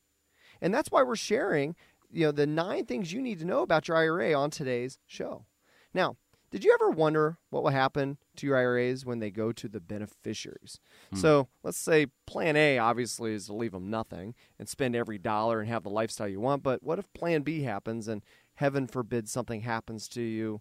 And 0.61 0.75
that's 0.75 0.91
why 0.91 1.03
we're 1.03 1.17
sharing, 1.17 1.77
you 2.11 2.27
know, 2.27 2.33
the 2.33 2.47
nine 2.47 2.87
things 2.87 3.13
you 3.13 3.23
need 3.23 3.39
to 3.39 3.45
know 3.45 3.63
about 3.63 3.87
your 3.89 3.97
IRA 3.97 4.35
on 4.35 4.51
today's 4.51 4.99
show. 5.07 5.47
Now, 5.95 6.17
did 6.51 6.65
you 6.65 6.73
ever 6.75 6.91
wonder 6.91 7.39
what 7.51 7.63
will 7.63 7.71
happen 7.71 8.19
to 8.37 8.47
your 8.47 8.57
IRAs 8.57 9.05
when 9.05 9.19
they 9.19 9.31
go 9.31 9.53
to 9.53 9.69
the 9.69 9.81
beneficiaries? 9.81 10.79
Hmm. 11.11 11.17
So 11.19 11.49
let's 11.63 11.79
say 11.79 12.07
plan 12.27 12.57
A 12.57 12.79
obviously 12.79 13.35
is 13.35 13.47
to 13.47 13.55
leave 13.55 13.73
them 13.73 13.91
nothing 13.91 14.35
and 14.59 14.69
spend 14.69 14.97
every 14.97 15.19
dollar 15.19 15.61
and 15.61 15.69
have 15.69 15.83
the 15.83 15.91
lifestyle 15.91 16.29
you 16.29 16.41
want. 16.41 16.63
But 16.63 16.83
what 16.83 16.99
if 16.99 17.13
plan 17.13 17.43
B 17.43 17.63
happens 17.63 18.09
and 18.09 18.23
heaven 18.55 18.87
forbid 18.87 19.29
something 19.29 19.63
happens 19.63 20.09
to 20.09 20.23
you 20.23 20.61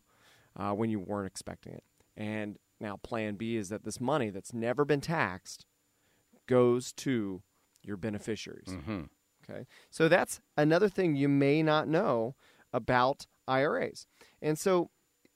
uh, 0.56 0.72
when 0.74 0.90
you 0.90 1.00
weren't 1.00 1.28
expecting 1.28 1.74
it? 1.74 1.84
And 2.18 2.58
now 2.80 2.98
plan 2.98 3.36
B 3.36 3.56
is 3.56 3.70
that 3.70 3.84
this 3.84 4.02
money 4.02 4.30
that's 4.30 4.54
never 4.54 4.84
been 4.86 5.02
taxed 5.02 5.66
goes 6.48 6.92
to 6.94 7.42
your 7.84 7.98
beneficiaries. 7.98 8.68
Mhm. 8.70 9.10
Okay. 9.44 9.66
So 9.90 10.08
that's 10.08 10.40
another 10.58 10.90
thing 10.90 11.16
you 11.16 11.28
may 11.30 11.64
not 11.64 11.88
know 11.88 12.36
about 12.74 13.26
IRAs. 13.48 14.06
And 14.42 14.58
so 14.58 14.92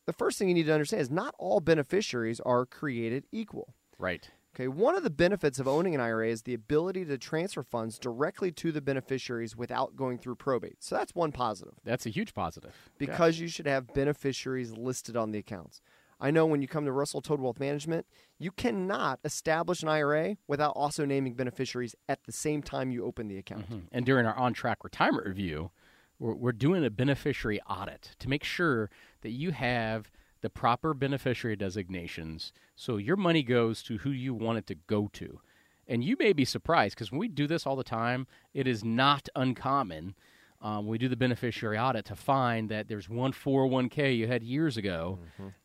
the 0.05 0.13
first 0.13 0.37
thing 0.37 0.47
you 0.47 0.53
need 0.53 0.65
to 0.67 0.73
understand 0.73 1.01
is 1.01 1.11
not 1.11 1.35
all 1.37 1.59
beneficiaries 1.59 2.39
are 2.41 2.65
created 2.65 3.25
equal. 3.31 3.73
Right. 3.97 4.29
Okay, 4.55 4.67
one 4.69 4.95
of 4.95 5.03
the 5.03 5.09
benefits 5.09 5.59
of 5.59 5.67
owning 5.67 5.95
an 5.95 5.99
IRA 6.01 6.29
is 6.29 6.43
the 6.43 6.53
ability 6.53 7.03
to 7.05 7.17
transfer 7.17 7.61
funds 7.61 7.99
directly 7.99 8.51
to 8.53 8.71
the 8.71 8.79
beneficiaries 8.81 9.55
without 9.55 9.97
going 9.97 10.17
through 10.17 10.35
probate. 10.35 10.77
So 10.81 10.95
that's 10.95 11.13
one 11.13 11.33
positive 11.33 11.73
That's 11.83 12.05
a 12.05 12.09
huge 12.09 12.33
positive. 12.33 12.73
because 12.97 13.37
you 13.39 13.49
should 13.49 13.67
have 13.67 13.93
beneficiaries 13.93 14.71
listed 14.71 15.17
on 15.17 15.31
the 15.31 15.39
accounts. 15.39 15.81
I 16.21 16.31
know 16.31 16.45
when 16.45 16.61
you 16.61 16.69
come 16.69 16.85
to 16.85 16.93
Russell 16.93 17.21
Total 17.21 17.43
Wealth 17.43 17.59
Management, 17.59 18.05
you 18.39 18.49
cannot 18.51 19.19
establish 19.25 19.83
an 19.83 19.89
IRA 19.89 20.37
without 20.47 20.71
also 20.71 21.03
naming 21.03 21.33
beneficiaries 21.33 21.93
at 22.07 22.23
the 22.23 22.31
same 22.31 22.61
time 22.63 22.91
you 22.91 23.03
open 23.03 23.27
the 23.27 23.37
account. 23.37 23.69
Mhm. 23.69 23.81
And 23.91 24.05
during 24.05 24.25
our 24.25 24.35
on 24.37 24.53
track 24.53 24.85
retirement 24.85 25.27
review, 25.27 25.71
we're, 26.17 26.33
we're 26.33 26.51
doing 26.53 26.85
a 26.85 26.89
beneficiary 26.89 27.59
audit 27.69 28.15
to 28.19 28.29
make 28.29 28.45
sure 28.45 28.89
that 29.25 29.31
you 29.31 29.49
have 29.49 30.11
the 30.41 30.51
proper 30.51 30.93
beneficiary 30.93 31.55
designations 31.55 32.53
so 32.75 32.97
your 32.97 33.15
money 33.15 33.41
goes 33.41 33.81
to 33.81 33.97
who 33.97 34.11
you 34.11 34.35
want 34.35 34.59
it 34.59 34.67
to 34.67 34.75
go 34.75 35.09
to. 35.13 35.39
And 35.87 36.03
you 36.03 36.15
may 36.19 36.31
be 36.31 36.45
surprised 36.45 36.93
because 36.93 37.11
when 37.11 37.17
we 37.17 37.27
do 37.27 37.47
this 37.47 37.65
all 37.65 37.75
the 37.75 37.83
time, 37.83 38.27
it 38.53 38.67
is 38.67 38.83
not 38.83 39.27
uncommon. 39.35 40.13
Um, 40.61 40.85
we 40.85 40.99
do 40.99 41.09
the 41.09 41.17
beneficiary 41.17 41.75
audit 41.75 42.05
to 42.05 42.15
find 42.15 42.69
that 42.69 42.87
there's 42.87 43.09
one 43.09 43.33
401k 43.33 44.15
you 44.15 44.27
had 44.27 44.43
years 44.43 44.77
ago 44.77 45.17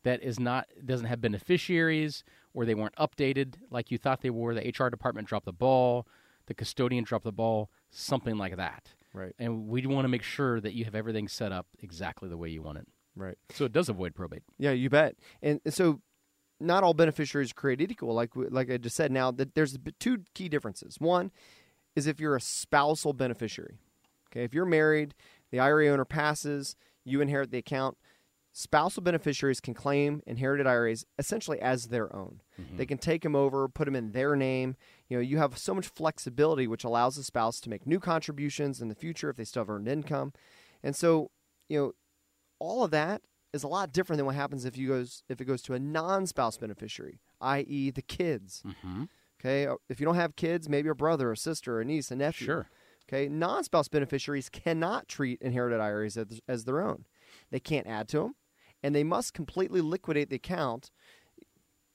that 0.05 0.23
is 0.23 0.41
not 0.41 0.67
doesn't 0.83 1.07
have 1.07 1.21
beneficiaries 1.21 2.25
or 2.55 2.65
they 2.65 2.75
weren't 2.75 2.97
updated 2.97 3.57
like 3.71 3.91
you 3.91 3.99
thought 3.99 4.23
they 4.23 4.31
were. 4.31 4.55
The 4.55 4.73
HR 4.75 4.89
department 4.89 5.29
dropped 5.29 5.45
the 5.45 5.53
ball, 5.53 6.09
the 6.47 6.55
custodian 6.55 7.05
dropped 7.05 7.25
the 7.27 7.31
ball, 7.33 7.71
something 7.91 8.39
like 8.39 8.57
that. 8.57 8.95
Right. 9.13 9.35
And 9.39 9.69
we 9.69 9.87
want 9.87 10.05
to 10.05 10.09
make 10.09 10.23
sure 10.23 10.63
that 10.63 10.73
you 10.73 10.87
have 10.87 10.95
everything 10.95 11.29
set 11.29 11.53
up 11.53 11.67
exactly 11.83 12.31
the 12.31 12.39
way 12.39 12.49
you 12.49 12.63
want 12.63 12.79
it. 12.79 12.89
Right. 13.17 13.37
So 13.55 13.65
it 13.65 13.73
does 13.73 13.89
avoid 13.89 14.15
probate. 14.15 14.43
Yeah, 14.59 14.73
you 14.73 14.89
bet. 14.91 15.17
And 15.43 15.61
so, 15.69 16.01
not 16.61 16.85
all 16.85 16.95
beneficiaries 16.95 17.51
are 17.51 17.55
created 17.55 17.91
equal. 17.91 18.15
Like 18.15 18.31
like 18.35 18.71
I 18.71 18.77
just 18.77 18.97
said. 18.97 19.11
Now 19.11 19.31
that 19.33 19.55
there's 19.55 19.77
two 19.99 20.19
key 20.35 20.49
differences. 20.49 20.97
One 20.99 21.31
is 21.97 22.07
if 22.07 22.21
you're 22.21 22.37
a 22.37 22.41
spousal 22.41 23.13
beneficiary. 23.13 23.79
Okay, 24.31 24.45
if 24.45 24.55
you're 24.55 24.67
married, 24.67 25.15
the 25.51 25.59
IRA 25.59 25.89
owner 25.89 26.05
passes, 26.05 26.77
you 27.05 27.21
inherit 27.21 27.51
the 27.51 27.59
account. 27.59 27.97
Spousal 28.53 29.03
beneficiaries 29.03 29.61
can 29.61 29.75
claim 29.75 30.23
inherited 30.27 30.67
IRAs 30.67 31.05
essentially 31.19 31.61
as 31.61 31.87
their 31.87 32.15
own. 32.15 32.41
Mm-hmm. 32.61 32.77
They 32.77 32.87
can 32.87 32.99
take 32.99 33.23
them 33.23 33.37
over, 33.37 33.69
put 33.69 33.85
them 33.85 33.95
in 33.95 34.11
their 34.11 34.35
name. 34.35 34.77
You 35.09 35.17
know, 35.17 35.21
you 35.21 35.39
have 35.39 35.57
so 35.57 35.73
much 35.73 35.87
flexibility, 35.87 36.67
which 36.67 36.83
allows 36.83 37.17
the 37.17 37.23
spouse 37.23 37.61
to 37.61 37.71
make 37.71 37.87
new 37.87 38.01
contributions 38.01 38.81
in 38.81 38.89
the 38.89 38.95
future 38.95 39.31
if 39.31 39.37
they 39.37 39.45
still 39.45 39.63
have 39.63 39.71
earned 39.71 39.87
income. 39.87 40.33
And 40.83 40.97
so, 40.97 41.31
you 41.69 41.79
know, 41.79 41.93
all 42.61 42.85
of 42.85 42.93
that 42.93 43.23
is 43.53 43.65
a 43.65 43.69
lot 43.69 43.93
different 43.93 44.19
than 44.19 44.27
what 44.27 44.37
happens 44.37 44.65
if 44.65 44.77
you 44.77 44.87
goes 44.87 45.25
if 45.29 45.41
it 45.41 45.45
goes 45.47 45.61
to 45.63 45.75
a 45.75 45.79
non-spouse 45.81 46.57
beneficiary, 46.57 47.19
i.e., 47.41 47.91
the 47.91 48.03
kids. 48.03 48.63
Mm-hmm. 48.65 49.05
Okay, 49.41 49.67
Uh, 49.67 49.75
if 49.89 49.99
you 49.99 50.07
don't 50.07 50.15
have 50.15 50.37
kids, 50.37 50.69
maybe 50.69 50.89
a 50.89 50.95
brother, 50.95 51.33
a 51.33 51.37
sister, 51.37 51.81
a 51.81 51.85
niece, 51.85 52.11
a 52.13 52.17
nephew. 52.17 52.45
Sure. 52.47 52.71
Okay, 53.09 53.29
non-spouse 53.29 53.89
beneficiaries 53.89 54.49
cannot 54.49 55.09
treat 55.09 55.41
inherited 55.43 55.81
IRAs 55.81 56.17
as, 56.17 56.41
as 56.47 56.65
their 56.65 56.81
own. 56.81 57.07
They 57.51 57.59
can't 57.59 57.89
add 57.89 58.07
to 58.11 58.19
them, 58.21 58.35
and 58.85 58.95
they 58.95 59.03
must 59.03 59.35
completely 59.35 59.81
liquidate 59.81 60.31
the 60.31 60.37
account, 60.37 60.91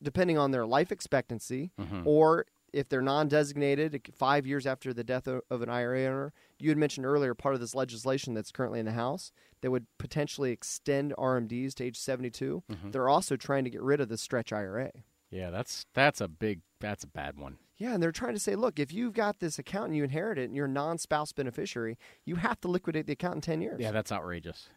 depending 0.01 0.37
on 0.37 0.51
their 0.51 0.65
life 0.65 0.91
expectancy, 0.91 1.71
Mhm. 1.79 2.01
or 2.05 2.47
if 2.75 2.89
they're 2.89 3.01
non-designated, 3.01 4.11
five 4.13 4.45
years 4.45 4.67
after 4.67 4.93
the 4.93 5.03
death 5.03 5.27
of, 5.27 5.41
an 5.49 5.69
IRA 5.69 6.05
owner. 6.05 6.33
You 6.59 6.69
had 6.69 6.77
mentioned 6.77 7.05
earlier 7.05 7.33
part 7.33 7.55
of 7.55 7.61
this 7.61 7.73
legislation 7.73 8.33
that's 8.33 8.51
currently 8.51 8.79
in 8.79 8.85
the 8.85 8.91
House 8.91 9.31
that 9.61 9.71
would 9.71 9.85
potentially 9.97 10.51
extend 10.51 11.13
RMDs 11.17 11.73
to 11.75 11.85
age 11.85 11.97
72. 11.97 12.63
Mhm. 12.69 12.91
They're 12.91 13.07
also 13.09 13.37
trying 13.37 13.63
to 13.63 13.69
get 13.69 13.81
rid 13.81 14.01
of 14.01 14.09
the 14.09 14.17
stretch 14.17 14.51
IRA. 14.51 14.91
Yeah, 15.31 15.49
that's 15.49 15.85
that's 15.93 16.19
a 16.21 16.27
big 16.27 16.61
that's 16.79 17.03
a 17.03 17.07
bad 17.07 17.37
one. 17.37 17.57
Yeah, 17.77 17.93
and 17.93 18.03
they're 18.03 18.11
trying 18.11 18.33
to 18.35 18.39
say, 18.39 18.55
look, 18.55 18.79
if 18.79 18.93
you've 18.93 19.13
got 19.13 19.39
this 19.39 19.57
account 19.59 19.87
and 19.87 19.97
you 19.97 20.03
inherit 20.03 20.37
it 20.37 20.45
and 20.45 20.55
you're 20.55 20.65
a 20.67 20.69
non-spouse 20.69 21.31
beneficiary, 21.33 21.97
you 22.23 22.35
have 22.35 22.59
to 22.61 22.67
liquidate 22.69 23.05
the 23.07 23.13
account 23.13 23.35
in 23.35 23.41
10 23.41 23.61
years. 23.61 23.81
Yeah, 23.81 23.91
that's 23.91 24.11
outrageous. 24.13 24.69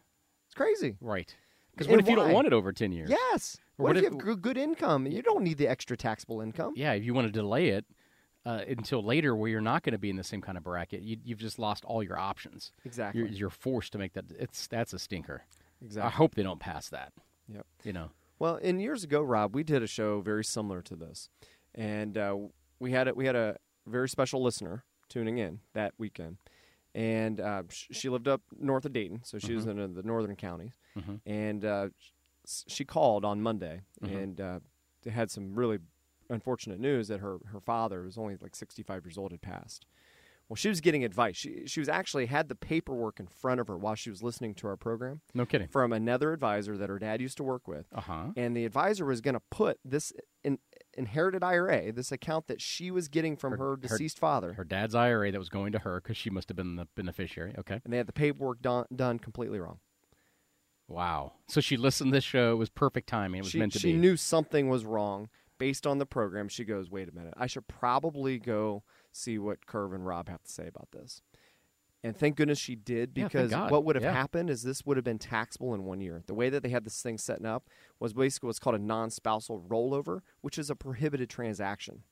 It's 0.47 0.55
crazy. 0.55 0.97
Right. 1.01 1.37
Because 1.79 1.91
what 1.91 2.01
if 2.01 2.09
you 2.09 2.17
don't 2.17 2.33
want 2.33 2.47
it 2.49 2.53
over 2.53 2.73
ten 2.73 2.91
years? 2.93 3.09
Yes. 3.09 3.57
Or 3.79 3.85
What, 3.85 3.89
what 3.91 3.97
if, 3.97 4.03
if- 4.05 4.11
you 4.13 4.17
have 4.19 4.25
good, 4.25 4.43
good 4.43 4.57
income? 4.59 5.07
You 5.07 5.23
don't 5.23 5.45
need 5.45 5.59
the 5.59 5.69
extra 5.69 5.97
taxable 5.97 6.41
income. 6.41 6.73
Yeah, 6.77 6.93
if 6.93 7.05
you 7.05 7.15
want 7.15 7.29
to 7.29 7.33
delay 7.33 7.69
it 7.69 7.85
uh, 8.45 8.61
until 8.67 9.03
later, 9.05 9.37
where 9.37 9.49
you're 9.49 9.61
not 9.61 9.83
going 9.85 9.93
to 9.93 9.99
be 9.99 10.11
in 10.11 10.17
the 10.17 10.25
same 10.25 10.41
kind 10.41 10.59
of 10.59 10.65
bracket, 10.65 11.03
you, 11.03 11.17
you've 11.25 11.39
just 11.39 11.59
lost 11.59 11.85
all 11.85 12.03
your 12.03 12.19
options. 12.19 12.73
Exactly. 12.85 13.21
You're, 13.21 13.29
you're 13.31 13.51
forced 13.51 13.93
to 13.93 13.99
make 13.99 14.15
that. 14.15 14.25
It's 14.39 14.67
that's 14.67 14.93
a 14.93 14.99
stinker. 14.99 15.45
Exactly. 15.81 16.07
I 16.09 16.11
hope 16.11 16.35
they 16.35 16.43
don't 16.43 16.59
pass 16.61 16.89
that. 16.89 17.13
Yep. 17.53 17.65
You 17.85 17.93
know. 17.93 18.11
Well, 18.41 18.57
in 18.57 18.81
years 18.81 19.05
ago, 19.05 19.23
Rob, 19.23 19.55
we 19.55 19.63
did 19.65 19.83
a 19.83 19.87
show 19.87 20.21
very 20.21 20.45
similar 20.45 20.83
to 20.83 20.97
this, 20.97 21.29
and 21.75 22.17
uh, 22.19 22.37
we 22.79 22.93
had 22.93 23.09
a, 23.09 23.15
we 23.15 23.27
had 23.27 23.35
a 23.37 23.57
very 23.87 24.09
special 24.09 24.43
listener 24.43 24.85
tuning 25.09 25.39
in 25.39 25.61
that 25.75 25.93
weekend, 25.99 26.37
and 26.99 27.41
uh, 27.41 27.63
sh- 27.69 27.87
she 27.93 28.09
lived 28.09 28.27
up 28.27 28.43
north 28.59 28.85
of 28.85 28.93
Dayton, 28.93 29.21
so 29.25 29.39
she 29.39 29.55
was 29.55 29.67
Mhm. 29.67 29.85
in 29.85 29.95
the 29.95 30.03
northern 30.03 30.35
counties, 30.37 30.79
Mhm. 30.97 31.21
and 31.25 31.65
uh, 31.65 31.89
s- 32.45 32.65
she 32.67 32.85
called 32.85 33.25
on 33.25 33.41
Monday, 33.41 33.83
Mhm. 34.03 34.17
and 34.23 34.41
uh, 34.41 34.61
they 35.03 35.11
had 35.13 35.31
some 35.31 35.55
really 35.55 35.79
unfortunate 36.29 36.81
news 36.81 37.07
that 37.09 37.21
her 37.21 37.39
her 37.53 37.61
father, 37.61 38.01
who 38.01 38.07
was 38.07 38.19
only 38.19 38.37
like 38.37 38.57
65 38.57 39.05
years 39.05 39.17
old, 39.17 39.31
had 39.31 39.41
passed. 39.41 39.87
Well, 40.49 40.57
she 40.57 40.71
was 40.71 40.81
getting 40.81 41.05
advice. 41.05 41.37
She 41.37 41.65
she 41.67 41.81
was 41.81 41.89
actually 41.91 42.27
had 42.27 42.49
the 42.49 42.55
paperwork 42.55 43.21
in 43.21 43.27
front 43.27 43.61
of 43.61 43.69
her 43.69 43.77
while 43.77 43.95
she 43.95 44.09
was 44.09 44.23
listening 44.23 44.55
to 44.57 44.67
our 44.67 44.77
program. 44.77 45.21
No 45.35 45.45
kidding. 45.45 45.69
From 45.69 45.93
another 45.93 46.33
advisor 46.33 46.77
that 46.79 46.89
her 46.89 46.99
dad 46.99 47.21
used 47.21 47.37
to 47.37 47.43
work 47.43 47.69
with. 47.69 47.87
Uh-huh. 47.95 48.29
And 48.35 48.57
the 48.57 48.65
advisor 48.65 49.05
was 49.05 49.21
going 49.21 49.35
to 49.35 49.43
put 49.51 49.79
this 49.85 50.13
in, 50.43 50.59
inherited 50.97 51.45
IRA, 51.45 51.93
this 51.93 52.11
account 52.13 52.47
that 52.47 52.63
she 52.63 52.91
was 52.91 53.09
getting 53.09 53.37
from 53.37 53.59
her, 53.59 53.77
deceased 53.77 54.19
father. 54.19 54.55
Her 54.55 54.65
dad's 54.65 54.95
IRA 54.95 55.31
that 55.31 55.39
was 55.39 55.51
going 55.51 55.73
to 55.73 55.81
her 55.81 56.01
because 56.01 56.17
she 56.17 56.31
must 56.31 56.49
have 56.49 56.57
been 56.57 56.77
the 56.77 56.87
beneficiary. 56.97 57.55
Okay. 57.59 57.81
And 57.85 57.93
they 57.93 57.99
had 57.99 58.07
the 58.07 58.13
paperwork 58.15 58.63
done, 58.63 58.87
done 58.95 59.19
completely 59.19 59.59
wrong. 59.59 59.81
Wow. 60.89 61.35
So 61.49 61.61
she 61.61 61.77
listened 61.77 62.13
to 62.13 62.17
this 62.17 62.25
show. 62.25 62.53
It 62.53 62.57
was 62.57 62.71
perfect 62.71 63.09
timing. 63.09 63.41
It 63.41 63.43
was 63.43 63.51
she 63.51 63.59
meant 63.59 63.75
to 63.75 63.79
she 63.79 63.89
be. 63.89 63.93
She 63.93 63.99
knew 63.99 64.17
something 64.17 64.71
was 64.71 64.87
wrong 64.87 65.29
based 65.59 65.87
on 65.87 65.99
the 65.99 66.07
program. 66.07 66.49
She 66.49 66.65
goes, 66.65 66.91
wait 66.91 67.09
a 67.09 67.13
minute, 67.15 67.35
I 67.37 67.47
should 67.47 67.69
probably 67.69 68.39
go 68.39 68.85
see 69.19 69.39
what 69.39 69.67
Curve 69.67 69.93
and 69.93 70.07
Rob 70.07 70.29
have 70.29 70.43
to 70.43 70.51
say 70.51 70.67
about 70.67 70.91
this. 70.93 71.23
And 72.05 72.17
thank 72.17 72.37
goodness 72.37 72.59
she 72.59 72.77
did 72.77 73.13
because 73.13 73.51
yeah, 73.51 73.69
what 73.69 73.85
would 73.85 73.97
have 73.97 74.05
yeah. 74.05 74.13
happened 74.13 74.51
is 74.51 74.63
this 74.63 74.87
would 74.87 74.97
have 74.97 75.05
been 75.05 75.19
taxable 75.19 75.75
in 75.75 75.85
one 75.85 76.01
year. 76.01 76.23
The 76.27 76.35
way 76.35 76.49
that 76.49 76.63
they 76.63 76.69
had 76.69 76.85
this 76.85 77.03
thing 77.03 77.19
set 77.19 77.45
up 77.45 77.69
was 77.99 78.13
basically 78.13 78.47
what's 78.47 78.61
called 78.61 78.77
a 78.77 78.83
non 78.83 79.11
spousal 79.11 79.61
rollover, 79.61 80.21
which 80.41 80.59
is 80.59 80.71
a 80.71 80.77
prohibited 80.77 81.29
transaction. 81.29 82.03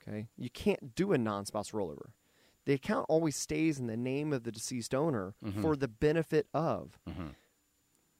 Okay. 0.00 0.28
You 0.36 0.48
can't 0.48 0.94
do 0.94 1.12
a 1.12 1.18
non 1.18 1.44
spousal 1.44 1.78
rollover. 1.78 2.12
The 2.64 2.72
account 2.72 3.06
always 3.08 3.36
stays 3.36 3.78
in 3.78 3.86
the 3.86 3.96
name 3.96 4.32
of 4.32 4.44
the 4.44 4.52
deceased 4.52 4.94
owner 4.94 5.34
mm-hmm. 5.44 5.60
for 5.60 5.76
the 5.76 5.88
benefit 5.88 6.46
of. 6.54 6.98
Mm-hmm. 7.08 7.28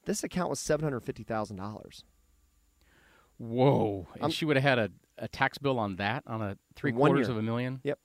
This 0.05 0.25
account 0.25 0.51
was 0.51 0.61
$750,000. 0.61 2.03
Whoa. 3.43 4.07
And 4.15 4.23
I'm- 4.23 4.31
she 4.31 4.45
would 4.45 4.57
have 4.57 4.63
had 4.65 4.79
a, 4.79 4.91
a 5.19 5.29
tax 5.29 5.59
bill 5.59 5.79
on 5.79 5.97
that 5.97 6.23
on 6.27 6.43
a 6.43 6.57
three 6.75 6.93
quarters 6.93 7.29
of 7.29 7.37
a 7.37 7.43
million. 7.43 7.81
Yep. 7.85 7.99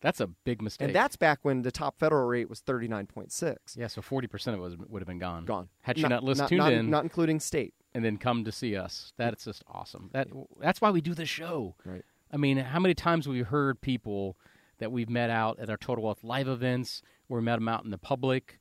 That's 0.00 0.20
a 0.20 0.26
big 0.26 0.60
mistake. 0.60 0.86
And 0.86 0.94
that's 0.96 1.14
back 1.14 1.40
when 1.42 1.62
the 1.62 1.70
top 1.70 1.98
federal 2.00 2.26
rate 2.26 2.48
was 2.48 2.60
thirty 2.60 2.88
nine 2.88 3.06
point 3.06 3.30
six. 3.32 3.76
yeah. 3.76 3.86
So 3.86 4.02
forty 4.02 4.26
percent 4.26 4.54
of 4.56 4.60
it 4.60 4.64
was, 4.64 4.76
would 4.88 5.00
have 5.00 5.06
been 5.06 5.18
gone. 5.20 5.44
Gone. 5.44 5.68
Had 5.82 5.96
she 5.96 6.02
Not- 6.02 6.10
not, 6.10 6.24
listened 6.24 6.48
tuned 6.48 6.58
not- 6.58 6.72
in, 6.72 6.90
not 6.90 7.04
including 7.04 7.38
state, 7.40 7.74
and 7.94 8.04
then 8.04 8.16
come 8.16 8.44
to 8.44 8.50
see 8.52 8.76
us. 8.76 9.12
That's 9.16 9.44
just 9.44 9.62
awesome. 9.68 10.10
That 10.12 10.28
that's 10.60 10.80
why 10.80 10.90
we 10.90 11.00
do 11.00 11.14
this 11.14 11.28
show. 11.28 11.76
Right. 11.84 12.02
I 12.32 12.36
mean, 12.36 12.56
how 12.56 12.80
many 12.80 12.94
times 12.94 13.26
have 13.26 13.34
we 13.34 13.42
heard 13.42 13.80
people 13.80 14.36
that 14.78 14.90
we've 14.90 15.10
met 15.10 15.30
out 15.30 15.60
at 15.60 15.70
our 15.70 15.76
Total 15.76 16.02
Wealth 16.02 16.24
live 16.24 16.48
events, 16.48 17.02
where 17.28 17.38
we 17.40 17.44
met 17.44 17.56
them 17.56 17.68
out 17.68 17.84
in 17.84 17.90
the 17.90 17.98
public, 17.98 18.58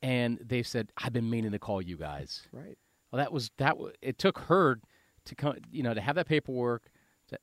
and 0.00 0.38
they've 0.42 0.66
said, 0.66 0.90
"I've 0.96 1.12
been 1.12 1.28
meaning 1.28 1.50
to 1.50 1.58
call 1.58 1.82
you 1.82 1.98
guys." 1.98 2.46
Right. 2.50 2.78
Well, 3.10 3.18
that 3.18 3.30
was 3.32 3.50
that. 3.58 3.76
It 4.00 4.16
took 4.18 4.38
her 4.38 4.80
to 5.28 5.34
come, 5.34 5.56
you 5.70 5.82
know, 5.82 5.94
to 5.94 6.00
have 6.00 6.16
that 6.16 6.26
paperwork, 6.26 6.90
to, 7.28 7.38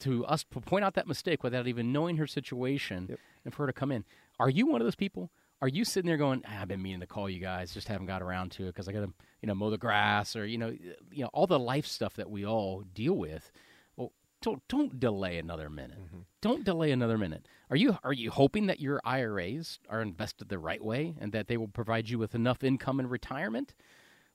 to 0.00 0.26
us 0.26 0.44
to 0.52 0.60
point 0.60 0.84
out 0.84 0.94
that 0.94 1.06
mistake 1.06 1.42
without 1.42 1.66
even 1.66 1.92
knowing 1.92 2.16
her 2.16 2.26
situation, 2.26 3.16
and 3.44 3.54
for 3.54 3.64
her 3.64 3.66
to 3.68 3.72
come 3.72 3.92
in. 3.92 4.04
Are 4.38 4.50
you 4.50 4.66
one 4.66 4.80
of 4.80 4.86
those 4.86 4.94
people? 4.94 5.30
Are 5.60 5.68
you 5.68 5.84
sitting 5.84 6.06
there 6.06 6.16
going, 6.16 6.42
ah, 6.46 6.62
"I've 6.62 6.68
been 6.68 6.82
meaning 6.82 7.00
to 7.00 7.06
call 7.06 7.28
you 7.28 7.40
guys, 7.40 7.74
just 7.74 7.88
haven't 7.88 8.06
got 8.06 8.22
around 8.22 8.52
to 8.52 8.64
it 8.64 8.74
because 8.74 8.88
I 8.88 8.92
got 8.92 9.00
to, 9.00 9.12
you 9.42 9.46
know, 9.48 9.54
mow 9.54 9.70
the 9.70 9.78
grass 9.78 10.36
or 10.36 10.46
you 10.46 10.58
know, 10.58 10.68
you 11.10 11.22
know, 11.22 11.30
all 11.32 11.46
the 11.46 11.58
life 11.58 11.86
stuff 11.86 12.14
that 12.14 12.30
we 12.30 12.44
all 12.46 12.82
deal 12.94 13.14
with." 13.14 13.50
Well, 13.96 14.12
don't 14.40 14.62
don't 14.68 15.00
delay 15.00 15.38
another 15.38 15.68
minute. 15.68 15.98
Don't 16.40 16.64
delay 16.64 16.92
another 16.92 17.18
minute. 17.18 17.46
Are 17.70 17.76
you 17.76 17.98
are 18.04 18.12
you 18.12 18.30
hoping 18.30 18.66
that 18.66 18.80
your 18.80 19.00
IRAs 19.04 19.80
are 19.88 20.00
invested 20.00 20.48
the 20.48 20.58
right 20.58 20.82
way 20.82 21.16
and 21.20 21.32
that 21.32 21.48
they 21.48 21.56
will 21.56 21.68
provide 21.68 22.08
you 22.08 22.18
with 22.18 22.34
enough 22.34 22.62
income 22.62 23.00
in 23.00 23.08
retirement? 23.08 23.74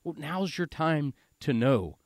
Well, 0.02 0.14
now's 0.18 0.58
your 0.58 0.66
time 0.66 1.14
to 1.40 1.54
know. 1.54 1.96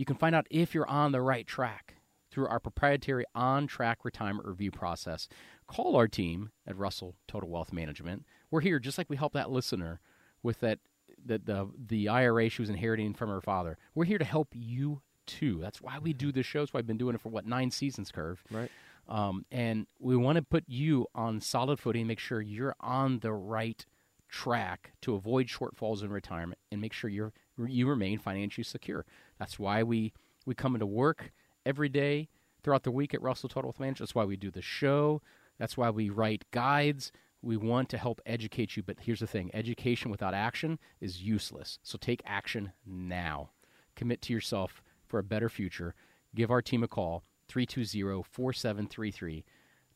You 0.00 0.06
can 0.06 0.16
find 0.16 0.34
out 0.34 0.46
if 0.50 0.74
you're 0.74 0.88
on 0.88 1.12
the 1.12 1.20
right 1.20 1.46
track 1.46 1.96
through 2.30 2.46
our 2.46 2.58
proprietary 2.58 3.26
on 3.34 3.66
track 3.66 3.98
retirement 4.02 4.48
review 4.48 4.70
process. 4.70 5.28
Call 5.66 5.94
our 5.94 6.08
team 6.08 6.52
at 6.66 6.78
Russell 6.78 7.16
Total 7.28 7.46
Wealth 7.46 7.70
Management. 7.70 8.24
We're 8.50 8.62
here 8.62 8.78
just 8.78 8.96
like 8.96 9.10
we 9.10 9.16
helped 9.16 9.34
that 9.34 9.50
listener 9.50 10.00
with 10.42 10.60
that 10.60 10.78
the 11.22 11.36
the, 11.36 11.68
the 11.88 12.08
IRA 12.08 12.48
she 12.48 12.62
was 12.62 12.70
inheriting 12.70 13.12
from 13.12 13.28
her 13.28 13.42
father. 13.42 13.76
We're 13.94 14.06
here 14.06 14.16
to 14.16 14.24
help 14.24 14.48
you 14.54 15.02
too. 15.26 15.58
That's 15.60 15.82
why 15.82 15.98
we 15.98 16.14
do 16.14 16.32
this 16.32 16.46
show. 16.46 16.60
That's 16.60 16.72
why 16.72 16.78
I've 16.78 16.86
been 16.86 16.96
doing 16.96 17.14
it 17.14 17.20
for 17.20 17.28
what 17.28 17.44
nine 17.44 17.70
seasons, 17.70 18.10
Curve. 18.10 18.42
Right. 18.50 18.70
Um, 19.06 19.44
and 19.52 19.86
we 19.98 20.16
want 20.16 20.36
to 20.36 20.42
put 20.42 20.64
you 20.66 21.08
on 21.14 21.42
solid 21.42 21.78
footing, 21.78 22.06
make 22.06 22.20
sure 22.20 22.40
you're 22.40 22.74
on 22.80 23.18
the 23.18 23.34
right 23.34 23.84
track 24.30 24.92
to 25.02 25.14
avoid 25.14 25.48
shortfalls 25.48 26.02
in 26.02 26.10
retirement, 26.10 26.58
and 26.72 26.80
make 26.80 26.94
sure 26.94 27.10
you're 27.10 27.34
you 27.66 27.88
remain 27.88 28.18
financially 28.18 28.64
secure. 28.64 29.04
That's 29.38 29.58
why 29.58 29.82
we 29.82 30.12
we 30.46 30.54
come 30.54 30.74
into 30.74 30.86
work 30.86 31.32
every 31.66 31.88
day 31.88 32.28
throughout 32.62 32.82
the 32.82 32.90
week 32.90 33.14
at 33.14 33.22
Russell 33.22 33.48
Total 33.48 33.68
Wealth 33.68 33.80
Management. 33.80 34.08
That's 34.08 34.14
why 34.14 34.24
we 34.24 34.36
do 34.36 34.50
the 34.50 34.62
show. 34.62 35.22
That's 35.58 35.76
why 35.76 35.90
we 35.90 36.08
write 36.08 36.50
guides. 36.50 37.12
We 37.42 37.56
want 37.56 37.88
to 37.90 37.98
help 37.98 38.20
educate 38.26 38.76
you, 38.76 38.82
but 38.82 38.98
here's 39.00 39.20
the 39.20 39.26
thing 39.26 39.50
education 39.54 40.10
without 40.10 40.34
action 40.34 40.78
is 41.00 41.22
useless. 41.22 41.78
So 41.82 41.98
take 41.98 42.22
action 42.26 42.72
now. 42.86 43.50
Commit 43.96 44.22
to 44.22 44.32
yourself 44.32 44.82
for 45.06 45.18
a 45.18 45.24
better 45.24 45.48
future. 45.48 45.94
Give 46.34 46.50
our 46.50 46.62
team 46.62 46.82
a 46.82 46.88
call, 46.88 47.24
320 47.48 48.22
4733. 48.22 49.44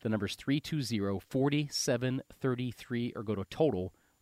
The 0.03 0.09
number 0.09 0.27
is 0.27 0.35
320 0.35 1.21
4733, 1.21 3.12
or 3.15 3.23
go 3.23 3.35
to 3.35 3.45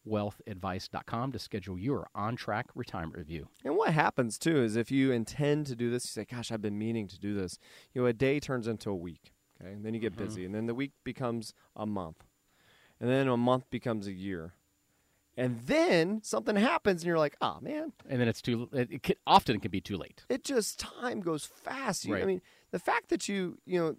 totalwealthadvice.com 0.06 1.32
to 1.32 1.38
schedule 1.38 1.78
your 1.78 2.08
on 2.14 2.36
track 2.36 2.66
retirement 2.74 3.16
review. 3.16 3.48
And 3.64 3.76
what 3.76 3.92
happens 3.92 4.38
too 4.38 4.62
is 4.62 4.76
if 4.76 4.90
you 4.90 5.12
intend 5.12 5.66
to 5.66 5.76
do 5.76 5.90
this, 5.90 6.04
you 6.04 6.08
say, 6.10 6.24
"Gosh, 6.24 6.50
I've 6.52 6.62
been 6.62 6.78
meaning 6.78 7.08
to 7.08 7.18
do 7.18 7.34
this." 7.34 7.58
You 7.94 8.02
know, 8.02 8.06
a 8.06 8.12
day 8.12 8.40
turns 8.40 8.66
into 8.66 8.90
a 8.90 8.96
week. 8.96 9.32
Okay, 9.60 9.72
and 9.72 9.84
then 9.84 9.94
you 9.94 10.00
get 10.00 10.14
Mhm. 10.14 10.18
busy, 10.18 10.44
and 10.44 10.54
then 10.54 10.66
the 10.66 10.74
week 10.74 10.92
becomes 11.04 11.54
a 11.76 11.86
month, 11.86 12.24
and 13.00 13.08
then 13.08 13.28
a 13.28 13.36
month 13.36 13.70
becomes 13.70 14.06
a 14.06 14.12
year, 14.12 14.54
and 15.36 15.60
then 15.62 16.20
something 16.22 16.56
happens, 16.56 17.02
and 17.02 17.06
you're 17.06 17.18
like, 17.18 17.36
"Ah, 17.40 17.60
man." 17.60 17.92
And 18.08 18.20
then 18.20 18.28
it's 18.28 18.42
too, 18.42 18.68
it, 18.72 18.90
it 18.90 19.02
can, 19.02 19.16
often 19.26 19.56
it 19.56 19.62
can 19.62 19.70
be 19.70 19.80
too 19.80 19.96
late. 19.96 20.24
It 20.28 20.42
just 20.44 20.80
time 20.80 21.20
goes 21.20 21.44
fast. 21.44 22.04
You, 22.04 22.16
I 22.16 22.24
mean, 22.24 22.42
the 22.72 22.78
fact 22.80 23.08
that 23.10 23.28
you, 23.28 23.60
you 23.64 23.78
know, 23.78 23.96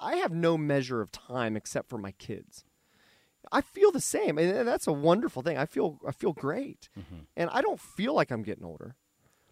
I 0.00 0.16
have 0.16 0.32
no 0.32 0.56
measure 0.56 1.00
of 1.00 1.10
time 1.10 1.56
except 1.56 1.88
for 1.88 1.98
my 1.98 2.12
kids. 2.12 2.64
I 3.52 3.60
feel 3.60 3.92
the 3.92 4.00
same, 4.00 4.38
and 4.38 4.66
that's 4.66 4.86
a 4.86 4.92
wonderful 4.92 5.42
thing. 5.42 5.56
I 5.58 5.66
feel 5.66 5.98
I 6.06 6.12
feel 6.12 6.32
great, 6.32 6.88
Mm-hmm. 6.98 7.20
and 7.36 7.50
I 7.50 7.60
don't 7.60 7.78
feel 7.78 8.14
like 8.14 8.30
I'm 8.30 8.42
getting 8.42 8.64
older. 8.64 8.96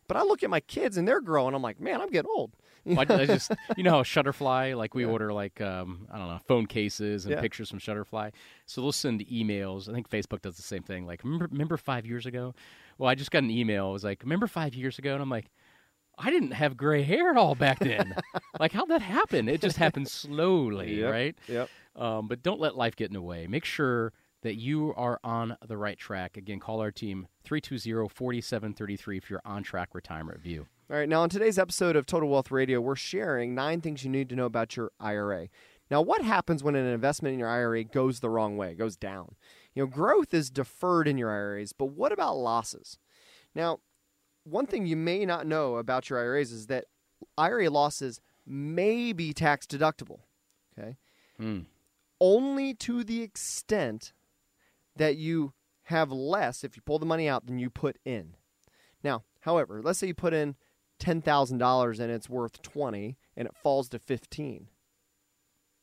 But 0.08 0.16
I 0.16 0.22
look 0.22 0.42
at 0.42 0.50
my 0.50 0.58
kids 0.58 0.96
and 0.96 1.06
they're 1.06 1.20
growing. 1.20 1.54
I'm 1.54 1.62
like, 1.62 1.78
man, 1.80 2.00
I'm 2.00 2.10
getting 2.10 2.32
old. 2.34 2.56
Well, 2.84 2.98
I, 3.08 3.14
I 3.14 3.26
just, 3.26 3.52
you 3.76 3.84
know 3.84 3.92
how 3.92 4.02
Shutterfly, 4.02 4.76
like 4.76 4.92
we 4.92 5.04
order 5.04 5.32
like 5.32 5.60
um, 5.60 6.08
I 6.10 6.18
don't 6.18 6.26
know 6.26 6.40
phone 6.48 6.66
cases 6.66 7.26
and 7.26 7.34
Yeah. 7.36 7.40
pictures 7.40 7.70
from 7.70 7.78
Shutterfly. 7.78 8.32
So 8.66 8.80
they'll 8.80 8.90
send 8.90 9.20
emails. 9.28 9.88
I 9.88 9.92
think 9.92 10.10
Facebook 10.10 10.42
does 10.42 10.56
the 10.56 10.62
same 10.62 10.82
thing. 10.82 11.06
Like, 11.06 11.22
remember, 11.22 11.46
remember 11.52 11.76
five 11.76 12.06
years 12.06 12.26
ago? 12.26 12.54
Well, 12.98 13.08
I 13.08 13.14
just 13.14 13.30
got 13.30 13.44
an 13.44 13.50
email. 13.52 13.90
It 13.90 13.92
was 13.92 14.02
like, 14.02 14.22
remember 14.24 14.48
five 14.48 14.74
years 14.74 14.98
ago? 14.98 15.12
And 15.12 15.22
I'm 15.22 15.30
like, 15.30 15.46
I 16.18 16.30
didn't 16.30 16.52
have 16.52 16.76
gray 16.76 17.02
hair 17.04 17.30
at 17.30 17.36
all 17.36 17.54
back 17.54 17.78
then. 17.78 18.16
like, 18.58 18.72
how'd 18.72 18.88
that 18.88 19.02
happen? 19.02 19.48
It 19.48 19.60
just 19.60 19.76
happened 19.76 20.08
slowly, 20.08 21.00
Yep, 21.02 21.12
right? 21.12 21.36
yep. 21.46 21.68
Um, 22.00 22.28
but 22.28 22.42
don't 22.42 22.60
let 22.60 22.76
life 22.76 22.96
get 22.96 23.08
in 23.08 23.14
the 23.14 23.22
way. 23.22 23.46
Make 23.46 23.64
sure 23.64 24.12
that 24.42 24.56
you 24.56 24.94
are 24.96 25.20
on 25.22 25.56
the 25.66 25.76
right 25.76 25.98
track. 25.98 26.36
Again, 26.36 26.58
call 26.58 26.80
our 26.80 26.90
team 26.90 27.28
320-4733 27.46 29.18
if 29.18 29.28
you're 29.28 29.42
on 29.44 29.62
track 29.62 29.90
retirement 29.92 30.38
review. 30.38 30.66
All 30.90 30.96
right, 30.96 31.08
now 31.08 31.22
on 31.22 31.28
today's 31.28 31.58
episode 31.58 31.94
of 31.94 32.06
Total 32.06 32.28
Wealth 32.28 32.50
Radio, 32.50 32.80
we're 32.80 32.96
sharing 32.96 33.54
nine 33.54 33.80
things 33.80 34.02
you 34.02 34.10
need 34.10 34.28
to 34.30 34.34
know 34.34 34.46
about 34.46 34.76
your 34.76 34.90
IRA. 34.98 35.48
Now, 35.90 36.00
what 36.00 36.22
happens 36.22 36.64
when 36.64 36.74
an 36.74 36.86
investment 36.86 37.34
in 37.34 37.38
your 37.38 37.48
IRA 37.48 37.84
goes 37.84 38.20
the 38.20 38.30
wrong 38.30 38.56
way, 38.56 38.74
goes 38.74 38.96
down? 38.96 39.34
You 39.74 39.82
know, 39.82 39.86
growth 39.86 40.32
is 40.32 40.50
deferred 40.50 41.06
in 41.06 41.18
your 41.18 41.30
IRAs, 41.30 41.72
but 41.72 41.86
what 41.86 42.10
about 42.10 42.38
losses? 42.38 42.98
Now, 43.54 43.80
one 44.44 44.66
thing 44.66 44.86
you 44.86 44.96
may 44.96 45.26
not 45.26 45.46
know 45.46 45.76
about 45.76 46.08
your 46.08 46.18
IRAs 46.18 46.50
is 46.50 46.66
that 46.68 46.86
IRA 47.36 47.68
losses 47.68 48.20
may 48.46 49.12
be 49.12 49.32
tax 49.32 49.66
deductible. 49.66 50.20
Okay? 50.78 50.96
Hmm. 51.38 51.60
Only 52.20 52.74
to 52.74 53.02
the 53.02 53.22
extent 53.22 54.12
that 54.96 55.16
you 55.16 55.54
have 55.84 56.12
less 56.12 56.62
if 56.62 56.76
you 56.76 56.82
pull 56.82 56.98
the 56.98 57.06
money 57.06 57.28
out 57.28 57.46
than 57.46 57.58
you 57.58 57.70
put 57.70 57.98
in. 58.04 58.36
Now, 59.02 59.24
however, 59.40 59.80
let's 59.82 59.98
say 59.98 60.08
you 60.08 60.14
put 60.14 60.34
in 60.34 60.56
ten 60.98 61.22
thousand 61.22 61.58
dollars 61.58 61.98
and 61.98 62.12
it's 62.12 62.28
worth 62.28 62.60
twenty, 62.62 63.16
and 63.36 63.48
it 63.48 63.56
falls 63.56 63.88
to 63.88 63.98
fifteen. 63.98 64.68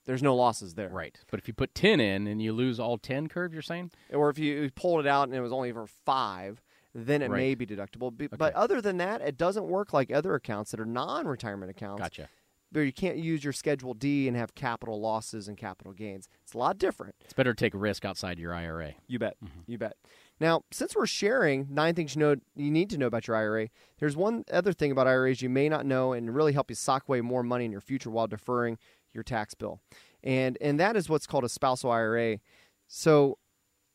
There's 0.05 0.23
no 0.23 0.35
losses 0.35 0.75
there, 0.75 0.89
right? 0.89 1.17
But 1.29 1.39
if 1.39 1.47
you 1.47 1.53
put 1.53 1.75
ten 1.75 1.99
in 1.99 2.27
and 2.27 2.41
you 2.41 2.53
lose 2.53 2.79
all 2.79 2.97
ten, 2.97 3.27
curve, 3.27 3.51
you're 3.51 3.61
saying? 3.61 3.91
Or 4.13 4.29
if 4.29 4.39
you 4.39 4.69
pulled 4.75 5.01
it 5.05 5.07
out 5.07 5.27
and 5.27 5.35
it 5.35 5.41
was 5.41 5.51
only 5.51 5.71
for 5.73 5.87
five, 5.87 6.61
then 6.95 7.21
it 7.21 7.29
may 7.29 7.55
be 7.55 7.65
deductible. 7.65 8.13
But 8.37 8.53
other 8.53 8.79
than 8.79 8.97
that, 8.97 9.21
it 9.21 9.37
doesn't 9.37 9.65
work 9.65 9.91
like 9.91 10.11
other 10.11 10.33
accounts 10.35 10.71
that 10.71 10.79
are 10.79 10.85
non-retirement 10.85 11.69
accounts. 11.69 12.01
Gotcha. 12.01 12.29
Where 12.71 12.83
you 12.83 12.91
can't 12.91 13.17
use 13.17 13.43
your 13.43 13.53
Schedule 13.53 13.93
D 13.93 14.27
and 14.27 14.35
have 14.35 14.53
capital 14.53 14.99
losses 14.99 15.47
and 15.47 15.57
capital 15.57 15.93
gains. 15.93 16.27
It's 16.43 16.53
a 16.53 16.57
lot 16.57 16.77
different. 16.77 17.15
It's 17.21 17.33
better 17.33 17.53
to 17.53 17.57
take 17.57 17.73
a 17.73 17.77
risk 17.77 18.03
outside 18.03 18.39
your 18.39 18.53
IRA. 18.53 18.93
You 19.07 19.19
bet. 19.19 19.37
Mm-hmm. 19.43 19.71
You 19.71 19.77
bet. 19.77 19.95
Now, 20.39 20.63
since 20.71 20.95
we're 20.95 21.07
sharing 21.07 21.67
nine 21.69 21.95
things 21.95 22.15
you 22.15 22.19
know 22.19 22.35
you 22.55 22.69
need 22.69 22.89
to 22.91 22.97
know 22.97 23.07
about 23.07 23.27
your 23.27 23.37
IRA, 23.37 23.69
there's 23.99 24.15
one 24.15 24.43
other 24.51 24.73
thing 24.73 24.91
about 24.91 25.07
IRAs 25.07 25.41
you 25.41 25.49
may 25.49 25.69
not 25.69 25.85
know 25.85 26.13
and 26.13 26.35
really 26.35 26.53
help 26.53 26.69
you 26.69 26.75
sock 26.75 27.07
away 27.07 27.21
more 27.21 27.41
money 27.41 27.65
in 27.65 27.71
your 27.71 27.81
future 27.81 28.09
while 28.09 28.27
deferring 28.27 28.77
your 29.13 29.23
tax 29.23 29.53
bill. 29.53 29.79
And 30.23 30.57
and 30.61 30.79
that 30.79 30.95
is 30.95 31.09
what's 31.09 31.25
called 31.25 31.45
a 31.45 31.49
spousal 31.49 31.89
IRA. 31.89 32.39
So 32.87 33.37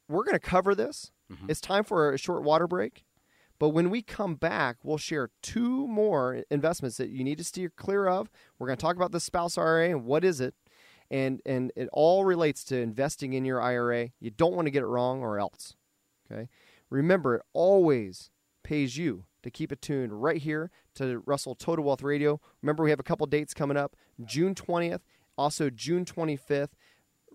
we're 0.08 0.24
going 0.24 0.34
to 0.34 0.40
cover 0.40 0.74
this. 0.74 1.12
Mm-hmm. 1.32 1.50
It's 1.50 1.60
time 1.60 1.84
for 1.84 2.12
a 2.12 2.18
short 2.18 2.42
water 2.42 2.66
break. 2.66 3.04
But 3.62 3.68
when 3.68 3.90
we 3.90 4.02
come 4.02 4.34
back, 4.34 4.78
we'll 4.82 4.98
share 4.98 5.30
two 5.40 5.86
more 5.86 6.42
investments 6.50 6.96
that 6.96 7.10
you 7.10 7.22
need 7.22 7.38
to 7.38 7.44
steer 7.44 7.70
clear 7.70 8.08
of. 8.08 8.28
We're 8.58 8.66
going 8.66 8.76
to 8.76 8.82
talk 8.82 8.96
about 8.96 9.12
the 9.12 9.20
spouse 9.20 9.56
IRA 9.56 9.90
and 9.90 10.04
what 10.04 10.24
is 10.24 10.40
it. 10.40 10.56
And 11.12 11.40
and 11.46 11.70
it 11.76 11.88
all 11.92 12.24
relates 12.24 12.64
to 12.64 12.76
investing 12.76 13.34
in 13.34 13.44
your 13.44 13.62
IRA. 13.62 14.08
You 14.18 14.32
don't 14.32 14.54
want 14.54 14.66
to 14.66 14.72
get 14.72 14.82
it 14.82 14.86
wrong 14.86 15.22
or 15.22 15.38
else. 15.38 15.76
Okay? 16.28 16.48
Remember, 16.90 17.36
it 17.36 17.42
always 17.52 18.30
pays 18.64 18.96
you 18.96 19.26
to 19.44 19.50
keep 19.52 19.70
it 19.70 19.80
tuned 19.80 20.24
right 20.24 20.42
here 20.42 20.72
to 20.96 21.22
Russell 21.24 21.54
Total 21.54 21.84
Wealth 21.84 22.02
Radio. 22.02 22.40
Remember, 22.62 22.82
we 22.82 22.90
have 22.90 22.98
a 22.98 23.04
couple 23.04 23.28
dates 23.28 23.54
coming 23.54 23.76
up 23.76 23.94
June 24.24 24.56
20th, 24.56 25.02
also 25.38 25.70
June 25.70 26.04
25th. 26.04 26.70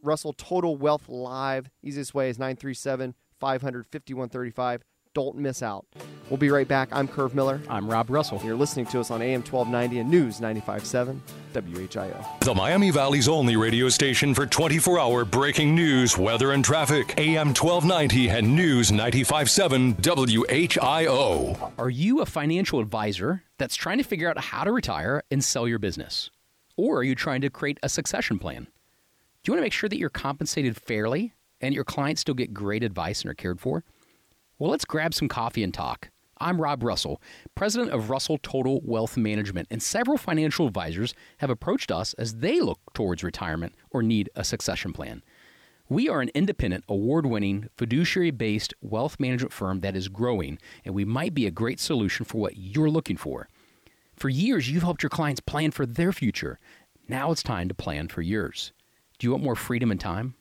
Russell 0.03 0.34
Total 0.34 0.75
Wealth 0.75 1.07
Live. 1.07 1.69
Easiest 1.82 2.13
way 2.13 2.30
is 2.30 2.38
937 2.38 3.15
500 3.39 3.88
5135. 3.89 4.84
Don't 5.18 5.36
miss 5.36 5.63
out. 5.63 5.88
We'll 6.30 6.38
be 6.38 6.51
right 6.51 6.68
back. 6.68 6.89
I'm 6.91 7.07
Curve 7.07 7.34
Miller. 7.34 7.59
I'm 7.68 7.89
Rob 7.89 8.11
Russell. 8.11 8.39
You're 8.45 8.55
listening 8.55 8.86
to 8.86 8.99
us 8.99 9.09
on 9.09 9.24
AM 9.24 9.41
1290 9.41 9.97
and 9.97 10.11
News 10.11 10.39
957 10.39 11.20
WHIO. 11.55 12.39
The 12.41 12.53
Miami 12.53 12.91
Valley's 12.91 13.28
only 13.28 13.55
radio 13.55 13.89
station 13.89 14.36
for 14.36 14.45
24 14.45 14.99
hour 14.99 15.26
breaking 15.26 15.74
news, 15.74 16.20
weather, 16.20 16.51
and 16.51 16.63
traffic. 16.63 17.15
AM 17.18 17.47
1290 17.47 18.30
and 18.30 18.55
News 18.55 18.91
957 18.91 19.95
WHIO. 19.95 21.72
Are 21.80 21.89
you 21.89 22.22
a 22.22 22.26
financial 22.28 22.80
advisor 22.80 23.41
that's 23.57 23.76
trying 23.76 23.97
to 23.97 24.03
figure 24.03 24.30
out 24.30 24.38
how 24.38 24.65
to 24.65 24.72
retire 24.72 25.24
and 25.32 25.43
sell 25.43 25.68
your 25.68 25.80
business? 25.80 26.30
Or 26.76 26.97
are 26.97 27.03
you 27.03 27.15
trying 27.15 27.41
to 27.41 27.49
create 27.49 27.80
a 27.82 27.89
succession 27.89 28.38
plan? 28.38 28.65
Do 28.65 29.49
you 29.49 29.53
want 29.53 29.61
to 29.61 29.65
make 29.65 29.74
sure 29.74 29.89
that 29.89 29.97
you're 29.97 30.11
compensated 30.11 30.78
fairly 30.78 31.34
and 31.59 31.74
your 31.74 31.86
clients 31.86 32.22
still 32.22 32.36
get 32.36 32.53
great 32.53 32.84
advice 32.84 33.24
and 33.24 33.32
are 33.32 33.34
cared 33.34 33.59
for? 33.59 33.84
Well, 34.60 34.72
let's 34.72 34.86
grab 34.86 35.14
some 35.14 35.28
coffee 35.28 35.62
and 35.62 35.72
talk. 35.72 36.10
I'm 36.39 36.60
Rob 36.60 36.82
Russell, 36.82 37.22
president 37.53 37.91
of 37.91 38.10
Russell 38.10 38.39
Total 38.41 38.82
Wealth 38.84 39.16
Management, 39.16 39.68
and 39.70 39.84
several 39.84 40.18
financial 40.18 40.66
advisors 40.66 41.14
have 41.38 41.51
approached 41.51 41.91
us 41.91 42.16
as 42.16 42.38
they 42.38 42.60
look 42.60 42.80
towards 42.95 43.24
retirement 43.24 43.76
or 43.91 44.01
need 44.01 44.32
a 44.36 44.43
succession 44.43 44.93
plan. 44.93 45.22
We 45.89 46.10
are 46.10 46.22
an 46.22 46.32
independent, 46.34 46.86
award 46.89 47.28
winning, 47.28 47.70
fiduciary 47.78 48.32
based 48.32 48.74
wealth 48.82 49.20
management 49.20 49.53
firm 49.53 49.82
that 49.82 49.95
is 49.95 50.08
growing, 50.08 50.58
and 50.84 50.95
we 50.95 51.05
might 51.05 51.36
be 51.36 51.45
a 51.45 51.51
great 51.51 51.80
solution 51.80 52.26
for 52.26 52.39
what 52.39 52.58
you're 52.58 52.89
looking 52.89 53.18
for. 53.18 53.49
For 54.16 54.28
years, 54.28 54.72
you've 54.72 54.82
helped 54.82 55.03
your 55.03 55.12
clients 55.12 55.39
plan 55.39 55.70
for 55.70 55.86
their 55.86 56.12
future. 56.12 56.58
Now 57.08 57.30
it's 57.32 57.43
time 57.43 57.68
to 57.68 57.76
plan 57.76 58.08
for 58.08 58.24
yours. 58.24 58.72
Do 59.20 59.28
you 59.28 59.32
want 59.34 59.43
more 59.43 59.55
freedom 59.55 59.91
and 59.91 59.99
time? 59.99 60.34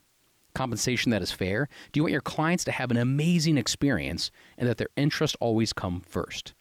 Compensation 0.57 1.11
that 1.11 1.21
is 1.21 1.31
fair? 1.31 1.69
Do 1.93 1.99
you 1.99 2.03
want 2.03 2.13
your 2.13 2.23
clients 2.23 2.65
to 2.65 2.73
have 2.73 2.91
an 2.91 2.97
amazing 2.97 3.59
experience 3.59 4.31
and 4.57 4.67
that 4.67 4.79
their 4.79 4.89
interests 4.97 5.37
always 5.39 5.75
come 5.75 6.01
first? 6.01 6.55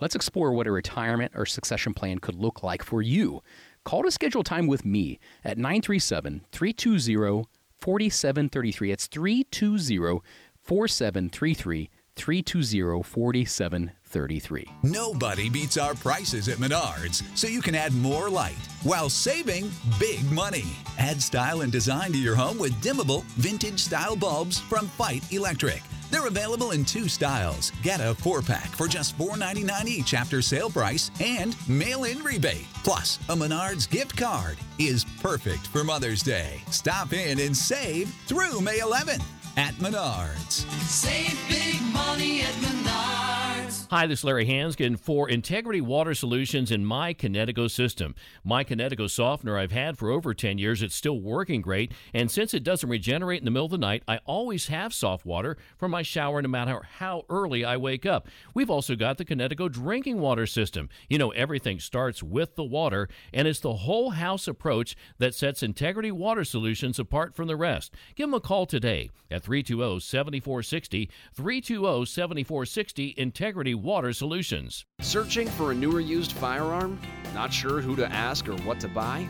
Let's 0.00 0.16
explore 0.16 0.52
what 0.52 0.66
a 0.66 0.72
retirement 0.72 1.30
or 1.36 1.46
succession 1.46 1.94
plan 1.94 2.18
could 2.18 2.34
look 2.34 2.64
like 2.64 2.82
for 2.82 3.02
you. 3.02 3.40
Call 3.84 4.02
to 4.02 4.10
schedule 4.10 4.42
time 4.42 4.66
with 4.66 4.84
me 4.84 5.20
at 5.44 5.58
937 5.58 6.44
320 6.50 7.44
4733. 7.78 8.90
It's 8.90 9.06
320 9.06 10.22
4733. 10.64 11.90
320 12.16 13.02
4733. 13.02 14.66
Nobody 14.82 15.48
beats 15.48 15.76
our 15.76 15.94
prices 15.94 16.48
at 16.48 16.58
Menards, 16.58 17.22
so 17.36 17.46
you 17.46 17.62
can 17.62 17.74
add 17.74 17.94
more 17.94 18.28
light 18.28 18.58
while 18.82 19.08
saving 19.08 19.70
big 19.98 20.30
money. 20.30 20.76
Add 20.98 21.22
style 21.22 21.62
and 21.62 21.72
design 21.72 22.12
to 22.12 22.18
your 22.18 22.34
home 22.34 22.58
with 22.58 22.72
dimmable, 22.82 23.24
vintage 23.36 23.80
style 23.80 24.16
bulbs 24.16 24.58
from 24.60 24.88
Feit 24.98 25.32
Electric. 25.32 25.82
They're 26.10 26.26
available 26.26 26.72
in 26.72 26.84
two 26.84 27.08
styles. 27.08 27.70
Get 27.82 28.00
a 28.00 28.14
four 28.14 28.42
pack 28.42 28.68
for 28.70 28.88
just 28.88 29.16
$4.99 29.16 29.86
each 29.86 30.14
after 30.14 30.42
sale 30.42 30.68
price 30.68 31.10
and 31.20 31.56
mail 31.68 32.04
in 32.04 32.18
rebate. 32.24 32.66
Plus, 32.82 33.18
a 33.28 33.36
Menards 33.36 33.88
gift 33.88 34.16
card 34.16 34.58
is 34.78 35.04
perfect 35.22 35.68
for 35.68 35.84
Mother's 35.84 36.22
Day. 36.22 36.60
Stop 36.70 37.12
in 37.12 37.38
and 37.38 37.56
save 37.56 38.12
through 38.26 38.60
May 38.60 38.80
11th 38.80 39.22
at 39.56 39.74
Menards. 39.74 40.64
Save 40.88 41.38
big 41.48 41.80
money 41.92 42.42
at 42.42 42.54
Menards. 42.62 43.39
Hi, 43.70 44.08
this 44.08 44.20
is 44.20 44.24
Larry 44.24 44.46
Hansgen 44.46 44.98
for 44.98 45.28
Integrity 45.28 45.80
Water 45.80 46.12
Solutions 46.12 46.72
in 46.72 46.84
my 46.84 47.14
Kinetico 47.14 47.70
system. 47.70 48.16
My 48.42 48.64
Kinetico 48.64 49.08
softener 49.08 49.56
I've 49.56 49.70
had 49.70 49.96
for 49.96 50.10
over 50.10 50.34
10 50.34 50.58
years. 50.58 50.82
It's 50.82 50.94
still 50.94 51.20
working 51.20 51.60
great. 51.60 51.92
And 52.12 52.28
since 52.28 52.52
it 52.52 52.64
doesn't 52.64 52.88
regenerate 52.88 53.38
in 53.38 53.44
the 53.44 53.52
middle 53.52 53.66
of 53.66 53.70
the 53.70 53.78
night, 53.78 54.02
I 54.08 54.18
always 54.26 54.66
have 54.66 54.92
soft 54.92 55.24
water 55.24 55.56
for 55.78 55.88
my 55.88 56.02
shower 56.02 56.42
no 56.42 56.48
matter 56.48 56.82
how 56.98 57.24
early 57.28 57.64
I 57.64 57.76
wake 57.76 58.04
up. 58.04 58.26
We've 58.54 58.70
also 58.70 58.96
got 58.96 59.18
the 59.18 59.24
Kinetico 59.24 59.70
drinking 59.70 60.18
water 60.18 60.46
system. 60.46 60.88
You 61.08 61.18
know, 61.18 61.30
everything 61.30 61.78
starts 61.78 62.24
with 62.24 62.56
the 62.56 62.64
water, 62.64 63.08
and 63.32 63.46
it's 63.46 63.60
the 63.60 63.74
whole 63.74 64.10
house 64.10 64.48
approach 64.48 64.96
that 65.18 65.34
sets 65.34 65.62
Integrity 65.62 66.10
Water 66.10 66.44
Solutions 66.44 66.98
apart 66.98 67.36
from 67.36 67.46
the 67.46 67.56
rest. 67.56 67.94
Give 68.16 68.26
them 68.26 68.34
a 68.34 68.40
call 68.40 68.66
today 68.66 69.10
at 69.30 69.44
320 69.44 70.00
7460. 70.00 71.08
320 71.34 72.04
7460 72.04 73.14
Integrity 73.16 73.59
Water 73.60 74.14
Solutions. 74.14 74.86
Searching 75.02 75.46
for 75.46 75.70
a 75.70 75.74
newer 75.74 76.00
used 76.00 76.32
firearm? 76.32 76.98
Not 77.34 77.52
sure 77.52 77.82
who 77.82 77.94
to 77.96 78.10
ask 78.10 78.48
or 78.48 78.56
what 78.62 78.80
to 78.80 78.88
buy? 78.88 79.28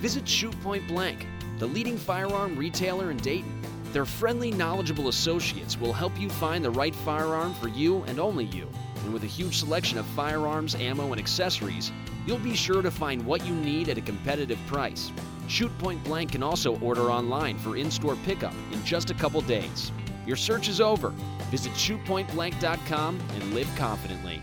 Visit 0.00 0.26
Shoot 0.26 0.58
Point 0.62 0.88
Blank, 0.88 1.26
the 1.58 1.66
leading 1.66 1.98
firearm 1.98 2.56
retailer 2.56 3.10
in 3.10 3.18
Dayton. 3.18 3.60
Their 3.92 4.06
friendly, 4.06 4.50
knowledgeable 4.50 5.08
associates 5.08 5.78
will 5.78 5.92
help 5.92 6.18
you 6.18 6.30
find 6.30 6.64
the 6.64 6.70
right 6.70 6.94
firearm 6.94 7.52
for 7.54 7.68
you 7.68 8.02
and 8.04 8.18
only 8.18 8.46
you. 8.46 8.66
And 9.04 9.12
with 9.12 9.24
a 9.24 9.28
huge 9.28 9.58
selection 9.58 9.98
of 9.98 10.06
firearms, 10.06 10.74
ammo, 10.74 11.12
and 11.12 11.20
accessories, 11.20 11.92
you'll 12.26 12.38
be 12.38 12.56
sure 12.56 12.80
to 12.80 12.90
find 12.90 13.24
what 13.26 13.46
you 13.46 13.54
need 13.54 13.90
at 13.90 13.98
a 13.98 14.02
competitive 14.02 14.58
price. 14.66 15.12
Shoot 15.48 15.76
Point 15.78 16.02
Blank 16.02 16.32
can 16.32 16.42
also 16.42 16.78
order 16.80 17.10
online 17.10 17.58
for 17.58 17.76
in 17.76 17.90
store 17.90 18.16
pickup 18.24 18.54
in 18.72 18.82
just 18.84 19.10
a 19.10 19.14
couple 19.14 19.42
days. 19.42 19.92
Your 20.26 20.36
search 20.36 20.68
is 20.68 20.80
over. 20.80 21.10
Visit 21.50 21.72
shootpointblank.com 21.72 23.20
and 23.34 23.54
live 23.54 23.70
confidently. 23.76 24.42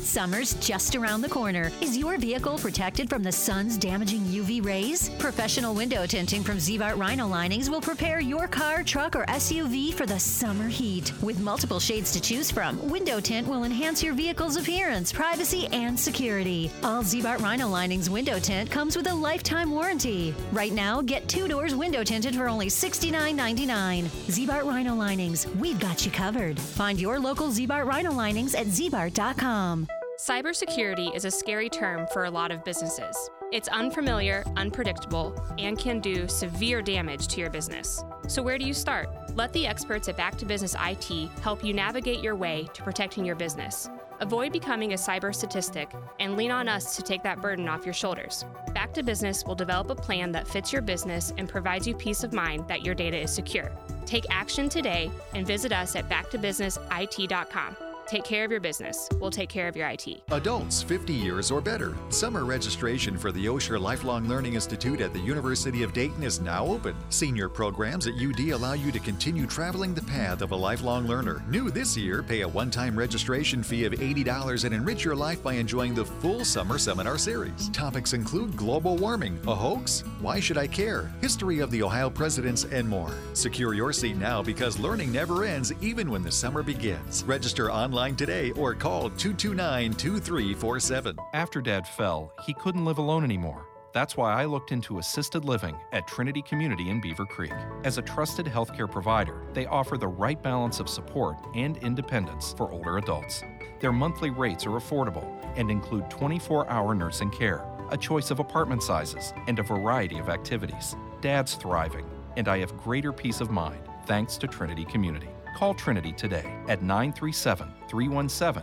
Summer's 0.00 0.54
just 0.54 0.96
around 0.96 1.20
the 1.20 1.28
corner. 1.28 1.70
Is 1.80 1.96
your 1.96 2.18
vehicle 2.18 2.58
protected 2.58 3.10
from 3.10 3.22
the 3.22 3.32
sun's 3.32 3.76
damaging 3.76 4.20
UV 4.22 4.64
rays? 4.64 5.10
Professional 5.18 5.74
window 5.74 6.06
tinting 6.06 6.42
from 6.42 6.56
Ziebart 6.58 6.96
Rhino 6.96 7.26
Linings 7.26 7.68
will 7.68 7.80
prepare 7.80 8.20
your 8.20 8.48
car, 8.48 8.82
truck, 8.82 9.16
or 9.16 9.24
SUV 9.26 9.92
for 9.92 10.06
the 10.06 10.18
summer 10.18 10.68
heat. 10.68 11.12
With 11.22 11.40
multiple 11.40 11.80
shades 11.80 12.12
to 12.12 12.20
choose 12.20 12.50
from, 12.50 12.88
window 12.88 13.20
tint 13.20 13.46
will 13.46 13.64
enhance 13.64 14.02
your 14.02 14.14
vehicle's 14.14 14.56
appearance, 14.56 15.12
privacy, 15.12 15.66
and 15.72 15.98
security. 15.98 16.70
All 16.82 17.02
Ziebart 17.02 17.40
Rhino 17.40 17.68
Linings 17.68 18.08
window 18.08 18.38
tint 18.38 18.70
comes 18.70 18.96
with 18.96 19.08
a 19.08 19.14
lifetime 19.14 19.70
warranty. 19.70 20.34
Right 20.52 20.72
now, 20.72 21.02
get 21.02 21.28
two 21.28 21.48
doors 21.48 21.74
window 21.74 22.04
tinted 22.04 22.34
for 22.34 22.48
only 22.48 22.68
$69.99. 22.68 24.04
Ziebart 24.28 24.64
Rhino 24.64 24.94
Linings, 24.94 25.46
we've 25.58 25.78
got 25.78 26.04
you 26.04 26.10
covered. 26.10 26.58
Find 26.58 27.00
your 27.00 27.18
local 27.18 27.48
Ziebart 27.48 27.86
Rhino 27.86 28.12
Linings 28.12 28.54
at 28.54 28.66
ziebart.com. 28.66 29.86
Cybersecurity 30.18 31.14
is 31.14 31.24
a 31.24 31.30
scary 31.30 31.68
term 31.68 32.08
for 32.12 32.24
a 32.24 32.30
lot 32.30 32.50
of 32.50 32.64
businesses. 32.64 33.30
It's 33.52 33.68
unfamiliar, 33.68 34.42
unpredictable, 34.56 35.32
and 35.58 35.78
can 35.78 36.00
do 36.00 36.26
severe 36.26 36.82
damage 36.82 37.28
to 37.28 37.40
your 37.40 37.50
business. 37.50 38.02
So, 38.26 38.42
where 38.42 38.58
do 38.58 38.66
you 38.66 38.74
start? 38.74 39.08
Let 39.36 39.52
the 39.52 39.64
experts 39.64 40.08
at 40.08 40.16
Back 40.16 40.36
to 40.38 40.44
Business 40.44 40.74
IT 40.80 41.30
help 41.40 41.62
you 41.62 41.72
navigate 41.72 42.18
your 42.20 42.34
way 42.34 42.68
to 42.74 42.82
protecting 42.82 43.24
your 43.24 43.36
business. 43.36 43.88
Avoid 44.18 44.52
becoming 44.52 44.92
a 44.92 44.96
cyber 44.96 45.32
statistic 45.32 45.88
and 46.18 46.36
lean 46.36 46.50
on 46.50 46.66
us 46.66 46.96
to 46.96 47.02
take 47.02 47.22
that 47.22 47.40
burden 47.40 47.68
off 47.68 47.84
your 47.84 47.94
shoulders. 47.94 48.44
Back 48.74 48.92
to 48.94 49.04
Business 49.04 49.44
will 49.44 49.54
develop 49.54 49.88
a 49.88 49.94
plan 49.94 50.32
that 50.32 50.48
fits 50.48 50.72
your 50.72 50.82
business 50.82 51.32
and 51.38 51.48
provides 51.48 51.86
you 51.86 51.94
peace 51.94 52.24
of 52.24 52.32
mind 52.32 52.66
that 52.66 52.84
your 52.84 52.96
data 52.96 53.16
is 53.18 53.32
secure. 53.32 53.70
Take 54.04 54.24
action 54.30 54.68
today 54.68 55.12
and 55.32 55.46
visit 55.46 55.70
us 55.70 55.94
at 55.94 56.08
backtobusinessit.com. 56.08 57.76
Take 58.08 58.24
care 58.24 58.42
of 58.42 58.50
your 58.50 58.58
business. 58.58 59.06
We'll 59.20 59.30
take 59.30 59.50
care 59.50 59.68
of 59.68 59.76
your 59.76 59.86
IT. 59.86 60.22
Adults 60.30 60.82
50 60.82 61.12
years 61.12 61.50
or 61.50 61.60
better. 61.60 61.94
Summer 62.08 62.46
registration 62.46 63.18
for 63.18 63.30
the 63.32 63.44
Osher 63.44 63.78
Lifelong 63.78 64.26
Learning 64.26 64.54
Institute 64.54 65.02
at 65.02 65.12
the 65.12 65.18
University 65.18 65.82
of 65.82 65.92
Dayton 65.92 66.22
is 66.22 66.40
now 66.40 66.64
open. 66.64 66.96
Senior 67.10 67.50
programs 67.50 68.06
at 68.06 68.14
UD 68.14 68.52
allow 68.52 68.72
you 68.72 68.90
to 68.92 68.98
continue 68.98 69.46
traveling 69.46 69.92
the 69.92 70.00
path 70.04 70.40
of 70.40 70.52
a 70.52 70.56
lifelong 70.56 71.06
learner. 71.06 71.42
New 71.50 71.70
this 71.70 71.98
year, 71.98 72.22
pay 72.22 72.40
a 72.40 72.48
one 72.48 72.70
time 72.70 72.98
registration 72.98 73.62
fee 73.62 73.84
of 73.84 73.92
$80 73.92 74.64
and 74.64 74.74
enrich 74.74 75.04
your 75.04 75.14
life 75.14 75.42
by 75.42 75.52
enjoying 75.52 75.94
the 75.94 76.06
full 76.06 76.46
summer 76.46 76.78
seminar 76.78 77.18
series. 77.18 77.68
Topics 77.74 78.14
include 78.14 78.56
global 78.56 78.96
warming, 78.96 79.38
a 79.46 79.54
hoax, 79.54 80.02
why 80.22 80.40
should 80.40 80.56
I 80.56 80.66
care, 80.66 81.12
history 81.20 81.58
of 81.58 81.70
the 81.70 81.82
Ohio 81.82 82.08
presidents, 82.08 82.64
and 82.64 82.88
more. 82.88 83.12
Secure 83.34 83.74
your 83.74 83.92
seat 83.92 84.16
now 84.16 84.42
because 84.42 84.78
learning 84.78 85.12
never 85.12 85.44
ends 85.44 85.74
even 85.82 86.10
when 86.10 86.22
the 86.22 86.32
summer 86.32 86.62
begins. 86.62 87.22
Register 87.24 87.70
online 87.70 87.97
today 88.16 88.52
or 88.52 88.74
call 88.74 89.10
229 89.10 89.92
2347. 89.92 91.16
After 91.34 91.60
Dad 91.60 91.86
fell, 91.86 92.32
he 92.46 92.54
couldn't 92.54 92.84
live 92.84 92.98
alone 92.98 93.24
anymore. 93.24 93.66
That's 93.92 94.16
why 94.16 94.40
I 94.40 94.44
looked 94.44 94.70
into 94.70 94.98
assisted 94.98 95.44
living 95.44 95.74
at 95.92 96.06
Trinity 96.06 96.40
Community 96.42 96.90
in 96.90 97.00
Beavercreek. 97.02 97.84
As 97.84 97.98
a 97.98 98.02
trusted 98.02 98.46
healthcare 98.46 98.90
provider, 98.90 99.46
they 99.52 99.66
offer 99.66 99.98
the 99.98 100.06
right 100.06 100.40
balance 100.40 100.78
of 100.78 100.88
support 100.88 101.36
and 101.56 101.76
independence 101.78 102.54
for 102.56 102.70
older 102.70 102.98
adults. 102.98 103.42
Their 103.80 103.92
monthly 103.92 104.30
rates 104.30 104.64
are 104.66 104.78
affordable 104.78 105.26
and 105.56 105.68
include 105.68 106.08
24 106.10 106.70
hour 106.70 106.94
nursing 106.94 107.30
care, 107.30 107.64
a 107.90 107.96
choice 107.96 108.30
of 108.30 108.38
apartment 108.38 108.82
sizes, 108.82 109.32
and 109.48 109.58
a 109.58 109.64
variety 109.64 110.18
of 110.18 110.28
activities. 110.28 110.94
Dad's 111.20 111.54
thriving, 111.54 112.06
and 112.36 112.46
I 112.46 112.58
have 112.58 112.76
greater 112.76 113.12
peace 113.12 113.40
of 113.40 113.50
mind 113.50 113.80
thanks 114.06 114.36
to 114.38 114.46
Trinity 114.46 114.84
Community. 114.84 115.28
Call 115.58 115.74
Trinity 115.74 116.12
today 116.12 116.44
at 116.68 116.84
937 116.84 117.66
317 117.88 118.62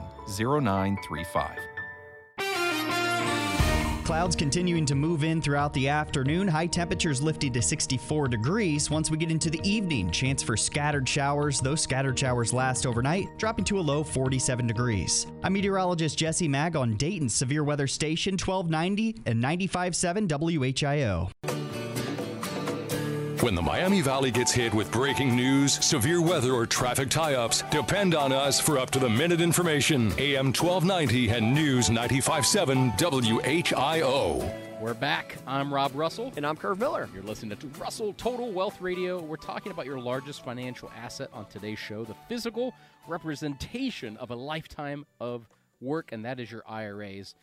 0935. 0.64 1.60
Clouds 4.06 4.34
continuing 4.34 4.86
to 4.86 4.96
move 4.96 5.26
in 5.26 5.42
throughout 5.42 5.74
the 5.74 5.90
afternoon. 5.90 6.48
High 6.48 6.68
temperatures 6.68 7.22
lifting 7.22 7.52
to 7.52 7.62
64 7.62 8.30
degrees. 8.30 8.90
Once 8.90 9.12
we 9.12 9.18
get 9.18 9.30
into 9.30 9.50
the 9.50 9.60
evening, 9.70 10.10
chance 10.10 10.42
for 10.42 10.56
scattered 10.56 11.10
showers. 11.10 11.60
Those 11.60 11.82
scattered 11.82 12.18
showers 12.18 12.54
last 12.54 12.86
overnight, 12.86 13.28
dropping 13.38 13.66
to 13.66 13.78
a 13.78 13.82
low 13.82 14.02
47 14.02 14.66
degrees. 14.66 15.28
I'm 15.44 15.52
meteorologist 15.52 16.18
Jesse 16.18 16.48
Maag 16.48 16.78
on 16.78 16.96
Dayton's 16.96 17.34
Severe 17.34 17.66
Weather 17.66 17.88
Station 17.88 18.36
1290 18.36 19.24
and 19.26 19.44
95.7 19.44 20.30
WHIO. 20.30 21.75
When 23.42 23.54
the 23.54 23.62
Miami 23.62 24.02
Valley 24.02 24.32
gets 24.32 24.54
hit 24.54 24.74
with 24.74 24.90
breaking 24.92 25.36
news, 25.36 25.84
severe 25.84 26.22
weather, 26.22 26.54
or 26.54 26.66
traffic 26.66 27.10
tie 27.10 27.34
ups, 27.34 27.64
depend 27.70 28.16
on 28.16 28.32
us 28.32 28.62
for 28.62 28.78
up 28.78 28.92
to 28.92 29.00
the 29.00 29.10
minute 29.10 29.42
information. 29.42 30.14
AM 30.18 30.54
1290 30.54 31.30
and 31.30 31.54
News 31.54 31.90
957 31.90 32.92
WHIO. 32.92 34.80
We're 34.80 34.94
back. 34.94 35.36
I'm 35.46 35.74
Rob 35.74 35.92
Russell. 35.96 36.32
And 36.38 36.46
I'm 36.46 36.56
Curve 36.56 36.80
Miller. 36.80 37.10
You're 37.14 37.24
listening 37.24 37.58
to 37.58 37.68
Russell 37.80 38.14
Total 38.14 38.52
Wealth 38.52 38.80
Radio. 38.80 39.22
We're 39.22 39.36
talking 39.36 39.72
about 39.72 39.86
your 39.86 40.00
largest 40.00 40.46
financial 40.46 40.90
asset 40.96 41.30
on 41.34 41.46
today's 41.48 41.80
show, 41.80 42.06
the 42.06 42.16
physical 42.30 42.74
representation 43.08 44.16
of 44.18 44.32
a 44.32 44.36
lifetime 44.36 45.06
of 45.20 45.50
work, 45.82 46.12
and 46.14 46.24
that 46.24 46.40
is 46.40 46.52
your 46.52 46.64
IRAs. 46.68 47.36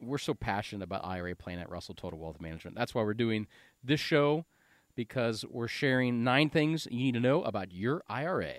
We're 0.00 0.18
so 0.18 0.34
passionate 0.34 0.84
about 0.84 1.04
IRA 1.04 1.34
planning 1.34 1.62
at 1.62 1.70
Russell 1.70 1.94
Total 1.94 2.18
Wealth 2.18 2.40
Management. 2.40 2.76
That's 2.76 2.94
why 2.94 3.02
we're 3.02 3.14
doing 3.14 3.46
this 3.82 4.00
show 4.00 4.44
because 4.94 5.44
we're 5.48 5.68
sharing 5.68 6.22
nine 6.24 6.50
things 6.50 6.86
you 6.90 6.98
need 6.98 7.14
to 7.14 7.20
know 7.20 7.42
about 7.42 7.72
your 7.72 8.02
IRA. 8.08 8.54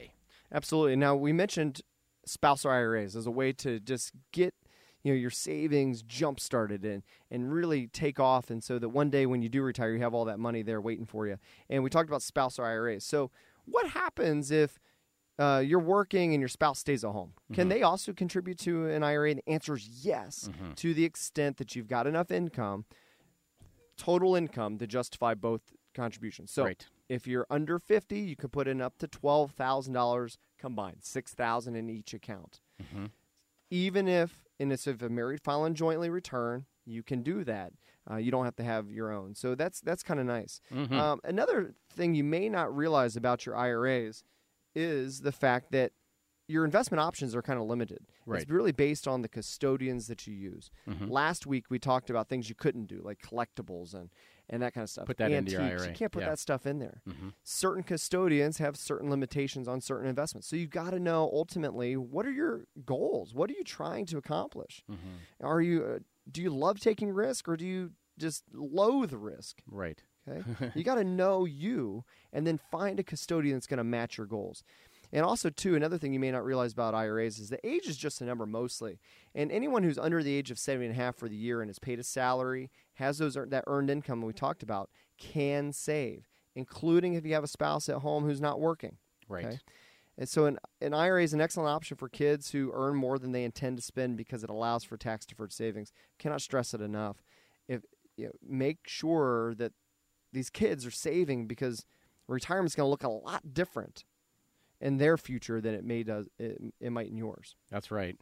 Absolutely. 0.52 0.96
Now, 0.96 1.16
we 1.16 1.32
mentioned 1.34 1.82
spousal 2.26 2.72
IRAs 2.72 3.16
as 3.16 3.26
a 3.26 3.32
way 3.32 3.52
to 3.54 3.80
just 3.80 4.12
get 4.32 4.54
you 5.04 5.12
know 5.12 5.18
your 5.18 5.32
savings 5.32 6.04
jump 6.04 6.40
started 6.40 6.86
and 6.86 7.02
and 7.32 7.52
really 7.52 7.88
take 7.88 8.20
off 8.20 8.52
and 8.52 8.64
so 8.64 8.78
that 8.78 8.90
one 8.90 9.10
day 9.10 9.26
when 9.26 9.42
you 9.42 9.50
do 9.50 9.64
retire 9.64 9.92
you 9.94 10.00
have 10.00 10.14
all 10.14 10.26
that 10.26 10.38
money 10.38 10.62
there 10.62 10.80
waiting 10.80 11.08
for 11.08 11.26
you 11.26 11.38
and 11.72 11.82
we 11.84 11.90
talked 11.90 12.08
about 12.08 12.22
spousal 12.22 12.64
iras 12.64 13.04
so 13.04 13.32
what 13.66 13.88
happens 13.88 14.52
if 14.52 14.80
uh, 15.40 15.58
you're 15.66 15.80
working 15.80 16.36
and 16.36 16.40
your 16.40 16.48
spouse 16.48 16.78
stays 16.78 17.04
at 17.04 17.10
home 17.10 17.34
can 17.52 17.66
Mhm. 17.66 17.70
they 17.72 17.82
also 17.82 18.14
contribute 18.14 18.60
to 18.60 18.86
an 18.90 19.02
ira 19.02 19.32
and 19.32 19.40
the 19.44 19.50
answer 19.52 19.74
is 19.74 19.88
yes 20.06 20.48
Mhm. 20.54 20.76
to 20.76 20.94
the 20.94 21.04
extent 21.06 21.58
that 21.58 21.76
you've 21.76 21.88
got 21.88 22.06
enough 22.06 22.30
income 22.30 22.86
total 23.98 24.36
income 24.36 24.78
to 24.78 24.86
justify 24.88 25.34
both 25.34 25.62
contributions 25.94 26.52
so 26.52 26.64
Right. 26.66 26.86
if 27.10 27.28
you're 27.28 27.46
under 27.50 27.78
50 27.80 28.20
you 28.20 28.36
can 28.36 28.50
put 28.50 28.68
in 28.68 28.82
up 28.82 28.98
to 29.00 29.08
$12000 29.08 30.38
combined 30.58 30.98
6000 31.02 31.76
in 31.76 31.90
each 31.90 32.14
account 32.14 32.60
Mm-hmm. 32.82 33.06
even 33.70 34.08
if 34.08 34.44
and 34.60 34.72
if 34.72 34.86
a 34.88 35.10
married 35.10 35.42
filing 35.42 35.74
jointly 35.74 36.10
return, 36.10 36.66
you 36.86 37.02
can 37.02 37.24
do 37.24 37.44
that. 37.44 37.74
Uh, 38.10 38.18
you 38.18 38.30
don't 38.30 38.46
have 38.46 38.56
to 38.58 38.64
have 38.64 38.92
your 38.92 39.12
own. 39.12 39.34
So 39.34 39.56
that's 39.56 39.82
that's 39.82 40.04
kind 40.04 40.20
of 40.20 40.26
nice. 40.28 40.62
Mhm. 40.72 40.92
Um, 40.94 41.20
another 41.24 41.74
thing 41.92 42.14
you 42.14 42.24
may 42.24 42.48
not 42.50 42.76
realize 42.76 43.16
about 43.16 43.46
your 43.46 43.56
IRAs 43.56 44.24
is 44.76 45.22
the 45.22 45.32
fact 45.32 45.72
that 45.72 45.94
your 46.48 46.64
investment 46.66 47.00
options 47.02 47.36
are 47.36 47.42
kind 47.42 47.60
of 47.60 47.66
limited. 47.66 48.06
Right. 48.26 48.42
It's 48.44 48.52
really 48.52 48.72
based 48.72 49.08
on 49.08 49.22
the 49.22 49.30
custodians 49.30 50.08
that 50.08 50.28
you 50.28 50.34
use. 50.36 50.70
Mhm. 50.88 51.10
Last 51.10 51.46
week 51.48 51.66
we 51.70 51.80
talked 51.80 52.10
about 52.10 52.28
things 52.30 52.50
you 52.50 52.56
couldn't 52.56 52.86
do, 52.88 53.00
like 53.04 53.20
collectibles 53.20 53.94
and, 53.96 54.10
and 54.50 54.62
that 54.62 54.74
kind 54.74 54.84
of 54.84 54.90
stuff. 54.90 55.06
Put 55.08 55.18
that 55.18 55.32
into 55.32 55.58
Antiques. 55.58 55.82
your 55.84 55.90
You 55.92 55.96
can't 55.96 56.12
put 56.12 56.24
Yeah. 56.24 56.30
that 56.30 56.40
stuff 56.40 56.66
in 56.66 56.80
there. 56.80 57.02
Mhm. 57.08 57.34
Certain 57.44 57.84
custodians 57.84 58.58
have 58.58 58.76
certain 58.78 59.10
limitations 59.10 59.68
on 59.68 59.82
certain 59.82 60.08
investments. 60.08 60.48
So 60.48 60.56
you've 60.56 60.70
got 60.70 60.92
to 60.92 61.00
know 61.00 61.30
ultimately 61.34 61.96
what 61.98 62.26
are 62.26 62.32
your 62.32 62.66
goals? 62.86 63.34
What 63.34 63.50
are 63.50 63.54
you 63.54 63.64
trying 63.64 64.06
to 64.08 64.18
accomplish? 64.18 64.84
Mm-hmm. 64.92 65.46
Are 65.46 65.62
you 65.62 65.84
uh, 65.84 66.00
do 66.32 66.42
you 66.42 66.50
love 66.50 66.80
taking 66.80 67.12
risk 67.12 67.48
or 67.48 67.56
do 67.58 67.66
you 67.66 67.92
just 68.18 68.44
loathe 68.54 69.14
risk? 69.14 69.62
Right. 69.70 70.04
Okay. 70.30 70.72
you 70.76 70.84
got 70.84 70.96
to 70.96 71.04
know 71.04 71.46
you 71.46 72.04
and 72.32 72.46
then 72.46 72.60
find 72.72 73.00
a 73.00 73.04
custodian 73.04 73.56
that's 73.56 73.66
going 73.68 73.80
to 73.80 73.84
match 73.84 74.18
your 74.18 74.28
goals. 74.28 74.64
And 75.14 75.26
also, 75.26 75.50
too, 75.50 75.76
another 75.76 75.98
thing 75.98 76.14
you 76.14 76.20
may 76.20 76.32
not 76.32 76.46
realize 76.46 76.72
about 76.72 76.96
IRAs 76.96 77.38
is 77.38 77.50
the 77.50 77.66
age 77.68 77.88
is 77.88 77.98
just 77.98 78.22
a 78.22 78.26
number 78.26 78.46
mostly. 78.46 79.00
And 79.36 79.52
anyone 79.52 79.84
who's 79.84 79.98
under 79.98 80.24
the 80.24 80.34
age 80.34 80.52
of 80.52 80.60
70 80.60 80.88
and 80.88 80.96
a 80.96 80.98
half 80.98 81.16
for 81.16 81.28
the 81.28 81.36
year 81.36 81.62
and 81.62 81.70
is 81.70 81.80
paid 81.80 82.00
a 82.00 82.04
salary, 82.04 82.70
has 82.94 83.18
those 83.18 83.34
that 83.34 83.64
earned 83.68 83.90
income 83.90 84.22
we 84.22 84.32
talked 84.32 84.64
about, 84.64 84.90
can 85.18 85.74
save, 85.74 86.30
including 86.56 87.14
if 87.14 87.26
you 87.26 87.34
have 87.34 87.44
a 87.44 87.48
spouse 87.48 87.90
at 87.90 87.98
home 87.98 88.24
who's 88.24 88.42
not 88.42 88.62
working. 88.62 88.98
Right. 89.28 89.60
And 90.18 90.30
so 90.30 90.46
an, 90.46 90.60
an 90.82 90.94
IRA 90.94 91.24
is 91.24 91.34
an 91.34 91.42
excellent 91.42 91.70
option 91.70 91.98
for 91.98 92.08
kids 92.08 92.52
who 92.52 92.72
earn 92.74 92.96
more 92.96 93.18
than 93.18 93.32
they 93.32 93.44
intend 93.44 93.78
to 93.78 93.84
spend 93.84 94.18
because 94.18 94.44
it 94.44 94.50
allows 94.50 94.84
for 94.84 94.96
tax 94.96 95.26
deferred 95.26 95.52
savings. 95.52 95.92
Cannot 96.20 96.42
stress 96.42 96.74
it 96.74 96.82
enough. 96.82 97.24
If 97.68 97.82
you 98.18 98.26
know, 98.26 98.32
make 98.48 98.80
sure 98.86 99.56
that 99.56 99.74
these 100.32 100.50
kids 100.50 100.86
are 100.86 100.92
saving 100.92 101.48
because 101.48 101.86
retirement's 102.28 102.76
going 102.76 102.86
to 102.86 102.92
look 102.92 103.04
a 103.04 103.10
lot 103.10 103.54
different 103.54 104.06
in 104.82 104.98
their 104.98 105.18
future 105.18 105.62
than 105.62 105.74
it 105.74 105.86
may 105.86 106.04
does 106.04 106.28
it, 106.40 106.62
it 106.80 106.92
might 106.92 107.08
in 107.08 107.18
yours. 107.18 107.56
That's 107.70 107.92
right. 107.92 108.18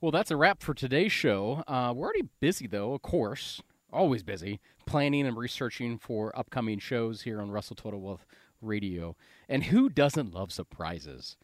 Well, 0.00 0.10
that's 0.10 0.30
a 0.30 0.36
wrap 0.36 0.62
for 0.62 0.74
today's 0.74 1.12
show. 1.12 1.64
Uh, 1.66 1.92
we're 1.96 2.04
already 2.04 2.28
busy, 2.40 2.66
though, 2.66 2.92
of 2.92 3.02
course, 3.02 3.62
always 3.92 4.22
busy, 4.22 4.60
planning 4.86 5.26
and 5.26 5.36
researching 5.36 5.98
for 5.98 6.36
upcoming 6.38 6.78
shows 6.78 7.22
here 7.22 7.40
on 7.40 7.50
Russell 7.50 7.76
Total 7.76 8.00
Wealth 8.00 8.26
Radio. 8.60 9.16
And 9.48 9.64
who 9.64 9.88
doesn't 9.88 10.34
love 10.34 10.52
surprises? 10.52 11.36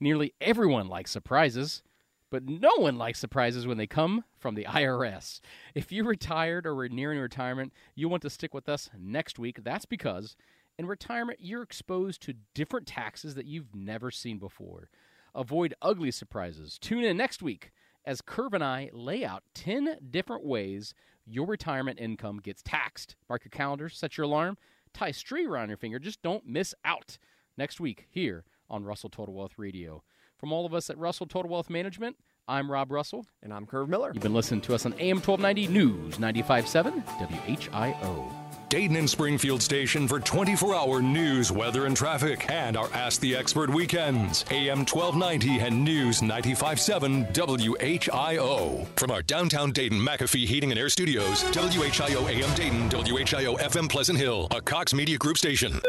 Nearly 0.00 0.32
everyone 0.40 0.88
likes 0.88 1.10
surprises, 1.10 1.82
but 2.30 2.48
no 2.48 2.72
one 2.78 2.96
likes 2.96 3.18
surprises 3.18 3.66
when 3.66 3.76
they 3.76 3.86
come 3.86 4.24
from 4.38 4.54
the 4.54 4.64
IRS. 4.64 5.40
If 5.74 5.92
you're 5.92 6.04
retired 6.04 6.66
or 6.66 6.88
nearing 6.88 7.18
retirement, 7.18 7.72
you 7.94 8.08
want 8.08 8.22
to 8.22 8.30
stick 8.30 8.54
with 8.54 8.68
us 8.68 8.88
next 8.98 9.38
week. 9.38 9.62
That's 9.62 9.86
because 9.86 10.36
in 10.78 10.86
retirement, 10.86 11.38
you're 11.40 11.62
exposed 11.62 12.22
to 12.22 12.34
different 12.54 12.86
taxes 12.86 13.34
that 13.34 13.46
you've 13.46 13.74
never 13.74 14.10
seen 14.10 14.38
before. 14.38 14.90
Avoid 15.34 15.74
ugly 15.82 16.10
surprises. 16.10 16.78
Tune 16.78 17.04
in 17.04 17.16
next 17.16 17.42
week 17.42 17.72
as 18.04 18.20
Curve 18.20 18.54
and 18.54 18.64
I 18.64 18.90
lay 18.92 19.24
out 19.24 19.42
10 19.54 19.98
different 20.10 20.44
ways 20.44 20.94
your 21.26 21.46
retirement 21.46 21.98
income 22.00 22.38
gets 22.38 22.62
taxed. 22.62 23.16
Mark 23.28 23.44
your 23.44 23.50
calendar, 23.50 23.88
set 23.88 24.16
your 24.16 24.24
alarm, 24.26 24.56
tie 24.94 25.08
a 25.08 25.12
string 25.12 25.46
around 25.46 25.68
your 25.68 25.76
finger. 25.76 25.98
Just 25.98 26.22
don't 26.22 26.46
miss 26.46 26.74
out 26.84 27.18
next 27.58 27.80
week 27.80 28.06
here 28.10 28.44
on 28.70 28.84
Russell 28.84 29.10
Total 29.10 29.34
Wealth 29.34 29.54
Radio. 29.56 30.02
From 30.38 30.52
all 30.52 30.66
of 30.66 30.74
us 30.74 30.88
at 30.90 30.98
Russell 30.98 31.26
Total 31.26 31.50
Wealth 31.50 31.70
Management, 31.70 32.16
I'm 32.46 32.70
Rob 32.70 32.92
Russell. 32.92 33.26
And 33.42 33.52
I'm 33.52 33.66
Curve 33.66 33.88
Miller. 33.88 34.12
You've 34.14 34.22
been 34.22 34.34
listening 34.34 34.60
to 34.62 34.74
us 34.74 34.86
on 34.86 34.92
AM 34.94 35.16
1290 35.20 35.66
News 35.68 36.18
95.7 36.18 37.02
WHIO. 37.04 38.45
Dayton 38.68 38.96
and 38.96 39.08
Springfield 39.08 39.62
station 39.62 40.08
for 40.08 40.18
24 40.18 40.74
hour 40.74 41.00
news, 41.00 41.52
weather, 41.52 41.86
and 41.86 41.96
traffic, 41.96 42.50
and 42.50 42.76
our 42.76 42.92
Ask 42.92 43.20
the 43.20 43.36
Expert 43.36 43.70
weekends. 43.70 44.44
AM 44.50 44.80
1290 44.80 45.60
and 45.60 45.84
News 45.84 46.20
95.7 46.20 47.32
WHIO. 47.32 48.84
From 48.96 49.12
our 49.12 49.22
downtown 49.22 49.70
Dayton 49.70 50.00
McAfee 50.00 50.46
Heating 50.46 50.72
and 50.72 50.80
Air 50.80 50.88
Studios, 50.88 51.44
WHIO 51.44 52.28
AM 52.28 52.54
Dayton, 52.56 52.88
WHIO 52.90 53.56
FM 53.56 53.88
Pleasant 53.88 54.18
Hill, 54.18 54.48
a 54.50 54.60
Cox 54.60 54.92
Media 54.92 55.16
Group 55.16 55.38
station. 55.38 55.80